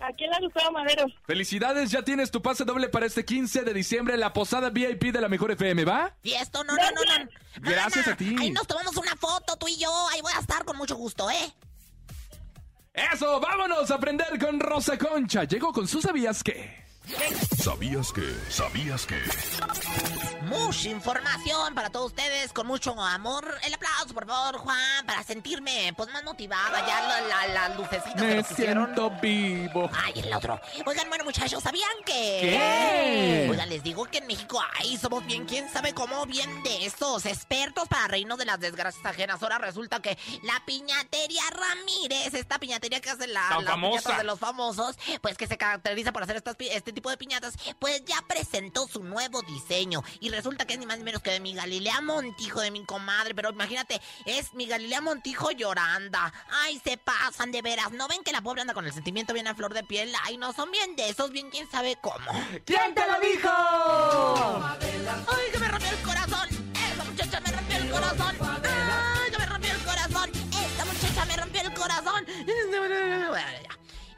Aquí 0.00 0.24
en 0.24 0.30
la 0.30 0.38
Gustavo 0.40 0.72
Madero. 0.72 1.06
Felicidades, 1.26 1.90
ya 1.90 2.02
tienes 2.02 2.30
tu 2.30 2.40
pase 2.40 2.64
doble 2.64 2.88
para 2.88 3.04
este 3.04 3.24
15 3.24 3.62
de 3.62 3.74
diciembre, 3.74 4.16
la 4.16 4.32
posada 4.32 4.70
VIP 4.70 5.12
de 5.12 5.20
la 5.20 5.28
mejor 5.28 5.50
FM, 5.50 5.84
¿va? 5.84 6.14
Y 6.22 6.32
esto, 6.32 6.64
no, 6.64 6.74
no, 6.74 6.82
no, 6.90 7.18
no. 7.24 7.30
Gracias 7.56 8.08
a 8.08 8.16
ti. 8.16 8.34
Ahí 8.40 8.50
nos 8.50 8.66
tomamos 8.66 8.96
una 8.96 9.14
foto, 9.16 9.56
tú 9.56 9.68
y 9.68 9.76
yo. 9.76 9.90
Ahí 10.08 10.22
voy 10.22 10.32
a 10.34 10.40
estar 10.40 10.64
con 10.64 10.78
mucho 10.78 10.96
gusto, 10.96 11.30
¿eh? 11.30 11.52
Eso, 12.94 13.38
vámonos 13.40 13.90
a 13.90 13.94
aprender 13.94 14.38
con 14.38 14.58
Rosa 14.58 14.96
Concha. 14.98 15.44
Llegó 15.44 15.72
con 15.72 15.86
su 15.86 16.00
sabías 16.00 16.42
qué. 16.42 16.82
¿Sabías 17.62 18.12
que? 18.12 18.36
¿Sabías 18.48 19.04
que? 19.06 19.20
Mucha 20.42 20.88
información 20.88 21.74
para 21.74 21.90
todos 21.90 22.06
ustedes, 22.06 22.52
con 22.52 22.66
mucho 22.66 22.98
amor. 23.00 23.58
El 23.64 23.74
aplauso, 23.74 24.14
por 24.14 24.26
favor, 24.26 24.58
Juan, 24.58 25.06
para 25.06 25.22
sentirme 25.24 25.92
pues 25.96 26.08
más 26.12 26.22
motivada. 26.24 26.86
Ya 26.86 27.00
la, 27.02 27.20
la, 27.22 27.68
la 27.68 27.88
que 27.88 28.20
Me 28.20 28.36
nos 28.36 28.46
siento 28.46 29.10
vivo. 29.20 29.90
Ay, 29.92 30.12
el 30.16 30.32
otro. 30.32 30.60
Oigan, 30.86 31.08
bueno, 31.08 31.24
muchachos, 31.24 31.62
¿sabían 31.62 31.88
que...? 32.06 32.38
¿Qué? 32.40 33.48
Oigan, 33.50 33.68
les 33.68 33.82
digo 33.82 34.04
que 34.06 34.18
en 34.18 34.26
México, 34.26 34.62
ay, 34.78 34.96
somos 34.96 35.24
bien, 35.26 35.44
quién 35.46 35.68
sabe 35.70 35.92
cómo, 35.92 36.26
bien 36.26 36.62
de 36.62 36.86
esos 36.86 37.26
expertos 37.26 37.88
para 37.88 38.06
reírnos 38.08 38.38
de 38.38 38.44
las 38.44 38.60
desgracias 38.60 39.04
ajenas. 39.04 39.42
Ahora 39.42 39.58
resulta 39.58 40.00
que 40.00 40.16
la 40.42 40.62
piñatería 40.64 41.42
Ramírez, 41.50 42.34
esta 42.34 42.58
piñatería 42.58 43.00
que 43.00 43.10
hace 43.10 43.26
la, 43.26 43.50
las 43.60 43.64
famosa. 43.64 44.16
de 44.16 44.24
los 44.24 44.38
famosos, 44.38 44.96
pues 45.20 45.36
que 45.36 45.46
se 45.46 45.58
caracteriza 45.58 46.12
por 46.12 46.22
hacer 46.22 46.36
estas, 46.36 46.56
pi- 46.56 46.68
este 46.90 46.96
tipo 46.96 47.10
de 47.10 47.16
piñatas, 47.16 47.54
pues 47.78 48.04
ya 48.04 48.20
presentó 48.26 48.88
su 48.88 49.04
nuevo 49.04 49.42
diseño. 49.42 50.02
Y 50.18 50.28
resulta 50.28 50.66
que 50.66 50.74
es 50.74 50.78
ni 50.80 50.86
más 50.86 50.98
ni 50.98 51.04
menos 51.04 51.22
que 51.22 51.30
de 51.30 51.38
mi 51.38 51.54
Galilea 51.54 52.00
Montijo, 52.00 52.60
de 52.60 52.72
mi 52.72 52.84
comadre. 52.84 53.32
Pero 53.34 53.50
imagínate, 53.50 54.00
es 54.26 54.52
mi 54.54 54.66
Galilea 54.66 55.00
Montijo 55.00 55.52
lloranda. 55.52 56.32
Ay, 56.50 56.80
se 56.82 56.96
pasan 56.96 57.52
de 57.52 57.62
veras. 57.62 57.92
¿No 57.92 58.08
ven 58.08 58.24
que 58.24 58.32
la 58.32 58.42
pobre 58.42 58.62
anda 58.62 58.74
con 58.74 58.86
el 58.86 58.92
sentimiento 58.92 59.32
bien 59.32 59.46
a 59.46 59.54
flor 59.54 59.72
de 59.72 59.84
piel? 59.84 60.12
Ay, 60.24 60.36
no 60.36 60.52
son 60.52 60.72
bien 60.72 60.96
de 60.96 61.10
esos, 61.10 61.30
bien 61.30 61.50
quién 61.50 61.70
sabe 61.70 61.96
cómo. 62.00 62.32
¿Quién 62.64 62.92
te 62.94 63.06
lo 63.06 63.20
dijo? 63.20 63.48
¡Ay, 65.28 65.52
que 65.52 65.58
me 65.58 65.68
rompió 65.68 65.90
el 65.90 66.02
corazón! 66.02 66.59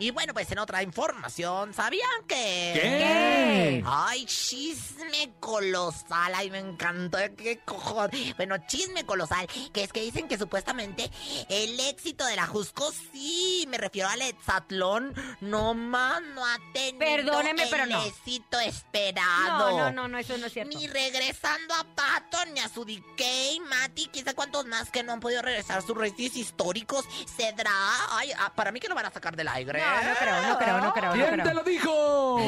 Y 0.03 0.11
bueno, 0.11 0.35
pues 0.35 0.51
en 0.51 0.59
otra 0.59 0.83
información, 0.83 1.73
¿sabían 1.75 2.11
que...? 2.27 2.73
¿Qué? 2.75 3.85
Ay, 3.87 4.27
chisme 4.27 5.33
colosal. 5.39 6.35
Ay, 6.35 6.51
me 6.51 6.59
encantó. 6.59 7.19
¿Qué 7.37 7.61
cojones? 7.65 8.37
Bueno, 8.37 8.57
chisme 8.67 9.07
colosal. 9.07 9.47
Que 9.73 9.85
es 9.85 9.93
que 9.93 10.01
dicen 10.01 10.27
que 10.27 10.37
supuestamente 10.37 11.09
el 11.49 11.79
éxito 11.79 12.27
de 12.27 12.35
la 12.35 12.49
Jusco, 12.49 12.91
sí, 13.13 13.65
me 13.69 13.79
refiero 13.79 14.09
al 14.09 14.23
Exatlón, 14.23 15.15
no 15.41 15.73
más 15.75 16.21
no 16.35 16.45
ha 16.45 16.59
tenido 16.73 16.99
Perdóneme, 16.99 17.63
el 17.63 17.71
pero 17.71 17.87
no. 17.87 18.03
éxito 18.03 18.59
esperado. 18.59 19.71
No, 19.71 19.79
no, 19.79 19.93
no, 19.93 20.09
no, 20.09 20.19
eso 20.19 20.37
no 20.37 20.47
es 20.47 20.53
cierto. 20.53 20.77
Ni 20.77 20.89
regresando 20.89 21.75
a 21.75 21.85
Patton, 21.85 22.55
ni 22.55 22.59
a 22.59 22.69
su 22.69 22.85
DK, 22.85 23.61
Mati, 23.69 24.09
quizá 24.09 24.35
cuántos 24.35 24.67
más 24.67 24.91
que 24.91 25.05
no 25.05 25.13
han 25.13 25.21
podido 25.21 25.43
regresar 25.43 25.81
sus 25.83 25.97
reyes 25.97 26.35
históricos. 26.35 27.05
Cedra. 27.37 27.71
Ay, 28.11 28.33
ah, 28.37 28.53
para 28.53 28.73
mí 28.73 28.81
que 28.81 28.89
lo 28.89 28.97
van 28.97 29.07
a 29.07 29.13
sacar 29.13 29.37
del 29.37 29.47
aire. 29.47 29.79
No, 29.79 29.92
no 30.01 30.15
creo, 30.19 30.43
no 30.43 30.59
creo, 30.59 30.81
no 30.81 30.93
creo, 30.93 31.09
no 31.09 31.13
¿Quién 31.15 31.31
creo. 31.33 31.45
te 31.47 31.55
lo 31.55 31.63
dijo? 31.63 32.39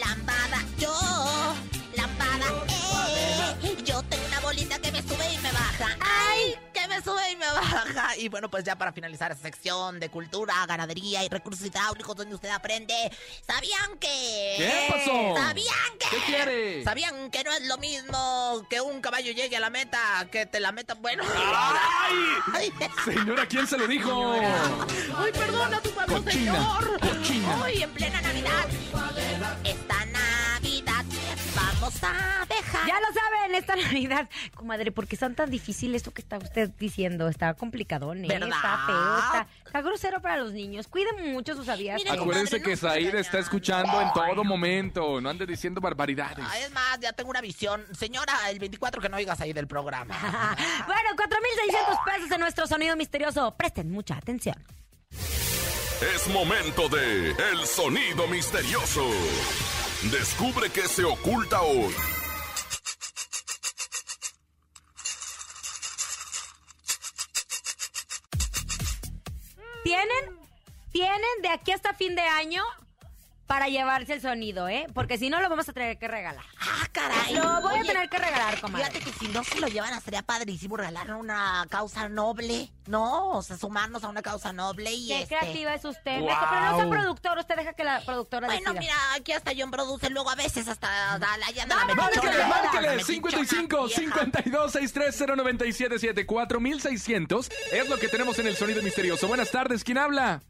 Lambada, 0.00 0.58
yo, 0.78 1.54
lambada, 1.96 2.46
eh. 2.68 3.76
Yo 3.84 4.02
tengo 4.04 4.26
una 4.26 4.40
bolita 4.40 4.78
que 4.78 4.92
me 4.92 5.02
sube 5.02 5.32
y 5.32 5.38
me 5.38 5.52
baja. 5.52 5.78
baja. 5.80 5.96
¡Ay! 6.00 6.56
Me 6.94 7.02
sube 7.02 7.30
y 7.32 7.36
me 7.36 7.46
baja. 7.46 8.16
Y 8.16 8.28
bueno, 8.28 8.48
pues 8.48 8.62
ya 8.62 8.76
para 8.76 8.92
finalizar 8.92 9.32
esta 9.32 9.42
sección 9.42 9.98
de 9.98 10.10
cultura, 10.10 10.54
ganadería 10.66 11.24
y 11.24 11.28
recursos 11.28 11.66
hidráulicos 11.66 12.14
donde 12.14 12.34
usted 12.36 12.50
aprende. 12.50 12.94
¿Sabían 13.44 13.98
que...? 13.98 14.54
¿Qué 14.58 14.86
pasó? 14.88 15.34
¿Sabían 15.36 15.98
que...? 15.98 16.06
¿Qué 16.10 16.22
quiere? 16.24 16.84
¿Sabían 16.84 17.30
que 17.32 17.42
no 17.42 17.52
es 17.52 17.66
lo 17.66 17.78
mismo 17.78 18.64
que 18.70 18.80
un 18.80 19.00
caballo 19.00 19.32
llegue 19.32 19.56
a 19.56 19.60
la 19.60 19.70
meta 19.70 20.28
que 20.30 20.46
te 20.46 20.60
la 20.60 20.70
meta? 20.70 20.94
Bueno... 20.94 21.24
¡Ay! 21.34 22.72
Señora, 23.04 23.46
¿quién 23.46 23.66
se 23.66 23.76
lo 23.76 23.88
dijo? 23.88 24.34
¡Ay, 25.16 25.32
perdona 25.32 25.80
tu 25.80 25.90
Cochina, 25.94 26.30
señor! 26.30 27.00
cochina. 27.00 27.64
¡Ay, 27.64 27.82
en 27.82 27.90
plena 27.92 28.20
Navidad! 28.20 28.66
Esta 29.64 30.04
Navidad 30.06 30.93
vamos 31.54 31.94
a 32.02 32.46
dejar... 32.46 32.86
Ya 32.86 33.00
lo 33.00 33.06
saben, 33.12 33.54
esta 33.54 33.76
Navidad. 33.92 34.28
Comadre, 34.54 34.92
¿por 34.92 35.06
qué 35.06 35.16
son 35.16 35.34
tan 35.34 35.50
difícil 35.50 35.94
esto 35.94 36.12
que 36.12 36.22
está 36.22 36.38
usted 36.38 36.70
diciendo? 36.78 37.28
Está 37.28 37.54
complicadón, 37.54 38.24
¿eh? 38.24 38.28
¿Verdad? 38.28 38.48
Está 38.48 38.86
feo, 38.86 39.18
está, 39.18 39.46
está 39.66 39.82
grosero 39.82 40.20
para 40.20 40.38
los 40.38 40.52
niños. 40.52 40.88
Cuiden 40.88 41.32
mucho 41.32 41.54
sus. 41.54 41.66
Mire, 41.66 42.10
Acuérdense 42.10 42.62
que 42.62 42.76
Zaid 42.76 43.14
está 43.14 43.38
escuchando 43.38 44.00
en 44.00 44.12
todo 44.12 44.44
momento. 44.44 45.20
No 45.20 45.30
ande 45.30 45.46
diciendo 45.46 45.80
barbaridades. 45.80 46.44
Ah, 46.48 46.58
es 46.58 46.70
más, 46.72 47.00
ya 47.00 47.12
tengo 47.12 47.30
una 47.30 47.40
visión. 47.40 47.84
Señora, 47.98 48.50
el 48.50 48.58
24 48.58 49.00
que 49.00 49.08
no 49.08 49.16
oigas 49.16 49.40
ahí 49.40 49.52
del 49.52 49.66
programa. 49.66 50.14
bueno, 50.86 51.10
4.600 51.16 52.04
pesos 52.04 52.30
en 52.30 52.40
nuestro 52.40 52.66
sonido 52.66 52.96
misterioso. 52.96 53.54
Presten 53.56 53.90
mucha 53.90 54.16
atención. 54.16 54.56
Es 56.14 56.28
momento 56.28 56.88
de 56.88 57.30
El 57.30 57.66
Sonido 57.66 58.26
Misterioso. 58.26 59.08
Descubre 60.02 60.70
qué 60.70 60.82
se 60.82 61.04
oculta 61.04 61.62
hoy. 61.62 61.94
Tienen, 69.82 70.38
tienen 70.92 71.42
de 71.42 71.48
aquí 71.48 71.72
hasta 71.72 71.94
fin 71.94 72.14
de 72.14 72.22
año 72.22 72.62
para 73.46 73.68
llevarse 73.68 74.14
el 74.14 74.20
sonido, 74.22 74.68
¿eh? 74.68 74.86
Porque 74.94 75.18
si 75.18 75.28
no, 75.30 75.40
lo 75.40 75.48
vamos 75.50 75.68
a 75.68 75.72
tener 75.72 75.98
que 75.98 76.08
regalar. 76.08 76.44
¡Ah, 76.60 76.88
caray! 76.92 77.34
Lo 77.34 77.60
voy 77.60 77.78
a 77.78 77.82
tener 77.82 78.08
que 78.08 78.18
regalar, 78.18 78.60
comadre. 78.60 78.86
Fíjate 78.86 79.04
que 79.04 79.18
si 79.18 79.28
no 79.28 79.44
se 79.44 79.60
lo 79.60 79.68
llevan, 79.68 80.00
sería 80.00 80.22
padrísimo 80.22 80.76
regalar 80.76 81.12
una 81.14 81.66
causa 81.68 82.08
noble. 82.08 82.70
No, 82.86 83.30
o 83.30 83.42
sea, 83.42 83.56
sumarnos 83.56 84.04
a 84.04 84.08
una 84.08 84.22
causa 84.22 84.52
noble 84.52 84.92
y 84.92 85.08
Qué 85.08 85.22
este... 85.22 85.36
creativa 85.38 85.74
es 85.74 85.84
usted. 85.84 86.20
Deja- 86.20 86.48
Pero 86.50 86.60
no 86.70 86.76
sea 86.78 86.88
productor, 86.90 87.38
usted 87.38 87.56
deja 87.56 87.72
que 87.74 87.84
la 87.84 88.00
productora 88.04 88.46
Bueno, 88.46 88.72
decida. 88.74 88.80
mira, 88.80 88.94
aquí 89.16 89.32
hasta 89.32 89.52
John 89.56 89.70
produce, 89.70 90.10
luego 90.10 90.30
a 90.30 90.34
veces 90.34 90.68
hasta 90.68 91.18
da- 91.18 91.36
la. 91.38 91.94
Márquele, 91.94 92.44
márquele. 92.46 92.88
metichona 92.96 93.04
55 93.04 93.84
vieja. 93.86 94.00
52 94.00 94.72
630 94.72 95.36
977 95.36 96.26
4600 96.26 97.50
es 97.72 97.88
lo 97.88 97.98
que 97.98 98.08
tenemos 98.08 98.38
en 98.38 98.46
el 98.46 98.56
sonido 98.56 98.82
misterioso. 98.82 99.28
Buenas 99.28 99.50
tardes, 99.50 99.84
¿quién 99.84 99.98
habla? 99.98 100.42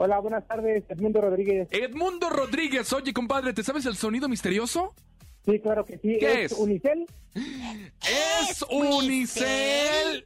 Hola, 0.00 0.20
buenas 0.20 0.46
tardes, 0.46 0.84
Edmundo 0.88 1.20
Rodríguez. 1.20 1.66
Edmundo 1.72 2.30
Rodríguez. 2.30 2.92
Oye, 2.92 3.12
compadre, 3.12 3.52
¿te 3.52 3.64
sabes 3.64 3.84
el 3.84 3.96
sonido 3.96 4.28
misterioso? 4.28 4.94
Sí, 5.44 5.58
claro 5.58 5.84
que 5.84 5.98
sí. 5.98 6.18
¿Qué 6.20 6.44
es? 6.44 6.52
Unicel? 6.52 7.04
Es 7.34 8.64
Unicel. 8.70 10.24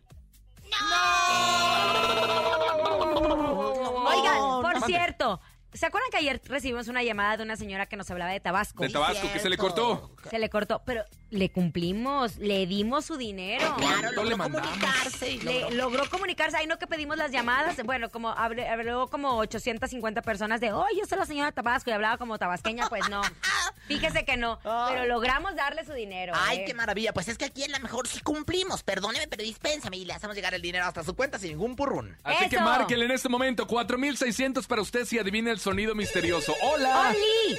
Oigan, 4.08 4.60
por 4.60 4.80
no. 4.80 4.86
cierto, 4.86 5.40
¿se 5.72 5.86
acuerdan 5.86 6.10
que 6.10 6.16
ayer 6.18 6.40
recibimos 6.46 6.88
una 6.88 7.02
llamada 7.02 7.36
de 7.36 7.42
una 7.44 7.56
señora 7.56 7.86
que 7.86 7.96
nos 7.96 8.10
hablaba 8.10 8.30
de 8.32 8.40
Tabasco? 8.40 8.82
De 8.82 8.88
Tabasco, 8.90 9.30
que 9.32 9.38
se 9.38 9.48
le 9.50 9.56
cortó. 9.56 10.10
Se 10.30 10.38
le 10.38 10.48
cortó, 10.50 10.82
pero 10.84 11.04
le 11.30 11.50
cumplimos, 11.50 12.36
le 12.36 12.66
dimos 12.66 13.06
su 13.06 13.16
dinero. 13.16 13.74
Claro, 13.78 14.10
¿Cuánto 14.14 14.24
le 14.24 14.30
logró 14.36 14.60
comunicarse 14.60 15.30
y 15.30 15.38
Le- 15.40 15.60
logró- 15.62 15.70
logró 15.76 16.10
comunicarse, 16.10 16.56
ahí 16.58 16.66
no 16.66 16.78
que 16.78 16.86
pedimos 16.86 17.16
las 17.16 17.30
llamadas, 17.32 17.82
bueno, 17.84 18.10
como 18.10 18.30
habló 18.30 19.08
como 19.08 19.36
850 19.38 20.22
personas 20.22 20.60
de, 20.60 20.72
oh, 20.72 20.84
yo 20.98 21.06
soy 21.06 21.18
la 21.18 21.26
señora 21.26 21.52
Tabasco 21.52 21.90
y 21.90 21.92
hablaba 21.92 22.18
como 22.18 22.38
tabasqueña, 22.38 22.88
pues 22.88 23.08
no. 23.08 23.22
Fíjese 23.88 24.24
que 24.24 24.36
no, 24.36 24.58
pero 24.62 25.06
logramos 25.06 25.54
darle 25.56 25.84
su 25.84 25.92
dinero. 25.92 26.32
Ay, 26.36 26.58
¿eh? 26.58 26.64
qué 26.66 26.74
maravilla. 26.74 27.12
Pues 27.12 27.28
es 27.28 27.36
que 27.36 27.44
aquí 27.46 27.64
en 27.64 27.72
la 27.72 27.78
mejor 27.78 28.06
sí 28.06 28.20
cumplimos. 28.20 28.82
Perdóneme, 28.82 29.26
pero 29.28 29.42
dispénsame 29.42 29.96
y 29.96 30.04
le 30.04 30.12
hacemos 30.12 30.36
llegar 30.36 30.54
el 30.54 30.62
dinero 30.62 30.84
hasta 30.84 31.02
su 31.02 31.14
cuenta 31.16 31.38
sin 31.38 31.50
ningún 31.50 31.76
purrún. 31.76 32.16
Así 32.22 32.48
que 32.48 32.58
márquenle 32.60 33.06
en 33.06 33.10
este 33.10 33.28
momento 33.28 33.66
4600 33.66 34.66
para 34.66 34.82
usted 34.82 35.04
si 35.04 35.18
adivina 35.18 35.50
el 35.50 35.58
sonido 35.62 35.94
misterioso. 35.94 36.54
¡Hola! 36.62 37.10
¡Oli! 37.10 37.58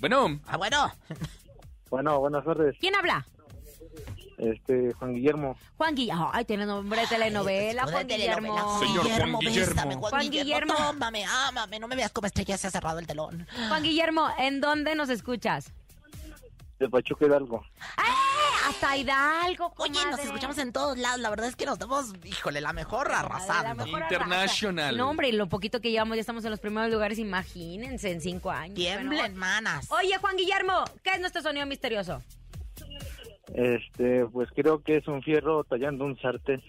Bueno, 0.00 0.40
Ah, 0.46 0.56
bueno. 0.56 0.92
Bueno, 1.90 2.20
buenas 2.20 2.44
tardes. 2.44 2.76
¿Quién 2.80 2.94
habla? 2.94 3.26
Este, 4.36 4.92
Juan 4.94 5.14
Guillermo. 5.14 5.56
Juan 5.76 5.94
Guillermo. 5.96 6.30
Ay, 6.32 6.44
tiene 6.44 6.64
nombre 6.66 7.00
de 7.00 7.06
telenovela, 7.08 7.82
Ay, 7.84 7.90
Juan 7.92 8.06
de 8.06 8.14
telenovela. 8.16 8.54
Guillermo. 8.62 8.78
Señor 8.78 9.04
Juan 9.04 9.38
Guillermo. 9.40 9.40
bésame, 9.74 9.94
Juan, 9.96 10.10
Juan 10.10 10.22
Guillermo. 10.30 10.44
Guillermo. 10.44 10.74
Tómame, 10.76 11.24
ámame. 11.24 11.80
No 11.80 11.88
me 11.88 11.96
veas 11.96 12.12
como 12.12 12.26
estrella, 12.26 12.56
se 12.56 12.66
ha 12.66 12.70
cerrado 12.70 12.98
el 13.00 13.06
telón. 13.06 13.46
Juan 13.68 13.82
Guillermo, 13.82 14.28
¿en 14.38 14.60
dónde 14.60 14.94
nos 14.94 15.08
escuchas? 15.08 15.72
De 16.78 16.88
Pachuca 16.88 17.26
Hidalgo. 17.26 17.64
¡Ah! 17.96 18.14
Hasta 18.68 18.96
Hidalgo, 18.96 19.72
Oye, 19.78 19.98
nos 20.10 20.20
escuchamos 20.20 20.58
en 20.58 20.72
todos 20.72 20.98
lados. 20.98 21.20
La 21.20 21.30
verdad 21.30 21.48
es 21.48 21.56
que 21.56 21.64
nos 21.64 21.78
damos, 21.78 22.12
híjole, 22.24 22.60
la 22.60 22.72
mejor 22.72 23.08
mejor 23.74 24.02
International. 24.02 24.96
No, 24.96 25.10
hombre, 25.10 25.32
lo 25.32 25.48
poquito 25.48 25.80
que 25.80 25.90
llevamos, 25.90 26.16
ya 26.16 26.20
estamos 26.20 26.44
en 26.44 26.50
los 26.50 26.60
primeros 26.60 26.90
lugares, 26.90 27.18
imagínense, 27.18 28.10
en 28.12 28.20
cinco 28.20 28.50
años. 28.50 28.74
Tiemblen, 28.74 29.18
Bueno, 29.20 29.36
manas. 29.36 29.90
Oye, 29.90 30.16
Juan 30.18 30.36
Guillermo, 30.36 30.84
¿qué 31.02 31.10
es 31.12 31.20
nuestro 31.20 31.40
sonido 31.42 31.64
misterioso? 31.66 32.22
Este, 33.54 34.26
pues 34.26 34.48
creo 34.54 34.82
que 34.82 34.96
es 34.98 35.08
un 35.08 35.22
fierro 35.22 35.64
tallando 35.64 36.04
un 36.04 36.18
sartén. 36.20 36.62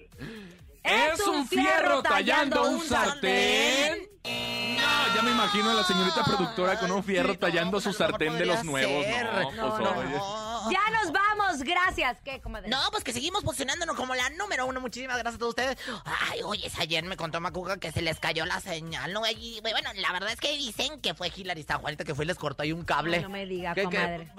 ¿es 0.83 1.27
un 1.27 1.45
fierro 1.47 2.01
tallando 2.01 2.69
un 2.69 2.79
sartén? 2.81 4.07
No, 4.23 5.15
ya 5.15 5.21
me 5.23 5.31
imagino 5.31 5.69
a 5.69 5.73
la 5.73 5.83
señorita 5.83 6.23
productora 6.23 6.79
con 6.79 6.91
un 6.91 7.03
fierro 7.03 7.33
Sí, 7.33 7.39
no, 7.41 7.47
tallando 7.47 7.81
su 7.81 7.91
sartén 7.91 8.37
de 8.37 8.45
los 8.45 8.63
nuevos. 8.63 9.03
ser. 9.03 9.25
No, 9.55 9.77
No, 9.77 9.93
pues, 9.95 10.21
no, 11.59 11.65
no. 11.65 11.71
Gracias. 11.71 12.17
¿Qué, 12.23 12.41
comadre? 12.41 12.69
No, 12.69 12.77
pues 12.91 13.03
que 13.03 13.13
seguimos 13.13 13.43
posicionándonos 13.43 13.95
como 13.95 14.15
la 14.15 14.29
número 14.31 14.65
uno. 14.65 14.79
Muchísimas 14.81 15.17
gracias 15.17 15.35
a 15.35 15.39
todos 15.39 15.49
ustedes. 15.51 15.77
Ay, 16.05 16.41
oye, 16.43 16.69
ayer 16.79 17.03
me 17.03 17.17
contó 17.17 17.39
Macuca 17.41 17.77
que 17.77 17.91
se 17.91 18.01
les 18.01 18.19
cayó 18.19 18.45
la 18.45 18.59
señal, 18.61 19.13
¿no? 19.13 19.21
Y, 19.29 19.59
bueno, 19.61 19.89
la 19.95 20.11
verdad 20.11 20.31
es 20.31 20.39
que 20.39 20.55
dicen 20.57 20.99
que 21.01 21.13
fue 21.13 21.31
Hilary 21.35 21.63
San 21.63 21.79
Juanita 21.79 22.03
que 22.03 22.15
fue 22.15 22.25
y 22.25 22.27
les 22.27 22.37
cortó 22.37 22.63
ahí 22.63 22.71
un 22.71 22.83
cable. 22.83 23.17
Ay, 23.17 23.23
no 23.23 23.29
me 23.29 23.45
diga, 23.45 23.73
¿Qué. 23.73 23.85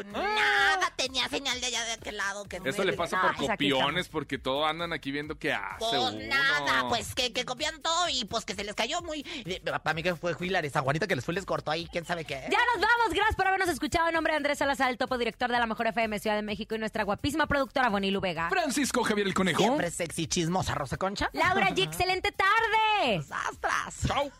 Nada, 0.06 0.92
tenía 0.96 1.28
señal 1.28 1.60
de 1.60 1.66
allá 1.66 1.84
de 1.84 1.92
aquel 1.92 2.16
lado. 2.16 2.44
Que 2.44 2.60
Eso 2.64 2.84
le 2.84 2.92
pasa 2.94 3.18
Ah, 3.22 3.34
por 3.36 3.46
copiones 3.48 4.08
porque 4.08 4.38
todos 4.38 4.68
andan 4.68 4.92
aquí 4.92 5.10
viendo 5.10 5.38
qué 5.38 5.52
hace 5.52 5.76
Pues 5.78 5.92
uno. 5.92 6.12
nada, 6.26 6.88
pues 6.88 7.14
que, 7.14 7.32
que 7.32 7.44
copian 7.44 7.80
todo 7.82 8.08
y 8.08 8.24
pues 8.24 8.44
que 8.44 8.54
se 8.54 8.64
les 8.64 8.74
cayó 8.74 9.02
muy... 9.02 9.24
eh, 9.44 9.60
Para 9.82 9.94
mí 9.94 10.02
que 10.02 10.14
fue 10.14 10.34
Hilary 10.38 10.70
San 10.70 10.84
Juanita 10.84 11.06
que 11.06 11.16
les 11.16 11.24
fue 11.24 11.34
y 11.34 11.36
les 11.36 11.44
cortó 11.46 11.70
ahí, 11.70 11.86
quién 11.92 12.04
sabe 12.04 12.24
qué. 12.24 12.40
Ya 12.50 12.58
nos 12.74 12.80
vamos, 12.86 13.14
gracias 13.14 13.36
por 13.36 13.46
habernos 13.46 13.68
escuchado. 13.68 14.08
En 14.08 14.14
nombre 14.14 14.32
de 14.32 14.38
Andrés 14.38 14.58
Salazar, 14.58 14.90
el 14.90 14.98
topo 14.98 15.18
director 15.18 15.50
de 15.50 15.58
la 15.58 15.66
Mejor 15.66 15.86
FM 15.88 16.18
Ciudad 16.18 16.36
de 16.36 16.42
México 16.42 16.74
y 16.74 16.78
nuestra 16.78 17.04
guapísima 17.10 17.48
productora 17.48 17.88
Bonilu 17.88 18.20
Vega. 18.20 18.48
Francisco 18.48 19.02
Javier 19.02 19.26
el 19.26 19.34
Conejo. 19.34 19.62
Siempre 19.62 19.90
sexy 19.90 20.28
chismosa, 20.28 20.74
Rosa 20.74 20.96
Concha. 20.96 21.28
Laura 21.32 21.70
G, 21.70 21.82
excelente 21.82 22.30
tarde. 22.30 23.24
¡Astras! 23.48 24.06
Chao. 24.06 24.30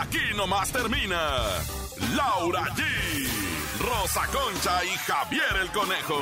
Aquí 0.00 0.20
nomás 0.36 0.70
termina 0.70 1.42
Laura 2.14 2.66
G, 2.76 2.82
Rosa 3.80 4.26
Concha 4.26 4.84
y 4.84 4.96
Javier 4.98 5.56
el 5.60 5.72
Conejo. 5.72 6.20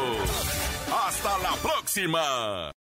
Hasta 1.07 1.37
la 1.39 1.53
próxima. 1.57 2.73